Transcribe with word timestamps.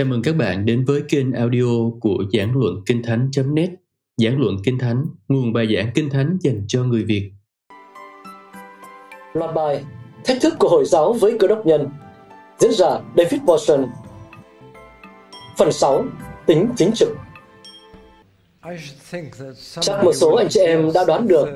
Chào 0.00 0.06
mừng 0.06 0.22
các 0.22 0.36
bạn 0.36 0.66
đến 0.66 0.84
với 0.84 1.02
kênh 1.08 1.32
audio 1.32 1.90
của 2.00 2.24
Giảng 2.32 2.52
Luận 2.56 2.74
Kinh 2.86 3.02
Thánh.net 3.02 3.70
Giảng 4.16 4.40
Luận 4.40 4.56
Kinh 4.64 4.78
Thánh, 4.78 5.04
nguồn 5.28 5.52
bài 5.52 5.76
giảng 5.76 5.90
Kinh 5.94 6.10
Thánh 6.10 6.38
dành 6.40 6.64
cho 6.68 6.84
người 6.84 7.04
Việt. 7.04 7.32
Loạt 9.32 9.54
bài 9.54 9.84
Thách 10.24 10.36
thức 10.42 10.54
của 10.58 10.68
Hồi 10.68 10.84
giáo 10.84 11.12
với 11.12 11.36
cơ 11.38 11.46
đốc 11.48 11.66
nhân 11.66 11.88
Diễn 12.58 12.72
giả 12.72 13.00
David 13.16 13.40
Watson. 13.46 13.86
Phần 15.58 15.72
6 15.72 16.04
Tính 16.46 16.68
chính 16.76 16.92
trực. 16.94 17.08
Chắc 19.80 20.04
một 20.04 20.12
số 20.12 20.34
anh 20.34 20.48
chị 20.50 20.60
em 20.60 20.90
đã 20.94 21.04
đoán 21.04 21.28
được 21.28 21.48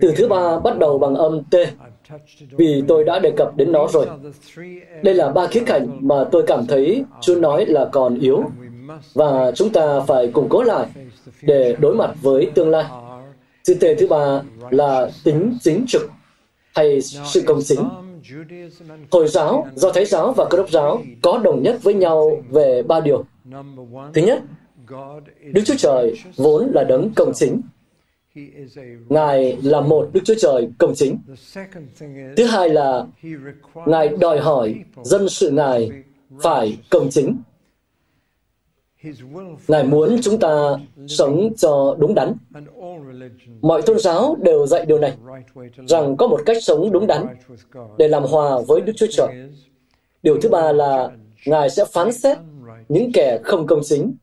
từ 0.00 0.12
thứ 0.16 0.28
ba 0.28 0.58
bắt 0.58 0.78
đầu 0.78 0.98
bằng 0.98 1.14
âm 1.14 1.44
T 1.44 1.56
vì 2.50 2.82
tôi 2.88 3.04
đã 3.04 3.18
đề 3.18 3.30
cập 3.36 3.56
đến 3.56 3.72
nó 3.72 3.86
rồi. 3.92 4.06
Đây 5.02 5.14
là 5.14 5.28
ba 5.28 5.46
khía 5.46 5.62
cạnh 5.66 5.98
mà 6.00 6.24
tôi 6.32 6.44
cảm 6.46 6.66
thấy 6.66 7.04
Chúa 7.20 7.34
nói 7.34 7.66
là 7.66 7.88
còn 7.92 8.18
yếu 8.18 8.42
và 9.14 9.52
chúng 9.54 9.70
ta 9.70 10.00
phải 10.00 10.28
củng 10.28 10.48
cố 10.48 10.62
lại 10.62 10.86
để 11.42 11.76
đối 11.78 11.94
mặt 11.94 12.10
với 12.22 12.50
tương 12.54 12.70
lai. 12.70 12.84
Chữ 13.62 13.74
T 13.74 13.84
thứ 13.98 14.06
ba 14.06 14.42
là 14.70 15.10
tính 15.24 15.58
chính 15.60 15.84
trực 15.88 16.10
hay 16.74 17.00
sự 17.02 17.42
công 17.46 17.60
chính. 17.64 17.88
Hồi 19.10 19.28
giáo, 19.28 19.66
do 19.74 19.92
Thái 19.92 20.04
giáo 20.04 20.32
và 20.32 20.44
Cơ 20.50 20.58
đốc 20.58 20.70
giáo 20.70 21.02
có 21.22 21.40
đồng 21.44 21.62
nhất 21.62 21.78
với 21.82 21.94
nhau 21.94 22.42
về 22.50 22.82
ba 22.82 23.00
điều. 23.00 23.24
Thứ 24.14 24.22
nhất, 24.22 24.42
Đức 25.52 25.62
Chúa 25.66 25.74
Trời 25.78 26.14
vốn 26.36 26.70
là 26.74 26.84
đấng 26.84 27.10
công 27.16 27.32
chính. 27.34 27.62
Ngài 29.08 29.58
là 29.62 29.80
một 29.80 30.08
Đức 30.12 30.20
Chúa 30.24 30.34
Trời 30.38 30.68
công 30.78 30.94
chính. 30.94 31.18
Thứ 32.36 32.44
hai 32.44 32.68
là 32.68 33.06
Ngài 33.86 34.08
đòi 34.08 34.38
hỏi 34.38 34.74
dân 35.02 35.28
sự 35.28 35.50
Ngài 35.50 35.90
phải 36.42 36.78
công 36.90 37.10
chính. 37.10 37.42
Ngài 39.68 39.84
muốn 39.84 40.18
chúng 40.22 40.38
ta 40.40 40.76
sống 41.08 41.52
cho 41.56 41.96
đúng 41.98 42.14
đắn. 42.14 42.34
Mọi 43.60 43.82
tôn 43.82 43.98
giáo 43.98 44.36
đều 44.42 44.66
dạy 44.66 44.86
điều 44.86 44.98
này, 44.98 45.16
rằng 45.86 46.16
có 46.16 46.26
một 46.26 46.40
cách 46.46 46.56
sống 46.62 46.92
đúng 46.92 47.06
đắn 47.06 47.26
để 47.98 48.08
làm 48.08 48.22
hòa 48.22 48.60
với 48.68 48.80
Đức 48.80 48.92
Chúa 48.96 49.06
Trời. 49.10 49.28
Điều 50.22 50.40
thứ 50.40 50.48
ba 50.48 50.72
là 50.72 51.10
Ngài 51.46 51.70
sẽ 51.70 51.84
phán 51.92 52.12
xét 52.12 52.38
những 52.88 53.12
kẻ 53.12 53.38
không 53.44 53.66
công 53.66 53.80
chính 53.84 54.14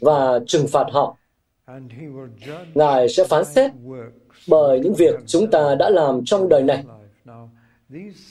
và 0.00 0.40
trừng 0.46 0.66
phạt 0.66 0.86
họ. 0.90 1.16
Ngài 2.74 3.08
sẽ 3.08 3.24
phán 3.24 3.44
xét 3.44 3.70
bởi 4.48 4.80
những 4.80 4.94
việc 4.94 5.14
chúng 5.26 5.50
ta 5.50 5.74
đã 5.74 5.90
làm 5.90 6.24
trong 6.24 6.48
đời 6.48 6.62
này. 6.62 6.84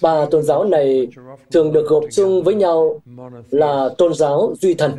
Ba 0.01 0.25
tôn 0.31 0.43
giáo 0.43 0.63
này 0.63 1.07
thường 1.51 1.73
được 1.73 1.87
gộp 1.87 2.03
chung 2.11 2.43
với 2.43 2.55
nhau 2.55 3.01
là 3.49 3.89
tôn 3.97 4.13
giáo 4.13 4.53
duy 4.61 4.73
thần. 4.73 4.91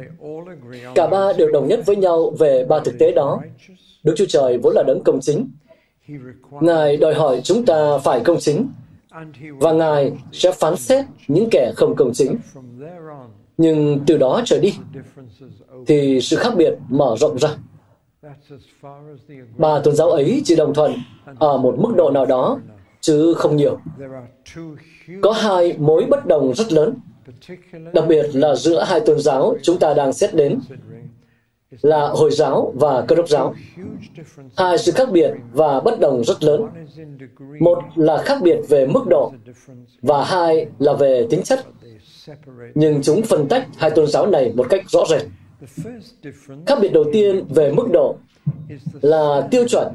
Cả 0.95 1.07
ba 1.07 1.33
đều 1.33 1.51
đồng 1.51 1.69
nhất 1.69 1.81
với 1.87 1.97
nhau 1.97 2.31
về 2.39 2.64
ba 2.64 2.81
thực 2.84 2.98
tế 2.98 3.12
đó. 3.12 3.41
Đức 4.03 4.14
Chúa 4.17 4.27
Trời 4.29 4.59
vốn 4.59 4.75
là 4.75 4.83
đấng 4.87 5.03
công 5.05 5.20
chính. 5.20 5.48
Ngài 6.61 6.97
đòi 6.97 7.14
hỏi 7.14 7.41
chúng 7.45 7.67
ta 7.67 7.98
phải 7.98 8.20
công 8.20 8.41
chính, 8.41 8.69
và 9.59 9.73
Ngài 9.73 10.12
sẽ 10.33 10.53
phán 10.53 10.77
xét 10.77 11.05
những 11.29 11.48
kẻ 11.51 11.73
không 11.77 11.95
công 11.97 12.12
chính. 12.14 12.37
Nhưng 13.57 14.01
từ 14.07 14.17
đó 14.17 14.42
trở 14.45 14.59
đi, 14.61 14.75
thì 15.87 16.20
sự 16.23 16.37
khác 16.37 16.53
biệt 16.57 16.75
mở 16.89 17.17
rộng 17.19 17.39
ra. 17.39 17.57
Ba 19.59 19.81
tôn 19.85 19.97
giáo 19.97 20.11
ấy 20.11 20.43
chỉ 20.45 20.57
đồng 20.57 20.75
thuận 20.75 20.93
ở 21.39 21.59
một 21.59 21.75
mức 21.79 21.93
độ 21.97 22.11
nào 22.11 22.27
đó, 22.27 22.59
chứ 23.01 23.35
không 23.35 23.57
nhiều. 23.57 23.79
Có 25.23 25.33
hai 25.33 25.75
mối 25.79 26.07
bất 26.11 26.27
đồng 26.27 26.55
rất 26.55 26.73
lớn, 26.73 26.95
đặc 27.92 28.05
biệt 28.09 28.27
là 28.33 28.55
giữa 28.55 28.85
hai 28.85 29.01
tôn 29.01 29.20
giáo 29.20 29.55
chúng 29.63 29.79
ta 29.79 29.95
đang 29.95 30.13
xét 30.13 30.35
đến 30.35 30.61
là 31.83 32.09
Hồi 32.09 32.31
giáo 32.31 32.73
và 32.75 33.05
Cơ 33.09 33.17
đốc 33.17 33.29
giáo. 33.29 33.55
Hai 34.57 34.79
sự 34.79 34.92
khác 34.92 35.09
biệt 35.13 35.31
và 35.53 35.81
bất 35.81 36.01
đồng 36.01 36.25
rất 36.25 36.45
lớn. 36.45 36.67
Một 37.61 37.79
là 37.95 38.23
khác 38.23 38.39
biệt 38.42 38.59
về 38.69 38.86
mức 38.86 39.05
độ 39.09 39.33
và 40.03 40.25
hai 40.25 40.67
là 40.79 40.92
về 40.92 41.27
tính 41.31 41.42
chất. 41.42 41.65
Nhưng 42.75 43.03
chúng 43.03 43.23
phân 43.23 43.48
tách 43.48 43.69
hai 43.77 43.91
tôn 43.91 44.07
giáo 44.07 44.27
này 44.27 44.53
một 44.57 44.67
cách 44.70 44.91
rõ 44.91 45.05
rệt. 45.11 45.23
Khác 46.67 46.78
biệt 46.80 46.90
đầu 46.92 47.05
tiên 47.12 47.44
về 47.48 47.72
mức 47.72 47.86
độ 47.92 48.17
là 49.02 49.48
tiêu 49.50 49.68
chuẩn 49.68 49.89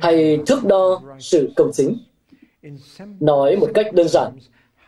hay 0.00 0.38
thước 0.46 0.64
đo 0.64 1.02
sự 1.18 1.50
công 1.56 1.70
chính. 1.72 1.96
Nói 3.20 3.56
một 3.56 3.68
cách 3.74 3.94
đơn 3.94 4.08
giản 4.08 4.32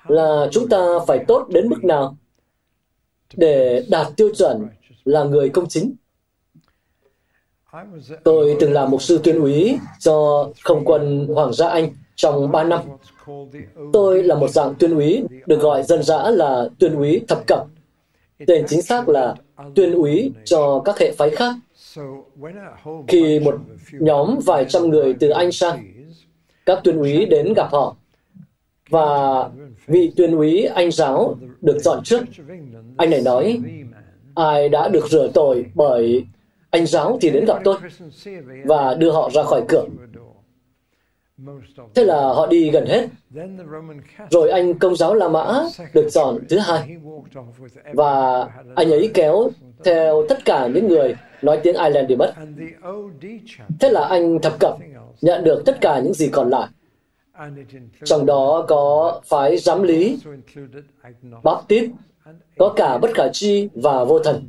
là 0.06 0.48
chúng 0.50 0.68
ta 0.68 0.86
phải 1.06 1.24
tốt 1.28 1.46
đến 1.50 1.68
mức 1.68 1.84
nào 1.84 2.16
để 3.34 3.84
đạt 3.90 4.06
tiêu 4.16 4.34
chuẩn 4.38 4.66
là 5.04 5.24
người 5.24 5.48
công 5.48 5.68
chính. 5.68 5.94
Tôi 8.24 8.56
từng 8.60 8.72
làm 8.72 8.90
mục 8.90 9.02
sư 9.02 9.20
tuyên 9.24 9.40
úy 9.40 9.78
cho 9.98 10.48
không 10.62 10.84
quân 10.84 11.26
Hoàng 11.34 11.52
gia 11.52 11.68
Anh 11.68 11.88
trong 12.14 12.52
3 12.52 12.64
năm. 12.64 12.80
Tôi 13.92 14.22
là 14.22 14.34
một 14.34 14.50
dạng 14.50 14.74
tuyên 14.78 14.94
úy 14.94 15.24
được 15.46 15.60
gọi 15.60 15.82
dân 15.82 16.02
dã 16.02 16.30
là 16.30 16.68
tuyên 16.78 16.94
úy 16.94 17.20
thập 17.28 17.46
cẩm. 17.46 17.68
Tên 18.46 18.64
chính 18.68 18.82
xác 18.82 19.08
là 19.08 19.34
tuyên 19.74 19.92
úy 19.92 20.32
cho 20.44 20.82
các 20.84 20.98
hệ 20.98 21.12
phái 21.12 21.30
khác. 21.30 21.54
Khi 23.08 23.40
một 23.40 23.54
nhóm 23.92 24.38
vài 24.44 24.64
trăm 24.68 24.88
người 24.88 25.14
từ 25.20 25.28
Anh 25.28 25.52
sang, 25.52 25.84
các 26.66 26.80
tuyên 26.84 26.98
úy 26.98 27.26
đến 27.26 27.52
gặp 27.56 27.68
họ 27.70 27.96
và 28.88 29.48
vị 29.86 30.12
tuyên 30.16 30.36
úy 30.36 30.64
Anh 30.64 30.90
giáo 30.90 31.36
được 31.60 31.78
dọn 31.78 32.02
trước. 32.04 32.22
Anh 32.96 33.10
này 33.10 33.20
nói, 33.24 33.60
ai 34.34 34.68
đã 34.68 34.88
được 34.88 35.08
rửa 35.10 35.30
tội 35.34 35.66
bởi 35.74 36.24
anh 36.70 36.86
giáo 36.86 37.18
thì 37.20 37.30
đến 37.30 37.44
gặp 37.44 37.58
tôi 37.64 37.76
và 38.64 38.94
đưa 38.94 39.10
họ 39.10 39.30
ra 39.30 39.42
khỏi 39.42 39.64
cửa. 39.68 39.86
Thế 41.94 42.04
là 42.04 42.20
họ 42.20 42.46
đi 42.46 42.70
gần 42.70 42.86
hết. 42.86 43.08
Rồi 44.30 44.50
anh 44.50 44.74
công 44.74 44.96
giáo 44.96 45.14
La 45.14 45.28
Mã 45.28 45.62
được 45.94 46.08
dọn 46.08 46.38
thứ 46.48 46.58
hai. 46.58 46.96
Và 47.94 48.44
anh 48.74 48.90
ấy 48.90 49.10
kéo 49.14 49.50
theo 49.84 50.24
tất 50.28 50.44
cả 50.44 50.66
những 50.66 50.88
người 50.88 51.14
nói 51.42 51.60
tiếng 51.62 51.74
Ireland 51.74 52.08
đi 52.08 52.16
mất. 52.16 52.34
Thế 53.80 53.90
là 53.90 54.04
anh 54.04 54.38
thập 54.38 54.58
cẩm 54.60 54.78
nhận 55.20 55.44
được 55.44 55.62
tất 55.66 55.80
cả 55.80 56.00
những 56.04 56.14
gì 56.14 56.28
còn 56.28 56.50
lại. 56.50 56.68
Trong 58.04 58.26
đó 58.26 58.64
có 58.68 59.20
phái 59.24 59.58
giám 59.58 59.82
lý, 59.82 60.18
Baptist, 61.42 61.90
có 62.58 62.72
cả 62.76 62.98
bất 62.98 63.10
khả 63.14 63.28
chi 63.32 63.68
và 63.74 64.04
vô 64.04 64.18
thần. 64.18 64.48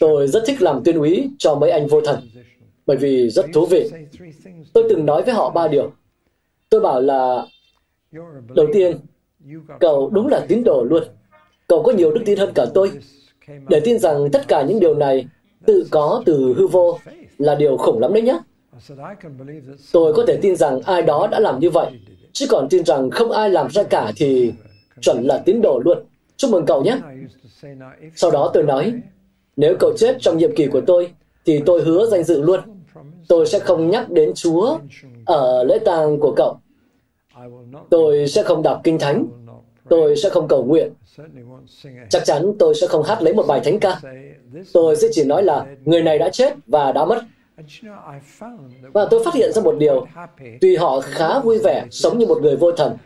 Tôi 0.00 0.28
rất 0.28 0.42
thích 0.46 0.62
làm 0.62 0.84
tuyên 0.84 0.98
úy 0.98 1.30
cho 1.38 1.54
mấy 1.54 1.70
anh 1.70 1.86
vô 1.86 2.00
thần, 2.00 2.20
bởi 2.86 2.96
vì 2.96 3.30
rất 3.30 3.46
thú 3.54 3.66
vị. 3.66 3.90
Tôi 4.72 4.84
từng 4.88 5.06
nói 5.06 5.22
với 5.22 5.34
họ 5.34 5.50
ba 5.50 5.68
điều. 5.68 5.90
Tôi 6.72 6.80
bảo 6.80 7.00
là, 7.00 7.46
đầu 8.54 8.66
tiên, 8.72 8.96
cậu 9.80 10.10
đúng 10.10 10.28
là 10.28 10.46
tín 10.48 10.64
đồ 10.64 10.84
luôn. 10.84 11.02
Cậu 11.68 11.82
có 11.82 11.92
nhiều 11.92 12.12
đức 12.12 12.22
tin 12.26 12.38
hơn 12.38 12.52
cả 12.54 12.66
tôi. 12.74 12.90
Để 13.68 13.80
tin 13.80 13.98
rằng 13.98 14.28
tất 14.32 14.48
cả 14.48 14.62
những 14.62 14.80
điều 14.80 14.94
này 14.94 15.26
tự 15.66 15.86
có 15.90 16.22
từ 16.26 16.54
hư 16.56 16.66
vô 16.66 16.98
là 17.38 17.54
điều 17.54 17.76
khủng 17.76 18.00
lắm 18.00 18.12
đấy 18.12 18.22
nhé. 18.22 18.38
Tôi 19.92 20.12
có 20.14 20.24
thể 20.26 20.38
tin 20.42 20.56
rằng 20.56 20.80
ai 20.80 21.02
đó 21.02 21.28
đã 21.30 21.40
làm 21.40 21.58
như 21.60 21.70
vậy, 21.70 21.90
chứ 22.32 22.46
còn 22.50 22.68
tin 22.70 22.84
rằng 22.84 23.10
không 23.10 23.30
ai 23.30 23.50
làm 23.50 23.70
ra 23.70 23.82
cả 23.82 24.12
thì 24.16 24.52
chuẩn 25.00 25.22
là 25.24 25.42
tín 25.46 25.60
đồ 25.62 25.80
luôn. 25.84 25.98
Chúc 26.36 26.50
mừng 26.50 26.66
cậu 26.66 26.82
nhé. 26.82 26.96
Sau 28.16 28.30
đó 28.30 28.50
tôi 28.54 28.62
nói, 28.62 28.94
nếu 29.56 29.76
cậu 29.80 29.92
chết 29.98 30.16
trong 30.20 30.38
nhiệm 30.38 30.56
kỳ 30.56 30.66
của 30.66 30.80
tôi, 30.86 31.12
thì 31.44 31.60
tôi 31.66 31.82
hứa 31.82 32.06
danh 32.06 32.24
dự 32.24 32.42
luôn. 32.42 32.60
Tôi 33.28 33.46
sẽ 33.46 33.58
không 33.58 33.90
nhắc 33.90 34.10
đến 34.10 34.32
Chúa 34.34 34.78
ở 35.26 35.64
lễ 35.64 35.78
tang 35.78 36.20
của 36.20 36.34
cậu. 36.36 36.58
Tôi 37.90 38.28
sẽ 38.28 38.42
không 38.42 38.62
đọc 38.62 38.80
kinh 38.84 38.98
thánh. 38.98 39.26
Tôi 39.88 40.16
sẽ 40.16 40.28
không 40.30 40.48
cầu 40.48 40.64
nguyện. 40.64 40.92
Chắc 42.10 42.24
chắn 42.24 42.52
tôi 42.58 42.74
sẽ 42.74 42.86
không 42.86 43.02
hát 43.02 43.22
lấy 43.22 43.34
một 43.34 43.46
bài 43.48 43.60
thánh 43.64 43.80
ca. 43.80 44.00
Tôi 44.72 44.96
sẽ 44.96 45.08
chỉ 45.12 45.24
nói 45.24 45.42
là 45.42 45.66
người 45.84 46.02
này 46.02 46.18
đã 46.18 46.28
chết 46.28 46.54
và 46.66 46.92
đã 46.92 47.04
mất. 47.04 47.22
Và 48.92 49.06
tôi 49.10 49.24
phát 49.24 49.34
hiện 49.34 49.52
ra 49.52 49.62
một 49.62 49.74
điều, 49.78 50.06
tuy 50.60 50.76
họ 50.76 51.00
khá 51.00 51.40
vui 51.40 51.58
vẻ 51.58 51.86
sống 51.90 52.18
như 52.18 52.26
một 52.26 52.38
người 52.42 52.56
vô 52.56 52.72
thần, 52.72 52.96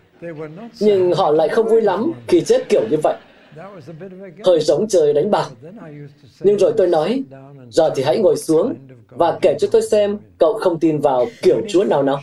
nhưng 0.81 1.13
họ 1.13 1.31
lại 1.31 1.49
không 1.49 1.69
vui 1.69 1.81
lắm 1.81 2.13
khi 2.29 2.41
chết 2.41 2.69
kiểu 2.69 2.83
như 2.91 2.97
vậy. 3.03 3.17
Hơi 4.45 4.61
giống 4.61 4.89
trời 4.89 5.13
đánh 5.13 5.31
bạc. 5.31 5.51
Nhưng 6.41 6.59
rồi 6.59 6.73
tôi 6.77 6.87
nói, 6.87 7.23
giờ 7.69 7.91
thì 7.97 8.03
hãy 8.03 8.19
ngồi 8.19 8.37
xuống 8.37 8.75
và 9.09 9.39
kể 9.43 9.57
cho 9.61 9.69
tôi 9.73 9.83
xem 9.83 10.19
cậu 10.39 10.55
không 10.55 10.79
tin 10.81 10.99
vào 10.99 11.27
kiểu 11.43 11.61
Chúa 11.69 11.85
nào 11.85 12.03
nào. 12.03 12.21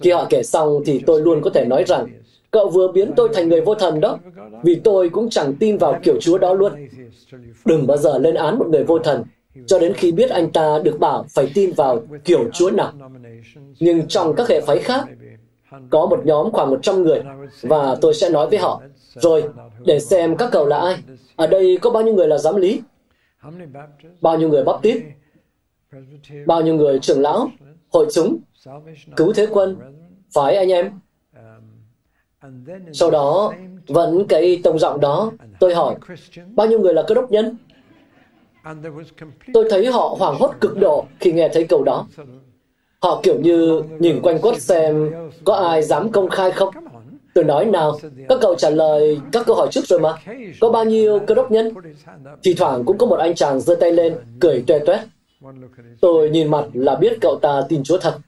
Khi 0.00 0.10
họ 0.10 0.26
kể 0.30 0.42
xong 0.42 0.82
thì 0.86 1.02
tôi 1.06 1.20
luôn 1.20 1.42
có 1.42 1.50
thể 1.50 1.64
nói 1.64 1.84
rằng, 1.84 2.06
cậu 2.50 2.68
vừa 2.68 2.92
biến 2.92 3.12
tôi 3.16 3.28
thành 3.34 3.48
người 3.48 3.60
vô 3.60 3.74
thần 3.74 4.00
đó, 4.00 4.18
vì 4.62 4.80
tôi 4.84 5.08
cũng 5.08 5.30
chẳng 5.30 5.54
tin 5.60 5.78
vào 5.78 5.98
kiểu 6.02 6.20
Chúa 6.20 6.38
đó 6.38 6.54
luôn. 6.54 6.72
Đừng 7.64 7.86
bao 7.86 7.96
giờ 7.96 8.18
lên 8.18 8.34
án 8.34 8.58
một 8.58 8.66
người 8.68 8.84
vô 8.84 8.98
thần 8.98 9.24
cho 9.66 9.78
đến 9.78 9.94
khi 9.94 10.12
biết 10.12 10.30
anh 10.30 10.50
ta 10.50 10.78
được 10.84 10.98
bảo 11.00 11.24
phải 11.34 11.50
tin 11.54 11.72
vào 11.72 12.02
kiểu 12.24 12.50
Chúa 12.52 12.70
nào. 12.70 12.92
Nhưng 13.80 14.06
trong 14.08 14.34
các 14.36 14.48
hệ 14.48 14.60
phái 14.60 14.78
khác, 14.78 15.04
có 15.90 16.06
một 16.06 16.20
nhóm 16.24 16.50
khoảng 16.52 16.70
100 16.70 17.02
người 17.02 17.22
và 17.62 17.96
tôi 18.00 18.14
sẽ 18.14 18.30
nói 18.30 18.46
với 18.50 18.58
họ, 18.58 18.82
rồi 19.14 19.44
để 19.84 20.00
xem 20.00 20.36
các 20.36 20.48
cậu 20.52 20.66
là 20.66 20.78
ai. 20.78 20.96
Ở 21.36 21.46
đây 21.46 21.78
có 21.82 21.90
bao 21.90 22.02
nhiêu 22.02 22.14
người 22.14 22.28
là 22.28 22.38
giám 22.38 22.56
lý? 22.56 22.80
Bao 24.20 24.38
nhiêu 24.38 24.48
người 24.48 24.64
baptist? 24.64 24.98
Bao 26.46 26.62
nhiêu 26.62 26.74
người 26.74 26.98
trưởng 26.98 27.20
lão, 27.20 27.50
hội 27.92 28.06
chúng, 28.12 28.38
cứu 29.16 29.32
thế 29.32 29.46
quân, 29.50 29.76
phải 30.34 30.56
anh 30.56 30.68
em? 30.68 30.90
Sau 32.92 33.10
đó, 33.10 33.52
vẫn 33.86 34.26
cái 34.28 34.60
tông 34.64 34.78
giọng 34.78 35.00
đó, 35.00 35.32
tôi 35.60 35.74
hỏi, 35.74 35.94
bao 36.54 36.66
nhiêu 36.66 36.80
người 36.80 36.94
là 36.94 37.02
cơ 37.02 37.14
đốc 37.14 37.30
nhân? 37.30 37.56
Tôi 39.54 39.66
thấy 39.70 39.86
họ 39.86 40.16
hoảng 40.18 40.36
hốt 40.38 40.52
cực 40.60 40.78
độ 40.78 41.06
khi 41.20 41.32
nghe 41.32 41.48
thấy 41.52 41.64
câu 41.64 41.84
đó. 41.84 42.06
Họ 43.02 43.20
kiểu 43.22 43.40
như 43.40 43.82
nhìn 43.98 44.22
quanh 44.22 44.38
quất 44.38 44.62
xem 44.62 45.10
có 45.44 45.54
ai 45.54 45.82
dám 45.82 46.12
công 46.12 46.28
khai 46.28 46.50
không. 46.50 46.74
Tôi 47.34 47.44
nói 47.44 47.64
nào, 47.64 47.98
các 48.28 48.38
cậu 48.40 48.54
trả 48.54 48.70
lời 48.70 49.20
các 49.32 49.46
câu 49.46 49.56
hỏi 49.56 49.68
trước 49.70 49.86
rồi 49.86 50.00
mà. 50.00 50.14
Có 50.60 50.70
bao 50.70 50.84
nhiêu 50.84 51.20
cơ 51.26 51.34
đốc 51.34 51.50
nhân? 51.50 51.74
Thì 52.42 52.54
thoảng 52.54 52.84
cũng 52.84 52.98
có 52.98 53.06
một 53.06 53.18
anh 53.18 53.34
chàng 53.34 53.60
giơ 53.60 53.74
tay 53.74 53.92
lên, 53.92 54.16
cười 54.40 54.64
toe 54.66 54.78
toét. 54.78 55.00
Tôi 56.00 56.30
nhìn 56.30 56.50
mặt 56.50 56.64
là 56.72 56.96
biết 56.96 57.18
cậu 57.20 57.38
ta 57.42 57.62
tin 57.68 57.82
Chúa 57.82 57.98
thật. 57.98 58.18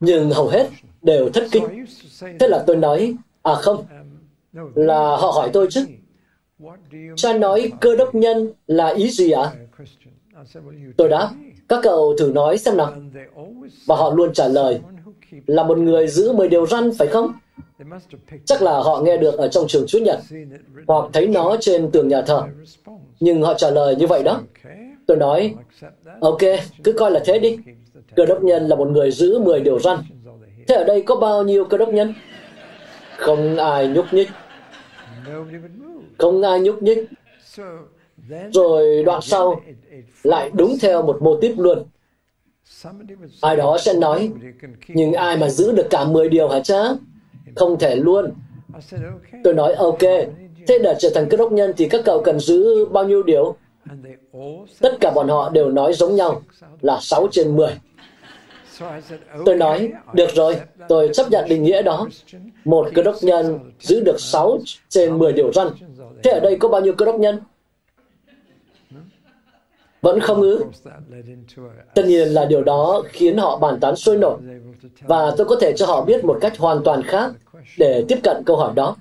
Nhưng 0.00 0.30
hầu 0.30 0.48
hết 0.48 0.68
đều 1.02 1.30
thất 1.30 1.44
kinh. 1.52 1.86
Thế 2.40 2.48
là 2.48 2.64
tôi 2.66 2.76
nói, 2.76 3.14
à 3.42 3.54
không, 3.54 3.84
là 4.74 4.98
họ 4.98 5.30
hỏi 5.30 5.50
tôi 5.52 5.66
chứ. 5.70 5.86
Cha 7.16 7.38
nói 7.38 7.72
cơ 7.80 7.96
đốc 7.96 8.14
nhân 8.14 8.52
là 8.66 8.88
ý 8.88 9.10
gì 9.10 9.30
ạ? 9.30 9.52
À? 10.32 10.44
Tôi 10.96 11.08
đáp, 11.08 11.30
các 11.68 11.80
cậu 11.82 12.14
thử 12.18 12.32
nói 12.32 12.58
xem 12.58 12.76
nào. 12.76 12.92
Và 13.86 13.96
họ 13.96 14.14
luôn 14.14 14.32
trả 14.32 14.48
lời, 14.48 14.80
là 15.46 15.64
một 15.64 15.78
người 15.78 16.08
giữ 16.08 16.32
10 16.32 16.48
điều 16.48 16.66
răn, 16.66 16.90
phải 16.98 17.08
không? 17.08 17.32
Chắc 18.44 18.62
là 18.62 18.72
họ 18.72 19.00
nghe 19.04 19.16
được 19.16 19.38
ở 19.38 19.48
trong 19.48 19.64
trường 19.68 19.84
Chúa 19.88 19.98
Nhật, 19.98 20.20
hoặc 20.86 21.10
thấy 21.12 21.26
nó 21.26 21.56
trên 21.60 21.90
tường 21.90 22.08
nhà 22.08 22.22
thờ. 22.22 22.42
Nhưng 23.20 23.42
họ 23.42 23.54
trả 23.54 23.70
lời 23.70 23.96
như 23.96 24.06
vậy 24.06 24.22
đó. 24.22 24.40
Tôi 25.06 25.16
nói, 25.16 25.54
ok, 26.20 26.38
cứ 26.84 26.92
coi 26.92 27.10
là 27.10 27.20
thế 27.24 27.38
đi. 27.38 27.58
Cơ 28.16 28.26
đốc 28.26 28.42
nhân 28.42 28.68
là 28.68 28.76
một 28.76 28.88
người 28.90 29.10
giữ 29.10 29.38
10 29.38 29.60
điều 29.60 29.78
răn. 29.78 29.98
Thế 30.68 30.74
ở 30.74 30.84
đây 30.84 31.02
có 31.02 31.16
bao 31.16 31.42
nhiêu 31.42 31.64
cơ 31.64 31.78
đốc 31.78 31.88
nhân? 31.88 32.14
Không 33.16 33.56
ai 33.56 33.88
nhúc 33.88 34.04
nhích. 34.12 34.28
Không 36.18 36.42
ai 36.42 36.60
nhúc 36.60 36.82
nhích. 36.82 36.98
Rồi 38.52 39.02
đoạn 39.04 39.20
sau 39.22 39.60
lại 40.22 40.50
đúng 40.54 40.76
theo 40.80 41.02
một 41.02 41.22
mô 41.22 41.36
típ 41.40 41.58
luôn. 41.58 41.84
Ai 43.40 43.56
đó 43.56 43.78
sẽ 43.80 43.94
nói, 43.94 44.30
nhưng 44.88 45.12
ai 45.12 45.36
mà 45.36 45.48
giữ 45.48 45.72
được 45.72 45.86
cả 45.90 46.04
10 46.04 46.28
điều 46.28 46.48
hả 46.48 46.60
cha? 46.60 46.82
Không 47.56 47.78
thể 47.78 47.96
luôn. 47.96 48.32
Tôi 49.44 49.54
nói, 49.54 49.74
ok, 49.74 50.00
thế 50.66 50.78
để 50.82 50.94
trở 50.98 51.10
thành 51.14 51.28
cơ 51.30 51.36
đốc 51.36 51.52
nhân 51.52 51.72
thì 51.76 51.88
các 51.88 52.00
cậu 52.04 52.22
cần 52.22 52.40
giữ 52.40 52.84
bao 52.84 53.04
nhiêu 53.04 53.22
điều? 53.22 53.56
Tất 54.80 54.96
cả 55.00 55.12
bọn 55.14 55.28
họ 55.28 55.50
đều 55.50 55.70
nói 55.70 55.92
giống 55.92 56.16
nhau 56.16 56.42
là 56.80 56.98
6 57.00 57.28
trên 57.30 57.56
10. 57.56 57.70
Tôi 59.44 59.56
nói, 59.56 59.92
được 60.12 60.30
rồi, 60.34 60.56
tôi 60.88 61.10
chấp 61.12 61.30
nhận 61.30 61.48
định 61.48 61.62
nghĩa 61.62 61.82
đó. 61.82 62.08
Một 62.64 62.88
cơ 62.94 63.02
đốc 63.02 63.16
nhân 63.22 63.58
giữ 63.80 64.00
được 64.00 64.20
6 64.20 64.58
trên 64.88 65.18
10 65.18 65.32
điều 65.32 65.52
răn. 65.52 65.68
Thế 66.22 66.30
ở 66.30 66.40
đây 66.40 66.56
có 66.56 66.68
bao 66.68 66.80
nhiêu 66.80 66.92
cơ 66.92 67.06
đốc 67.06 67.20
nhân? 67.20 67.40
Vẫn 70.02 70.20
không 70.20 70.42
ư? 70.42 70.64
Tất 71.94 72.06
nhiên 72.06 72.28
là 72.28 72.44
điều 72.44 72.62
đó 72.62 73.02
khiến 73.08 73.36
họ 73.36 73.58
bàn 73.58 73.80
tán 73.80 73.96
sôi 73.96 74.16
nổi. 74.16 74.38
Và 75.00 75.34
tôi 75.36 75.46
có 75.46 75.56
thể 75.60 75.72
cho 75.76 75.86
họ 75.86 76.04
biết 76.04 76.24
một 76.24 76.38
cách 76.40 76.58
hoàn 76.58 76.84
toàn 76.84 77.02
khác 77.02 77.30
để 77.78 78.04
tiếp 78.08 78.18
cận 78.22 78.42
câu 78.46 78.56
hỏi 78.56 78.72
đó. 78.74 78.96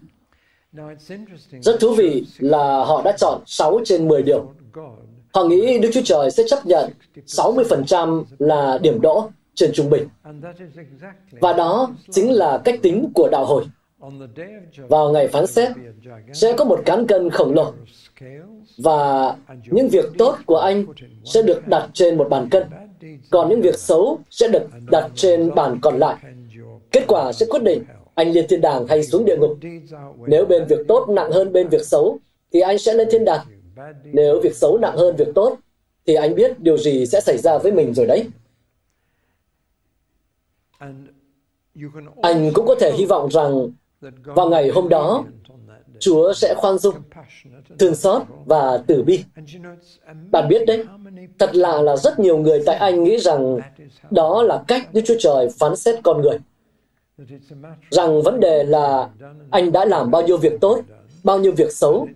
Rất 1.62 1.80
thú 1.80 1.96
vị 1.96 2.26
là 2.40 2.84
họ 2.84 3.02
đã 3.06 3.12
chọn 3.18 3.42
6 3.46 3.80
trên 3.86 4.08
10 4.08 4.24
điều. 4.24 4.52
Họ 5.34 5.44
nghĩ 5.44 5.80
Đức 5.80 5.90
Chúa 5.94 6.02
Trời 6.06 6.32
sẽ 6.32 6.44
chấp 6.48 6.66
nhận 6.66 6.90
60% 7.26 8.24
là 8.40 8.78
điểm 8.82 9.02
đỗ 9.02 9.30
trên 9.58 9.72
trung 9.74 9.90
bình. 9.90 10.08
Và 11.32 11.54
đó 11.54 11.92
chính 12.12 12.32
là 12.32 12.62
cách 12.66 12.80
tính 12.82 13.12
của 13.16 13.30
đạo 13.32 13.46
hồi. 13.46 13.64
Vào 14.88 15.12
ngày 15.12 15.28
phán 15.28 15.48
xét, 15.48 15.72
sẽ 16.34 16.54
có 16.58 16.66
một 16.66 16.80
cán 16.86 17.08
cân 17.08 17.30
khổng 17.30 17.54
lồ 17.54 17.74
và 18.78 19.36
những 19.66 19.88
việc 19.90 20.06
tốt 20.18 20.36
của 20.46 20.58
anh 20.58 20.86
sẽ 21.26 21.42
được 21.42 21.68
đặt 21.68 21.90
trên 21.94 22.18
một 22.18 22.28
bàn 22.30 22.50
cân, 22.52 22.64
còn 23.30 23.50
những 23.50 23.62
việc 23.62 23.80
xấu 23.80 24.20
sẽ 24.30 24.48
được 24.48 24.64
đặt 24.92 25.12
trên 25.16 25.56
bàn 25.56 25.80
còn 25.82 25.98
lại. 25.98 26.16
Kết 26.92 27.04
quả 27.08 27.34
sẽ 27.34 27.46
quyết 27.50 27.64
định 27.64 27.84
anh 28.16 28.32
lên 28.32 28.46
thiên 28.50 28.62
đàng 28.62 28.88
hay 28.88 29.04
xuống 29.04 29.26
địa 29.26 29.38
ngục. 29.38 29.58
Nếu 30.28 30.46
bên 30.46 30.66
việc 30.66 30.80
tốt 30.88 31.10
nặng 31.10 31.32
hơn 31.32 31.54
bên 31.54 31.70
việc 31.70 31.86
xấu, 31.86 32.20
thì 32.54 32.60
anh 32.60 32.78
sẽ 32.78 32.94
lên 32.94 33.08
thiên 33.12 33.26
đàng. 33.26 33.46
Nếu 34.04 34.40
việc 34.44 34.56
xấu 34.56 34.78
nặng 34.78 34.98
hơn 34.98 35.16
việc 35.16 35.28
tốt, 35.36 35.58
thì 36.08 36.14
anh 36.14 36.36
biết 36.36 36.60
điều 36.60 36.78
gì 36.78 37.06
sẽ 37.06 37.22
xảy 37.22 37.38
ra 37.38 37.58
với 37.58 37.72
mình 37.72 37.94
rồi 37.94 38.06
đấy. 38.06 38.28
Anh 42.22 42.52
cũng 42.54 42.68
có 42.68 42.76
thể 42.80 42.92
hy 42.98 43.06
vọng 43.06 43.30
rằng 43.32 43.70
vào 44.24 44.50
ngày 44.50 44.70
hôm 44.70 44.90
đó, 44.90 45.24
Chúa 46.00 46.34
sẽ 46.34 46.54
khoan 46.58 46.78
dung, 46.78 46.96
thương 47.80 47.96
xót 47.96 48.22
và 48.46 48.78
tử 48.88 49.04
bi. 49.04 49.24
Bạn 50.32 50.48
biết 50.50 50.66
đấy, 50.68 50.84
thật 51.40 51.56
lạ 51.56 51.82
là 51.82 51.98
rất 51.98 52.20
nhiều 52.20 52.38
người 52.38 52.64
tại 52.66 52.76
Anh 52.76 53.04
nghĩ 53.04 53.18
rằng 53.18 53.60
đó 54.12 54.44
là 54.44 54.64
cách 54.68 54.94
Đức 54.94 55.02
Chúa 55.06 55.16
Trời 55.20 55.50
phán 55.60 55.76
xét 55.76 56.00
con 56.04 56.22
người. 56.22 56.38
Rằng 57.92 58.22
vấn 58.22 58.40
đề 58.40 58.64
là 58.64 59.10
anh 59.52 59.72
đã 59.72 59.86
làm 59.86 60.12
bao 60.12 60.22
nhiêu 60.22 60.38
việc 60.38 60.54
tốt, 60.62 60.82
bao 61.28 61.40
nhiêu 61.40 61.52
việc 61.52 61.72
xấu, 61.72 62.08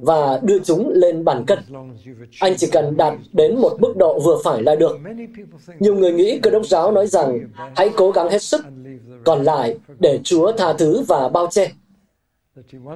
và 0.00 0.40
đưa 0.42 0.58
chúng 0.58 0.92
lên 0.94 1.24
bàn 1.24 1.44
cân. 1.46 1.58
Anh 2.40 2.54
chỉ 2.56 2.66
cần 2.72 2.96
đạt 2.96 3.14
đến 3.32 3.60
một 3.60 3.76
mức 3.80 3.96
độ 3.96 4.20
vừa 4.20 4.36
phải 4.44 4.62
là 4.62 4.74
được. 4.74 4.98
Nhiều 5.78 5.94
người 5.94 6.12
nghĩ 6.12 6.38
cơ 6.38 6.50
đốc 6.50 6.66
giáo 6.66 6.92
nói 6.92 7.06
rằng 7.06 7.28
hãy 7.76 7.90
cố 7.96 8.10
gắng 8.10 8.30
hết 8.30 8.42
sức, 8.42 8.64
còn 9.24 9.42
lại 9.42 9.78
để 9.98 10.20
Chúa 10.24 10.52
tha 10.52 10.72
thứ 10.72 11.02
và 11.08 11.28
bao 11.28 11.46
che. 11.46 11.72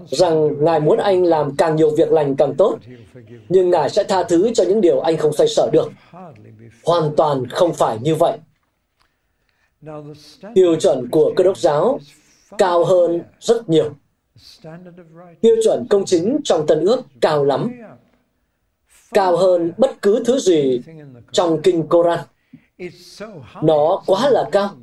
Rằng 0.06 0.64
Ngài 0.64 0.80
muốn 0.80 0.98
anh 0.98 1.24
làm 1.24 1.56
càng 1.56 1.76
nhiều 1.76 1.90
việc 1.96 2.12
lành 2.12 2.36
càng 2.36 2.54
tốt, 2.54 2.78
nhưng 3.48 3.70
Ngài 3.70 3.90
sẽ 3.90 4.04
tha 4.04 4.22
thứ 4.22 4.50
cho 4.54 4.64
những 4.64 4.80
điều 4.80 5.00
anh 5.00 5.16
không 5.16 5.32
xoay 5.32 5.48
sở 5.48 5.70
được. 5.72 5.90
Hoàn 6.84 7.16
toàn 7.16 7.46
không 7.46 7.74
phải 7.74 7.98
như 8.02 8.14
vậy. 8.14 8.38
Tiêu 10.54 10.76
chuẩn 10.80 11.10
của 11.10 11.32
cơ 11.36 11.44
đốc 11.44 11.58
giáo 11.58 11.98
cao 12.58 12.84
hơn 12.84 13.22
rất 13.40 13.68
nhiều 13.68 13.90
Tiêu 15.40 15.56
chuẩn 15.64 15.86
công 15.90 16.04
chính 16.04 16.40
trong 16.44 16.66
Tân 16.66 16.80
ước 16.80 17.02
cao 17.20 17.44
lắm, 17.44 17.72
cao 19.14 19.36
hơn 19.36 19.72
bất 19.78 20.02
cứ 20.02 20.22
thứ 20.26 20.38
gì 20.38 20.80
trong 21.32 21.62
Kinh 21.62 21.88
Koran. 21.88 22.18
Nó 23.62 24.02
quá 24.06 24.30
là 24.30 24.48
cao. 24.52 24.76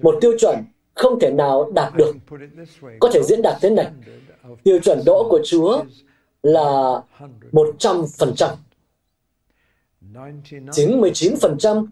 Một 0.00 0.18
tiêu 0.20 0.32
chuẩn 0.38 0.56
không 0.94 1.20
thể 1.20 1.30
nào 1.30 1.70
đạt 1.74 1.92
được. 1.96 2.12
Có 3.00 3.10
thể 3.12 3.22
diễn 3.22 3.42
đạt 3.42 3.56
thế 3.60 3.70
này. 3.70 3.90
Tiêu 4.62 4.78
chuẩn 4.78 4.98
đỗ 5.06 5.26
của 5.30 5.40
Chúa 5.44 5.84
là 6.42 7.02
100%. 7.52 8.56
99% 10.12 11.86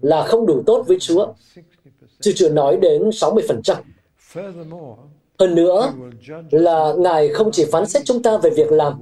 là 0.00 0.22
không 0.22 0.46
đủ 0.46 0.62
tốt 0.66 0.84
với 0.88 0.96
Chúa, 1.00 1.32
chứ 2.20 2.32
chưa 2.36 2.48
nói 2.48 2.76
đến 2.76 3.02
60%. 3.10 3.76
Hơn 5.38 5.54
nữa 5.54 5.92
là 6.50 6.94
Ngài 6.98 7.28
không 7.28 7.50
chỉ 7.52 7.64
phán 7.72 7.86
xét 7.86 8.02
chúng 8.04 8.22
ta 8.22 8.38
về 8.38 8.50
việc 8.50 8.72
làm, 8.72 8.92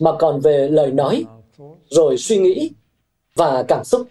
mà 0.00 0.10
còn 0.18 0.40
về 0.40 0.68
lời 0.68 0.92
nói, 0.92 1.24
rồi 1.90 2.16
suy 2.16 2.38
nghĩ 2.38 2.70
và 3.34 3.62
cảm 3.68 3.84
xúc. 3.84 4.06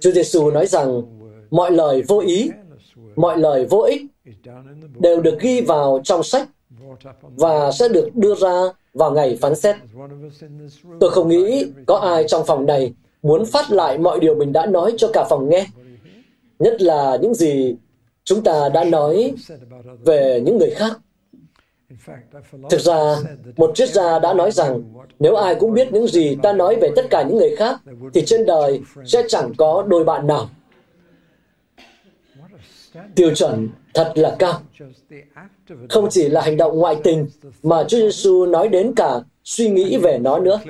Chúa 0.00 0.10
Giêsu 0.10 0.50
nói 0.50 0.66
rằng 0.66 1.02
mọi 1.50 1.70
lời 1.70 2.02
vô 2.08 2.18
ý, 2.18 2.50
mọi 3.16 3.38
lời 3.38 3.66
vô 3.70 3.78
ích 3.78 4.02
đều 4.98 5.20
được 5.20 5.40
ghi 5.40 5.60
vào 5.60 6.00
trong 6.04 6.22
sách 6.22 6.48
và 7.22 7.72
sẽ 7.72 7.88
được 7.88 8.08
đưa 8.14 8.34
ra 8.34 8.62
vào 8.94 9.10
ngày 9.10 9.38
phán 9.40 9.54
xét. 9.54 9.76
Tôi 11.00 11.10
không 11.10 11.28
nghĩ 11.28 11.66
có 11.86 11.96
ai 11.96 12.24
trong 12.28 12.46
phòng 12.46 12.66
này 12.66 12.92
muốn 13.22 13.44
phát 13.46 13.70
lại 13.70 13.98
mọi 13.98 14.20
điều 14.20 14.34
mình 14.34 14.52
đã 14.52 14.66
nói 14.66 14.94
cho 14.96 15.10
cả 15.12 15.24
phòng 15.30 15.48
nghe, 15.48 15.66
nhất 16.58 16.82
là 16.82 17.18
những 17.22 17.34
gì 17.34 17.76
chúng 18.28 18.42
ta 18.42 18.68
đã 18.74 18.84
nói 18.84 19.34
về 20.04 20.42
những 20.44 20.58
người 20.58 20.70
khác. 20.70 20.92
Thực 22.70 22.80
ra, 22.80 23.16
một 23.56 23.70
triết 23.74 23.88
gia 23.88 24.18
đã 24.18 24.34
nói 24.34 24.50
rằng 24.50 24.82
nếu 25.18 25.34
ai 25.34 25.54
cũng 25.54 25.72
biết 25.72 25.92
những 25.92 26.06
gì 26.06 26.36
ta 26.42 26.52
nói 26.52 26.76
về 26.80 26.90
tất 26.96 27.06
cả 27.10 27.22
những 27.22 27.36
người 27.36 27.56
khác, 27.56 27.80
thì 28.14 28.22
trên 28.26 28.46
đời 28.46 28.80
sẽ 29.04 29.22
chẳng 29.28 29.52
có 29.58 29.84
đôi 29.88 30.04
bạn 30.04 30.26
nào. 30.26 30.48
Tiêu 33.14 33.34
chuẩn 33.34 33.68
thật 33.94 34.12
là 34.14 34.36
cao. 34.38 34.60
Không 35.88 36.08
chỉ 36.10 36.28
là 36.28 36.40
hành 36.40 36.56
động 36.56 36.78
ngoại 36.78 36.96
tình, 37.04 37.28
mà 37.62 37.84
Chúa 37.84 37.98
Giêsu 37.98 38.46
nói 38.46 38.68
đến 38.68 38.92
cả 38.96 39.20
suy 39.44 39.70
nghĩ 39.70 39.96
về 39.96 40.18
nó 40.18 40.38
nữa. 40.38 40.60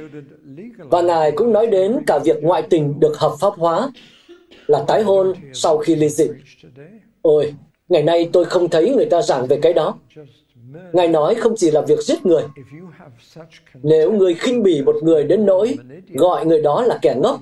Và 0.79 1.01
Ngài 1.01 1.33
cũng 1.33 1.53
nói 1.53 1.67
đến 1.67 1.99
cả 2.07 2.19
việc 2.25 2.37
ngoại 2.43 2.63
tình 2.71 3.01
được 3.01 3.19
hợp 3.19 3.33
pháp 3.41 3.53
hóa, 3.57 3.91
là 4.67 4.85
tái 4.87 5.03
hôn 5.03 5.33
sau 5.53 5.79
khi 5.79 5.95
ly 5.95 6.09
dị. 6.09 6.29
Ôi, 7.23 7.55
ngày 7.89 8.03
nay 8.03 8.29
tôi 8.33 8.45
không 8.45 8.69
thấy 8.69 8.95
người 8.95 9.07
ta 9.07 9.23
giảng 9.23 9.47
về 9.47 9.59
cái 9.63 9.73
đó. 9.73 9.99
Ngài 10.93 11.09
nói 11.09 11.35
không 11.35 11.55
chỉ 11.57 11.71
là 11.71 11.81
việc 11.81 11.99
giết 12.01 12.27
người. 12.27 12.43
Nếu 13.83 14.13
người 14.13 14.35
khinh 14.35 14.63
bỉ 14.63 14.83
một 14.83 14.97
người 15.03 15.25
đến 15.25 15.47
nỗi 15.47 15.77
gọi 16.15 16.47
người 16.47 16.63
đó 16.63 16.83
là 16.83 16.99
kẻ 17.03 17.15
ngốc, 17.23 17.41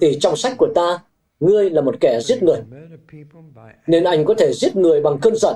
thì 0.00 0.18
trong 0.20 0.36
sách 0.36 0.54
của 0.58 0.68
ta, 0.74 0.98
ngươi 1.40 1.70
là 1.70 1.80
một 1.80 1.94
kẻ 2.00 2.20
giết 2.22 2.42
người. 2.42 2.60
Nên 3.86 4.04
anh 4.04 4.24
có 4.24 4.34
thể 4.34 4.52
giết 4.52 4.76
người 4.76 5.00
bằng 5.00 5.18
cơn 5.18 5.36
giận, 5.36 5.54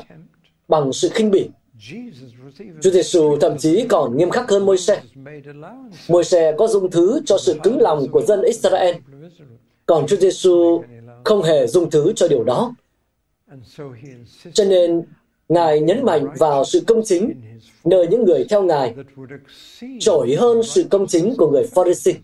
bằng 0.68 0.92
sự 0.92 1.08
khinh 1.08 1.30
bỉ. 1.30 1.48
Chúa 2.80 2.90
Giêsu 2.90 3.36
thậm 3.36 3.58
chí 3.58 3.86
còn 3.88 4.16
nghiêm 4.16 4.30
khắc 4.30 4.50
hơn 4.50 4.66
Môi-se. 4.66 5.00
Môi-se 6.08 6.52
có 6.58 6.66
dung 6.66 6.90
thứ 6.90 7.20
cho 7.24 7.38
sự 7.38 7.56
cứng 7.62 7.80
lòng 7.80 8.08
của 8.12 8.22
dân 8.22 8.42
Israel, 8.42 8.94
còn 9.86 10.06
Chúa 10.06 10.16
Giêsu 10.16 10.82
không 11.24 11.42
hề 11.42 11.66
dung 11.66 11.90
thứ 11.90 12.12
cho 12.16 12.28
điều 12.28 12.44
đó. 12.44 12.74
Cho 14.52 14.64
nên 14.64 15.02
Ngài 15.48 15.80
nhấn 15.80 16.04
mạnh 16.04 16.26
vào 16.38 16.64
sự 16.64 16.82
công 16.86 17.02
chính 17.04 17.32
nơi 17.84 18.06
những 18.06 18.24
người 18.24 18.46
theo 18.50 18.62
Ngài 18.62 18.94
trội 20.00 20.34
hơn 20.38 20.62
sự 20.62 20.84
công 20.90 21.06
chính 21.06 21.34
của 21.38 21.50
người 21.50 21.64
Pharisee. 21.74 22.14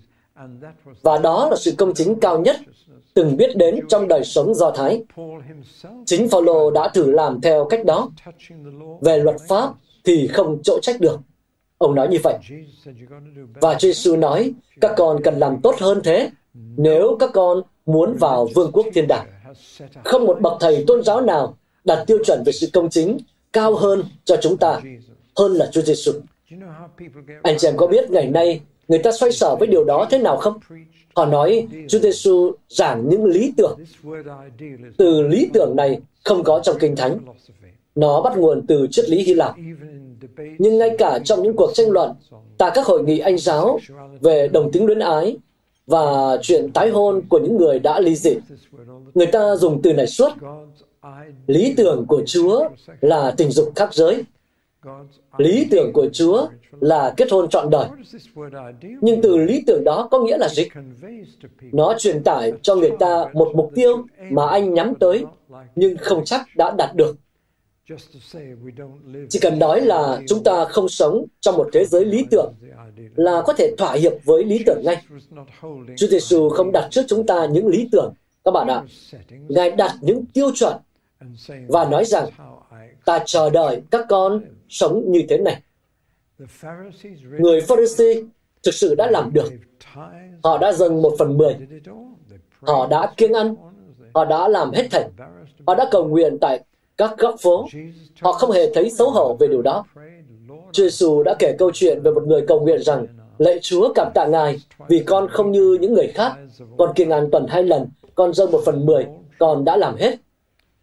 Và 1.03 1.19
đó 1.19 1.49
là 1.51 1.57
sự 1.57 1.73
công 1.79 1.95
chính 1.95 2.21
cao 2.21 2.41
nhất 2.41 2.57
từng 3.15 3.37
biết 3.37 3.57
đến 3.57 3.81
trong 3.89 4.09
đời 4.09 4.25
sống 4.25 4.55
Do 4.55 4.71
Thái. 4.71 5.05
Chính 6.07 6.29
Phaolô 6.29 6.71
đã 6.71 6.89
thử 6.95 7.11
làm 7.11 7.41
theo 7.41 7.65
cách 7.71 7.85
đó. 7.85 8.11
Về 9.01 9.19
luật 9.19 9.37
pháp 9.49 9.71
thì 10.05 10.27
không 10.29 10.59
chỗ 10.63 10.79
trách 10.83 11.01
được. 11.01 11.21
Ông 11.79 11.95
nói 11.95 12.09
như 12.09 12.19
vậy. 12.23 12.35
Và 13.61 13.75
Jesus 13.75 14.19
nói, 14.19 14.55
các 14.81 14.93
con 14.97 15.23
cần 15.25 15.39
làm 15.39 15.61
tốt 15.63 15.75
hơn 15.79 16.01
thế 16.05 16.31
nếu 16.77 17.17
các 17.21 17.31
con 17.35 17.63
muốn 17.87 18.17
vào 18.17 18.49
vương 18.55 18.73
quốc 18.73 18.87
thiên 18.95 19.07
đàng. 19.09 19.27
Không 20.05 20.25
một 20.25 20.41
bậc 20.41 20.53
thầy 20.61 20.85
tôn 20.87 21.03
giáo 21.05 21.21
nào 21.21 21.57
đặt 21.85 22.05
tiêu 22.07 22.19
chuẩn 22.25 22.43
về 22.47 22.53
sự 22.53 22.69
công 22.73 22.91
chính 22.91 23.19
cao 23.53 23.75
hơn 23.75 24.05
cho 24.25 24.37
chúng 24.43 24.57
ta, 24.57 24.81
hơn 25.37 25.53
là 25.53 25.69
Chúa 25.73 25.83
Giêsu. 25.83 26.13
Anh 27.43 27.57
chị 27.59 27.69
em 27.69 27.77
có 27.77 27.87
biết 27.87 28.11
ngày 28.11 28.27
nay 28.27 28.61
người 28.89 28.99
ta 28.99 29.13
xoay 29.13 29.33
sở 29.33 29.57
với 29.57 29.69
điều 29.69 29.85
đó 29.85 30.07
thế 30.11 30.19
nào 30.19 30.37
không? 30.37 30.59
Họ 31.15 31.27
nói 31.27 31.69
Chúa 31.89 31.99
Giêsu 31.99 32.53
giảng 32.69 33.09
những 33.09 33.25
lý 33.25 33.53
tưởng. 33.57 33.79
Từ 34.97 35.23
lý 35.23 35.51
tưởng 35.55 35.77
này 35.77 36.01
không 36.25 36.45
có 36.45 36.61
trong 36.65 36.77
Kinh 36.81 36.97
Thánh. 36.97 37.19
Nó 37.95 38.23
bắt 38.23 38.39
nguồn 38.39 38.67
từ 38.67 38.87
triết 38.91 39.11
lý 39.11 39.23
Hy 39.23 39.35
Lạp. 39.35 39.55
Nhưng 40.59 40.79
ngay 40.79 40.97
cả 40.99 41.19
trong 41.25 41.43
những 41.43 41.57
cuộc 41.57 41.71
tranh 41.75 41.91
luận 41.91 42.13
tại 42.59 42.71
các 42.75 42.87
hội 42.87 43.03
nghị 43.03 43.19
Anh 43.19 43.39
giáo 43.39 43.79
về 44.21 44.49
đồng 44.49 44.73
tính 44.73 44.87
luyến 44.87 44.99
ái 44.99 45.37
và 45.89 46.39
chuyện 46.43 46.71
tái 46.73 46.91
hôn 46.91 47.23
của 47.29 47.39
những 47.39 47.57
người 47.57 47.79
đã 47.79 48.01
ly 48.01 48.15
dị, 48.15 48.37
người 49.15 49.27
ta 49.27 49.57
dùng 49.57 49.83
từ 49.83 49.93
này 49.93 50.07
suốt. 50.07 50.33
Lý 51.47 51.75
tưởng 51.77 52.05
của 52.09 52.23
Chúa 52.27 52.69
là 53.01 53.35
tình 53.37 53.51
dục 53.51 53.73
khác 53.77 53.95
giới. 53.95 54.25
Lý 55.39 55.67
tưởng 55.71 55.93
của 55.93 56.09
Chúa 56.13 56.47
là 56.81 57.15
kết 57.17 57.31
hôn 57.31 57.49
trọn 57.49 57.71
đời. 57.71 57.87
Nhưng 59.01 59.23
từ 59.23 59.37
lý 59.37 59.63
tưởng 59.67 59.85
đó 59.85 60.09
có 60.11 60.19
nghĩa 60.19 60.39
là 60.39 60.49
gì? 60.49 60.69
Nó 61.73 61.95
truyền 61.99 62.23
tải 62.23 62.53
cho 62.63 62.75
người 62.75 62.93
ta 62.99 63.25
một 63.33 63.53
mục 63.55 63.71
tiêu 63.75 64.05
mà 64.31 64.47
anh 64.47 64.75
nhắm 64.75 64.95
tới, 64.95 65.25
nhưng 65.77 65.97
không 65.97 66.25
chắc 66.25 66.47
đã 66.57 66.75
đạt 66.79 66.95
được. 66.95 67.17
Chỉ 69.29 69.39
cần 69.39 69.59
nói 69.59 69.81
là 69.81 70.21
chúng 70.29 70.45
ta 70.45 70.65
không 70.65 70.89
sống 70.89 71.25
trong 71.41 71.57
một 71.57 71.69
thế 71.73 71.85
giới 71.85 72.05
lý 72.05 72.25
tưởng 72.31 72.55
là 73.17 73.43
có 73.47 73.53
thể 73.53 73.75
thỏa 73.79 73.93
hiệp 73.93 74.13
với 74.25 74.45
lý 74.45 74.63
tưởng 74.67 74.83
ngay. 74.85 75.03
Chúa 75.97 76.07
Giêsu 76.07 76.49
không 76.49 76.73
đặt 76.73 76.89
trước 76.91 77.03
chúng 77.09 77.27
ta 77.27 77.47
những 77.47 77.67
lý 77.67 77.89
tưởng, 77.93 78.15
các 78.45 78.51
bạn 78.51 78.69
ạ. 78.69 78.83
Ngài 79.49 79.71
đặt 79.71 79.95
những 80.01 80.25
tiêu 80.27 80.51
chuẩn 80.55 80.77
và 81.69 81.85
nói 81.85 82.05
rằng 82.05 82.29
ta 83.05 83.19
chờ 83.27 83.51
đợi 83.51 83.83
các 83.91 84.07
con 84.09 84.43
sống 84.69 85.05
như 85.07 85.23
thế 85.29 85.39
này. 85.39 85.63
Người 87.39 87.61
Pharisee 87.61 88.15
thực 88.63 88.75
sự 88.75 88.95
đã 88.95 89.11
làm 89.11 89.33
được. 89.33 89.53
Họ 90.43 90.59
đã 90.59 90.73
dâng 90.73 91.03
một 91.03 91.15
phần 91.19 91.39
mười. 91.39 91.57
Họ 92.61 92.87
đã 92.87 93.13
kiêng 93.17 93.33
ăn. 93.33 93.55
Họ 94.15 94.25
đã 94.25 94.49
làm 94.49 94.73
hết 94.73 94.89
thảy. 94.91 95.09
Họ 95.67 95.75
đã 95.75 95.89
cầu 95.91 96.09
nguyện 96.09 96.39
tại 96.41 96.61
các 96.99 97.19
góc 97.19 97.35
phố. 97.43 97.67
Họ 98.21 98.33
không 98.33 98.51
hề 98.51 98.75
thấy 98.75 98.91
xấu 98.91 99.11
hổ 99.11 99.37
về 99.41 99.49
điều 99.49 99.63
đó. 99.63 99.85
Chúa 100.73 100.83
Giêsu 100.83 101.23
đã 101.23 101.35
kể 101.39 101.55
câu 101.59 101.71
chuyện 101.75 102.03
về 102.03 102.11
một 102.11 102.27
người 102.27 102.45
cầu 102.49 102.61
nguyện 102.61 102.83
rằng 102.83 103.07
Lạy 103.39 103.59
Chúa 103.63 103.93
cảm 103.95 104.09
tạ 104.15 104.27
Ngài 104.27 104.61
vì 104.89 105.03
con 105.07 105.29
không 105.29 105.53
như 105.53 105.79
những 105.81 105.95
người 105.95 106.09
khác. 106.09 106.33
Con 106.79 106.93
kiêng 106.95 107.11
ăn 107.11 107.29
tuần 107.33 107.47
hai 107.49 107.63
lần, 107.63 107.87
con 108.15 108.35
dâng 108.35 108.51
một 108.51 108.61
phần 108.65 108.87
mười, 108.87 109.07
con 109.39 109.65
đã 109.65 109.77
làm 109.77 109.97
hết. 109.97 110.17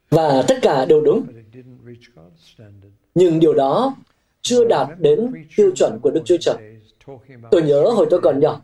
Và 0.09 0.43
tất 0.47 0.55
cả 0.61 0.85
đều 0.85 1.01
đúng. 1.01 1.23
Nhưng 3.15 3.39
điều 3.39 3.53
đó 3.53 3.95
chưa 4.41 4.65
đạt 4.65 4.87
đến 4.99 5.31
tiêu 5.57 5.71
chuẩn 5.75 5.99
của 6.01 6.11
Đức 6.11 6.21
Chúa 6.25 6.37
Trời. 6.37 6.55
Tôi 7.51 7.61
nhớ 7.61 7.81
hồi 7.81 8.07
tôi 8.09 8.21
còn 8.21 8.39
nhỏ, 8.39 8.61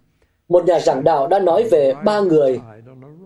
một 0.50 0.66
nhà 0.66 0.80
giảng 0.80 1.04
đạo 1.04 1.28
đã 1.28 1.40
nói 1.40 1.68
về 1.72 1.94
ba 2.06 2.20
người 2.20 2.60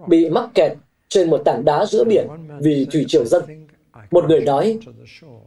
bị 0.07 0.29
mắc 0.29 0.49
kẹt 0.53 0.71
trên 1.09 1.29
một 1.29 1.41
tảng 1.45 1.65
đá 1.65 1.85
giữa 1.85 2.03
biển 2.03 2.27
vì 2.59 2.87
thủy 2.91 3.05
triều 3.07 3.25
dân. 3.25 3.43
Một 4.11 4.25
người 4.29 4.41
nói, 4.41 4.79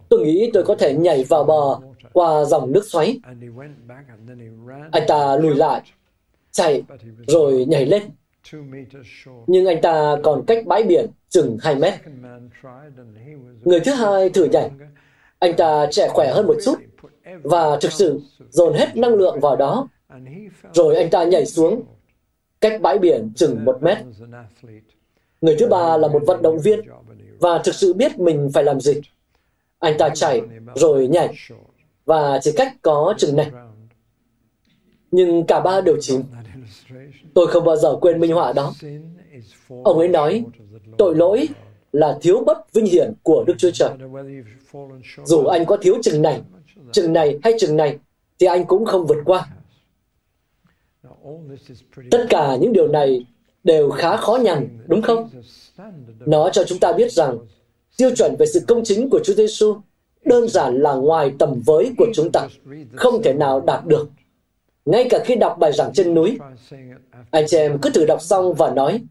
tôi 0.08 0.20
nghĩ 0.20 0.50
tôi 0.54 0.64
có 0.64 0.74
thể 0.74 0.94
nhảy 0.94 1.24
vào 1.24 1.44
bờ 1.44 1.76
qua 2.12 2.44
dòng 2.44 2.72
nước 2.72 2.86
xoáy. 2.86 3.20
Anh 4.92 5.02
ta 5.08 5.36
lùi 5.36 5.54
lại, 5.54 5.82
chạy, 6.50 6.82
rồi 7.26 7.64
nhảy 7.68 7.86
lên. 7.86 8.02
Nhưng 9.46 9.66
anh 9.66 9.80
ta 9.82 10.16
còn 10.22 10.44
cách 10.46 10.66
bãi 10.66 10.82
biển 10.82 11.06
chừng 11.28 11.58
2 11.60 11.74
mét. 11.74 11.94
Người 13.64 13.80
thứ 13.80 13.92
hai 13.92 14.30
thử 14.30 14.44
nhảy. 14.44 14.70
Anh 15.38 15.56
ta 15.56 15.86
trẻ 15.90 16.08
khỏe 16.08 16.32
hơn 16.32 16.46
một 16.46 16.56
chút 16.64 16.74
và 17.42 17.76
thực 17.80 17.92
sự 17.92 18.20
dồn 18.50 18.74
hết 18.74 18.96
năng 18.96 19.14
lượng 19.14 19.40
vào 19.40 19.56
đó. 19.56 19.88
Rồi 20.72 20.96
anh 20.96 21.10
ta 21.10 21.24
nhảy 21.24 21.46
xuống 21.46 21.82
cách 22.60 22.80
bãi 22.82 22.98
biển 22.98 23.32
chừng 23.36 23.64
một 23.64 23.82
mét. 23.82 23.98
Người 25.40 25.56
thứ 25.58 25.68
ba 25.68 25.96
là 25.96 26.08
một 26.08 26.22
vận 26.26 26.42
động 26.42 26.58
viên 26.58 26.80
và 27.40 27.59
thực 27.64 27.75
sự 27.75 27.95
biết 27.95 28.18
mình 28.18 28.50
phải 28.54 28.64
làm 28.64 28.80
gì. 28.80 28.92
Anh 29.78 29.99
ta 29.99 30.09
chạy 30.14 30.40
rồi 30.75 31.09
nhảy 31.09 31.35
và 32.04 32.38
chỉ 32.42 32.52
cách 32.57 32.76
có 32.83 33.14
chừng 33.18 33.37
này. 33.37 33.50
Nhưng 35.11 35.47
cả 35.47 35.61
ba 35.61 35.80
đều 35.80 35.97
chín. 36.00 36.23
Tôi 37.35 37.47
không 37.47 37.64
bao 37.64 37.76
giờ 37.76 37.97
quên 38.00 38.21
minh 38.21 38.33
họa 38.33 38.52
đó. 38.52 38.73
Ông 39.85 39.99
ấy 39.99 40.09
nói, 40.09 40.45
tội 40.99 41.14
lỗi 41.14 41.49
là 41.92 42.18
thiếu 42.21 42.42
bất 42.47 42.73
vinh 42.73 42.87
hiển 42.87 43.12
của 43.23 43.45
Đức 43.47 43.54
Chúa 43.59 43.71
Trời. 43.71 43.90
Dù 45.25 45.45
anh 45.45 45.66
có 45.66 45.76
thiếu 45.76 45.95
chừng 46.02 46.23
này, 46.23 46.40
chừng 46.92 47.12
này 47.12 47.38
hay 47.42 47.52
chừng 47.59 47.76
này, 47.76 47.99
thì 48.38 48.47
anh 48.47 48.64
cũng 48.64 48.85
không 48.85 49.07
vượt 49.07 49.18
qua. 49.25 49.47
Tất 52.11 52.26
cả 52.30 52.57
những 52.61 52.73
điều 52.73 52.88
này 52.88 53.26
đều 53.68 53.90
khá 53.90 54.16
khó 54.16 54.37
nhằn, 54.37 54.78
đúng 54.87 55.02
không? 55.02 55.30
Nó 56.26 56.50
cho 56.52 56.64
chúng 56.64 56.78
ta 56.78 56.92
biết 56.92 57.12
rằng 57.12 57.38
tiêu 57.96 58.10
chuẩn 58.16 58.37
về 58.38 58.46
sự 58.46 58.60
công 58.68 58.84
chính 58.84 59.10
của 59.10 59.20
Chúa 59.25 59.34
Giêsu 59.34 59.76
đơn 60.25 60.48
giản 60.48 60.82
là 60.82 60.94
ngoài 60.94 61.32
tầm 61.38 61.62
với 61.66 61.92
của 61.98 62.06
chúng 62.14 62.30
ta, 62.32 62.48
không 62.96 63.22
thể 63.22 63.32
nào 63.32 63.60
đạt 63.60 63.87
được. 63.87 64.08
Ngay 64.84 65.06
cả 65.10 65.18
khi 65.25 65.34
đọc 65.37 65.56
bài 65.60 65.72
giảng 65.72 65.92
trên 65.92 66.14
núi, 66.14 66.38
anh 67.30 67.44
chị 67.48 67.56
em 67.56 67.78
cứ 67.82 67.90
thử 67.90 68.04
đọc 68.04 68.22
xong 68.22 68.54
và 68.54 68.70
nói, 68.70 69.02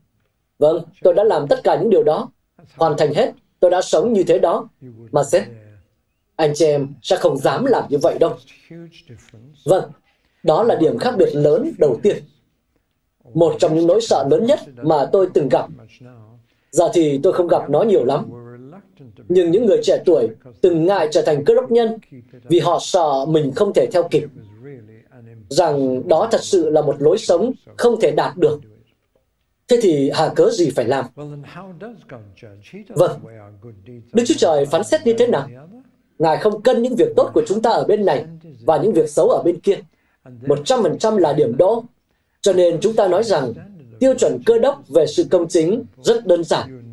Vâng, 0.60 0.84
tôi 1.04 1.14
đã 1.14 1.24
làm 1.24 1.48
tất 1.48 1.64
cả 1.64 1.78
những 1.82 1.90
điều 1.90 2.04
đó, 2.04 2.32
hoàn 2.76 2.98
thành 2.98 3.14
hết, 3.14 3.32
tôi 3.60 3.72
đã 3.72 3.82
sống 3.82 4.14
như 4.14 4.24
thế 4.24 4.40
đó. 4.40 4.70
Mà 5.12 5.24
sếp, 5.24 5.44
anh 6.36 6.52
chị 6.56 6.66
em 6.66 6.94
sẽ 7.02 7.16
không 7.16 7.38
dám 7.38 7.66
làm 7.66 7.84
như 7.90 7.98
vậy 8.02 8.18
đâu. 8.20 8.38
Vâng, 9.66 9.92
đó 10.44 10.64
là 10.64 10.76
điểm 10.76 10.98
khác 10.98 11.14
biệt 11.18 11.30
lớn 11.34 11.72
đầu 11.78 12.00
tiên. 12.04 12.18
Một 13.34 13.56
trong 13.60 13.76
những 13.76 13.88
nỗi 13.88 14.02
sợ 14.02 14.28
lớn 14.32 14.46
nhất 14.46 14.60
mà 14.82 15.10
tôi 15.12 15.28
từng 15.34 15.50
gặp. 15.50 15.66
Giờ 16.72 16.90
thì 16.94 17.20
tôi 17.24 17.34
không 17.34 17.48
gặp 17.48 17.70
nó 17.70 17.84
nhiều 17.84 18.06
lắm. 18.06 18.26
Nhưng 19.30 19.52
những 19.52 19.66
người 19.66 19.80
trẻ 19.84 20.04
tuổi 20.06 20.28
từng 20.62 20.86
ngại 20.86 21.08
trở 21.12 21.22
thành 21.22 21.46
cơ 21.46 21.56
đốc 21.56 21.72
nhân 21.72 22.00
vì 22.44 22.60
họ 22.60 22.80
sợ 22.82 23.26
mình 23.28 23.52
không 23.56 23.74
thể 23.74 23.88
theo 23.92 24.08
kịp. 24.12 24.24
Rằng 25.50 26.08
đó 26.08 26.28
thật 26.32 26.44
sự 26.44 26.70
là 26.70 26.82
một 26.82 27.02
lối 27.02 27.18
sống 27.18 27.52
không 27.78 28.00
thể 28.02 28.12
đạt 28.12 28.38
được. 28.38 28.60
Thế 29.68 29.80
thì 29.82 30.12
hà 30.14 30.30
cớ 30.36 30.50
gì 30.50 30.70
phải 30.70 30.86
làm? 30.86 31.06
Vâng, 32.90 33.20
Đức 34.14 34.24
Chúa 34.28 34.36
Trời 34.38 34.66
phán 34.66 34.84
xét 34.84 35.06
như 35.06 35.14
thế 35.14 35.28
nào? 35.28 35.48
Ngài 36.20 36.38
không 36.38 36.62
cân 36.62 36.82
những 36.82 36.96
việc 36.96 37.10
tốt 37.16 37.32
của 37.34 37.42
chúng 37.48 37.62
ta 37.62 37.70
ở 37.70 37.84
bên 37.84 38.06
này 38.06 38.26
và 38.66 38.78
những 38.78 38.94
việc 38.94 39.10
xấu 39.10 39.30
ở 39.30 39.42
bên 39.46 39.60
kia. 39.60 39.78
Một 40.48 40.60
trăm 40.66 40.84
phần 40.84 40.98
trăm 40.98 41.18
là 41.18 41.34
điểm 41.34 41.58
đỗ. 41.58 41.84
Cho 42.42 42.54
nên 42.54 42.78
chúng 42.82 42.96
ta 42.96 43.08
nói 43.08 43.24
rằng 43.24 43.54
tiêu 44.00 44.14
chuẩn 44.20 44.40
cơ 44.46 44.58
đốc 44.58 44.90
về 44.90 45.06
sự 45.08 45.26
công 45.32 45.48
chính 45.48 45.86
rất 46.04 46.26
đơn 46.26 46.44
giản. 46.44 46.84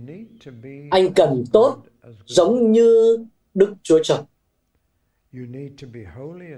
Anh 0.91 1.15
cần 1.15 1.45
tốt 1.53 1.77
giống 2.27 2.73
như 2.73 3.19
Đức 3.55 3.75
Chúa 3.83 4.03
Trời. 4.03 4.19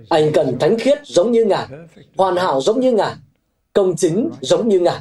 Anh 0.08 0.30
cần 0.34 0.56
thánh 0.60 0.78
khiết 0.78 0.98
giống 1.04 1.32
như 1.32 1.44
Ngài, 1.44 1.68
hoàn 2.16 2.36
hảo 2.36 2.60
giống 2.60 2.80
như 2.80 2.92
Ngài, 2.92 3.14
công 3.72 3.96
chính 3.96 4.30
giống 4.40 4.68
như 4.68 4.80
Ngài. 4.80 5.00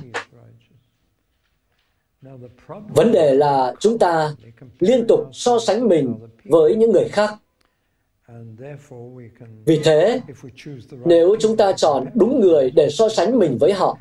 Vấn 2.96 3.12
đề 3.12 3.34
là 3.34 3.74
chúng 3.80 3.98
ta 3.98 4.36
liên 4.80 5.06
tục 5.08 5.30
so 5.34 5.60
sánh 5.60 5.88
mình 5.88 6.16
với 6.44 6.76
những 6.76 6.92
người 6.92 7.08
khác. 7.10 7.36
Vì 9.66 9.82
thế, 9.84 10.22
nếu 11.06 11.36
chúng 11.40 11.58
ta 11.58 11.72
chọn 11.72 12.06
đúng 12.14 12.40
người 12.40 12.72
để 12.76 12.90
so 12.90 13.10
sánh 13.10 13.40
mình 13.40 13.58
với 13.60 13.74
họ, 13.74 13.98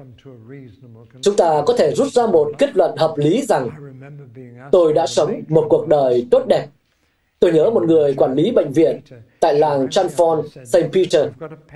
chúng 1.21 1.37
ta 1.37 1.62
có 1.66 1.75
thể 1.78 1.95
rút 1.95 2.09
ra 2.09 2.26
một 2.26 2.50
kết 2.59 2.76
luận 2.76 2.97
hợp 2.97 3.14
lý 3.16 3.43
rằng 3.43 3.69
tôi 4.73 4.93
đã 4.93 5.07
sống 5.07 5.43
một 5.49 5.66
cuộc 5.71 5.88
đời 5.88 6.26
tốt 6.31 6.47
đẹp. 6.47 6.66
Tôi 7.40 7.52
nhớ 7.52 7.71
một 7.71 7.85
người 7.85 8.14
quản 8.14 8.35
lý 8.35 8.50
bệnh 8.50 8.73
viện 8.73 9.00
tại 9.40 9.59
làng 9.59 9.87
Chanfon, 9.87 10.43
St. 10.64 10.93
Peter. 10.93 11.28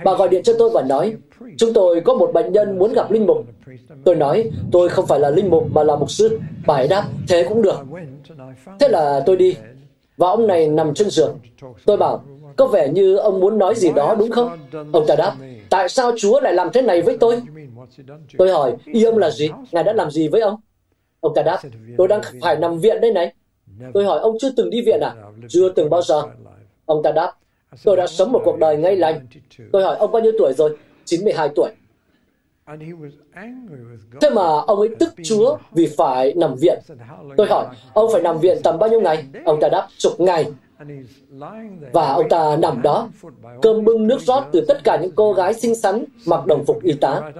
Bà 0.03 0.13
gọi 0.13 0.29
điện 0.29 0.43
cho 0.43 0.53
tôi 0.59 0.69
và 0.73 0.81
nói, 0.81 1.15
chúng 1.57 1.73
tôi 1.73 2.01
có 2.01 2.13
một 2.13 2.31
bệnh 2.33 2.51
nhân 2.51 2.79
muốn 2.79 2.93
gặp 2.93 3.11
linh 3.11 3.25
mục. 3.25 3.37
Tôi 4.05 4.15
nói, 4.15 4.51
tôi 4.71 4.89
không 4.89 5.07
phải 5.07 5.19
là 5.19 5.29
linh 5.29 5.49
mục 5.49 5.63
mà 5.71 5.83
là 5.83 5.95
mục 5.95 6.11
sư. 6.11 6.39
Bà 6.67 6.75
ấy 6.75 6.87
đáp, 6.87 7.05
thế 7.27 7.45
cũng 7.49 7.61
được. 7.61 7.79
Thế 8.79 8.87
là 8.87 9.23
tôi 9.25 9.37
đi, 9.37 9.55
và 10.19 10.29
ông 10.29 10.47
này 10.47 10.67
nằm 10.67 10.93
trên 10.93 11.09
giường. 11.09 11.39
Tôi 11.85 11.97
bảo, 11.97 12.23
có 12.55 12.67
vẻ 12.67 12.89
như 12.89 13.15
ông 13.15 13.39
muốn 13.39 13.57
nói 13.57 13.75
gì 13.75 13.91
đó 13.95 14.15
đúng 14.19 14.31
không? 14.31 14.57
Ông 14.93 15.05
ta 15.07 15.15
đáp, 15.15 15.35
tại 15.69 15.89
sao 15.89 16.11
Chúa 16.17 16.39
lại 16.39 16.53
làm 16.53 16.69
thế 16.73 16.81
này 16.81 17.01
với 17.01 17.17
tôi? 17.19 17.41
Tôi 18.37 18.49
hỏi, 18.49 18.75
ý 18.85 19.03
ông 19.03 19.17
là 19.17 19.29
gì? 19.29 19.49
Ngài 19.71 19.83
đã 19.83 19.93
làm 19.93 20.11
gì 20.11 20.27
với 20.27 20.41
ông? 20.41 20.55
Ông 21.19 21.33
ta 21.35 21.41
đáp, 21.41 21.59
tôi 21.97 22.07
đang 22.07 22.21
phải 22.41 22.55
nằm 22.55 22.79
viện 22.79 23.01
đây 23.01 23.11
này. 23.11 23.33
Tôi 23.93 24.05
hỏi, 24.05 24.19
ông 24.19 24.37
chưa 24.39 24.51
từng 24.57 24.69
đi 24.69 24.81
viện 24.81 24.99
à? 25.01 25.15
Chưa 25.49 25.69
từng 25.69 25.89
bao 25.89 26.01
giờ. 26.01 26.21
Ông 26.85 27.03
ta 27.03 27.11
đáp, 27.11 27.33
tôi 27.83 27.95
đã 27.97 28.07
sống 28.07 28.31
một 28.31 28.41
cuộc 28.45 28.59
đời 28.59 28.77
ngay 28.77 28.95
lành. 28.95 29.27
Tôi 29.71 29.83
hỏi, 29.83 29.97
ông 29.97 30.11
bao 30.11 30.21
nhiêu 30.21 30.31
tuổi 30.39 30.53
rồi? 30.57 30.77
92 31.05 31.49
tuổi. 31.55 31.69
Thế 34.21 34.29
mà 34.29 34.43
ông 34.67 34.79
ấy 34.79 34.89
tức 34.99 35.13
Chúa 35.23 35.57
vì 35.71 35.87
phải 35.97 36.33
nằm 36.33 36.55
viện. 36.55 36.79
Tôi 37.37 37.47
hỏi, 37.47 37.65
ông 37.93 38.09
phải 38.13 38.21
nằm 38.21 38.39
viện 38.39 38.57
tầm 38.63 38.79
bao 38.79 38.89
nhiêu 38.89 39.01
ngày? 39.01 39.25
Ông 39.45 39.59
ta 39.61 39.69
đáp, 39.69 39.87
chục 39.97 40.19
ngày. 40.19 40.45
Và 41.93 42.13
ông 42.13 42.29
ta 42.29 42.57
nằm 42.61 42.81
đó, 42.81 43.09
cơm 43.61 43.85
bưng 43.85 44.07
nước 44.07 44.21
rót 44.21 44.43
từ 44.51 44.65
tất 44.67 44.83
cả 44.83 44.97
những 45.01 45.11
cô 45.15 45.33
gái 45.33 45.53
xinh 45.53 45.75
xắn 45.75 46.03
mặc 46.25 46.45
đồng 46.45 46.65
phục 46.65 46.83
y 46.83 46.93
tá. 46.93 47.31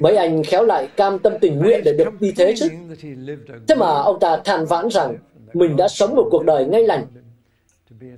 Mấy 0.00 0.16
anh 0.16 0.42
khéo 0.44 0.64
lại 0.64 0.88
cam 0.96 1.18
tâm 1.18 1.32
tình 1.40 1.58
nguyện 1.58 1.80
để 1.84 1.92
được 1.92 2.20
đi 2.20 2.32
thế 2.36 2.54
chứ. 2.56 2.68
Thế 3.68 3.74
mà 3.74 3.88
ông 3.88 4.20
ta 4.20 4.40
than 4.44 4.66
vãn 4.66 4.88
rằng 4.88 5.16
mình 5.52 5.76
đã 5.76 5.88
sống 5.88 6.14
một 6.14 6.28
cuộc 6.30 6.44
đời 6.44 6.64
ngay 6.64 6.82
lành, 6.82 7.06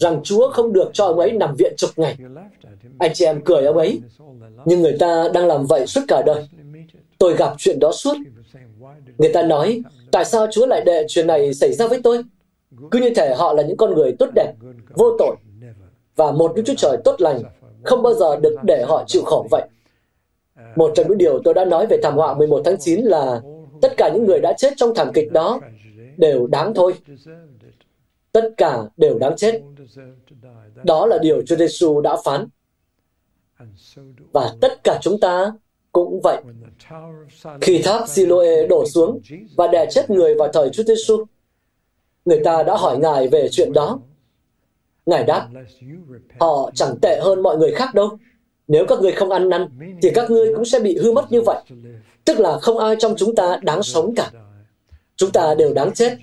rằng 0.00 0.20
Chúa 0.22 0.50
không 0.50 0.72
được 0.72 0.90
cho 0.92 1.04
ông 1.04 1.18
ấy 1.18 1.32
nằm 1.32 1.54
viện 1.58 1.74
chục 1.76 1.90
ngày. 1.96 2.16
Anh 2.98 3.10
chị 3.14 3.24
em 3.24 3.40
cười 3.44 3.64
ông 3.64 3.76
ấy, 3.76 4.00
nhưng 4.64 4.82
người 4.82 4.96
ta 5.00 5.28
đang 5.34 5.46
làm 5.46 5.66
vậy 5.66 5.86
suốt 5.86 6.00
cả 6.08 6.22
đời. 6.26 6.48
Tôi 7.18 7.36
gặp 7.36 7.54
chuyện 7.58 7.78
đó 7.80 7.92
suốt. 7.92 8.16
Người 9.18 9.32
ta 9.32 9.42
nói, 9.42 9.82
tại 10.10 10.24
sao 10.24 10.46
Chúa 10.52 10.66
lại 10.66 10.82
để 10.86 11.04
chuyện 11.08 11.26
này 11.26 11.54
xảy 11.54 11.72
ra 11.72 11.86
với 11.86 12.00
tôi? 12.02 12.22
Cứ 12.90 12.98
như 12.98 13.10
thể 13.16 13.34
họ 13.34 13.52
là 13.52 13.62
những 13.62 13.76
con 13.76 13.94
người 13.94 14.14
tốt 14.18 14.28
đẹp, 14.34 14.52
vô 14.94 15.16
tội, 15.18 15.36
và 16.16 16.32
một 16.32 16.52
Đức 16.56 16.62
Chúa 16.66 16.74
Trời 16.76 16.96
tốt 17.04 17.20
lành 17.20 17.42
không 17.84 18.02
bao 18.02 18.14
giờ 18.14 18.36
được 18.36 18.56
để 18.62 18.84
họ 18.88 19.04
chịu 19.06 19.22
khổ 19.24 19.46
vậy. 19.50 19.68
Một 20.76 20.92
trong 20.94 21.08
những 21.08 21.18
điều 21.18 21.40
tôi 21.44 21.54
đã 21.54 21.64
nói 21.64 21.86
về 21.90 21.96
thảm 22.02 22.14
họa 22.14 22.34
11 22.34 22.62
tháng 22.64 22.76
9 22.80 23.00
là 23.00 23.40
tất 23.82 23.96
cả 23.96 24.10
những 24.14 24.24
người 24.26 24.40
đã 24.40 24.52
chết 24.58 24.72
trong 24.76 24.94
thảm 24.94 25.12
kịch 25.14 25.32
đó 25.32 25.60
đều 26.16 26.46
đáng 26.46 26.74
thôi. 26.74 26.94
Tất 28.32 28.50
cả 28.56 28.82
đều 28.96 29.18
đáng 29.18 29.36
chết. 29.36 29.62
Đó 30.84 31.06
là 31.06 31.18
điều 31.18 31.42
Chúa 31.46 31.56
Giêsu 31.56 32.00
đã 32.00 32.16
phán. 32.24 32.46
Và 34.32 34.54
tất 34.60 34.84
cả 34.84 34.98
chúng 35.02 35.20
ta 35.20 35.52
cũng 35.92 36.20
vậy. 36.22 36.42
Khi 37.60 37.82
tháp 37.82 38.08
Siloe 38.08 38.66
đổ 38.66 38.84
xuống 38.86 39.20
và 39.56 39.66
đè 39.68 39.86
chết 39.90 40.10
người 40.10 40.34
vào 40.34 40.48
thời 40.52 40.70
Chúa 40.70 40.82
Giêsu, 40.82 41.24
người 42.24 42.40
ta 42.44 42.62
đã 42.62 42.76
hỏi 42.76 42.98
Ngài 42.98 43.28
về 43.28 43.48
chuyện 43.50 43.72
đó. 43.72 43.98
Ngài 45.06 45.24
đáp, 45.24 45.48
họ 46.40 46.70
chẳng 46.74 46.98
tệ 47.02 47.20
hơn 47.22 47.42
mọi 47.42 47.58
người 47.58 47.72
khác 47.72 47.94
đâu. 47.94 48.18
Nếu 48.68 48.86
các 48.88 49.00
ngươi 49.00 49.12
không 49.12 49.30
ăn 49.30 49.48
năn, 49.48 49.68
thì 50.02 50.10
các 50.14 50.30
ngươi 50.30 50.54
cũng 50.54 50.64
sẽ 50.64 50.80
bị 50.80 50.98
hư 50.98 51.12
mất 51.12 51.32
như 51.32 51.40
vậy. 51.42 51.62
Tức 52.24 52.40
là 52.40 52.58
không 52.58 52.78
ai 52.78 52.96
trong 52.98 53.14
chúng 53.16 53.34
ta 53.34 53.58
đáng 53.62 53.82
sống 53.82 54.14
cả. 54.14 54.30
Chúng 55.16 55.30
ta 55.30 55.54
đều 55.54 55.74
đáng 55.74 55.94
chết. 55.94 56.16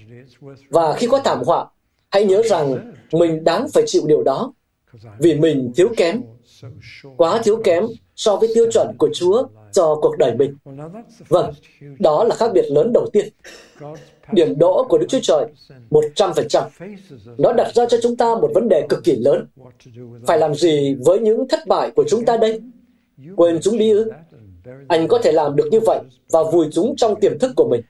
Và 0.70 0.94
khi 0.94 1.08
có 1.08 1.20
thảm 1.20 1.44
họa, 1.46 1.66
hãy 2.10 2.26
nhớ 2.26 2.42
rằng 2.46 2.94
mình 3.12 3.44
đáng 3.44 3.68
phải 3.74 3.84
chịu 3.88 4.02
điều 4.08 4.24
đó 4.24 4.54
vì 5.20 5.36
mình 5.36 5.72
thiếu 5.76 5.90
kém, 5.98 6.22
quá 7.18 7.42
thiếu 7.44 7.62
kém 7.64 7.86
so 8.16 8.36
với 8.36 8.52
tiêu 8.56 8.72
chuẩn 8.72 8.88
của 8.98 9.10
Chúa 9.14 9.44
cho 9.72 9.96
cuộc 10.02 10.18
đời 10.18 10.36
mình. 10.36 10.56
Vâng, 11.28 11.54
đó 12.00 12.24
là 12.24 12.36
khác 12.36 12.52
biệt 12.54 12.66
lớn 12.72 12.92
đầu 12.94 13.08
tiên. 13.14 13.28
Điểm 14.32 14.58
đỗ 14.58 14.86
của 14.90 14.98
Đức 14.98 15.06
Chúa 15.10 15.20
Trời 15.22 15.46
100%. 15.90 16.64
Nó 17.38 17.54
đặt 17.54 17.76
ra 17.76 17.86
cho 17.86 17.98
chúng 18.02 18.18
ta 18.18 18.36
một 18.36 18.52
vấn 18.54 18.70
đề 18.70 18.86
cực 18.90 19.04
kỳ 19.04 19.16
lớn. 19.16 19.48
Phải 20.28 20.38
làm 20.38 20.56
gì 20.56 20.96
với 21.06 21.20
những 21.20 21.48
thất 21.48 21.60
bại 21.68 21.92
của 21.96 22.04
chúng 22.10 22.26
ta 22.26 22.38
đây? 22.38 22.62
Quên 23.36 23.60
chúng 23.62 23.78
đi 23.78 23.92
ư? 23.92 24.12
Anh 24.88 25.08
có 25.08 25.20
thể 25.24 25.32
làm 25.32 25.56
được 25.56 25.68
như 25.72 25.80
vậy 25.80 26.00
và 26.32 26.44
vùi 26.44 26.68
chúng 26.72 26.96
trong 26.96 27.20
tiềm 27.20 27.40
thức 27.40 27.52
của 27.56 27.68
mình. 27.72 27.82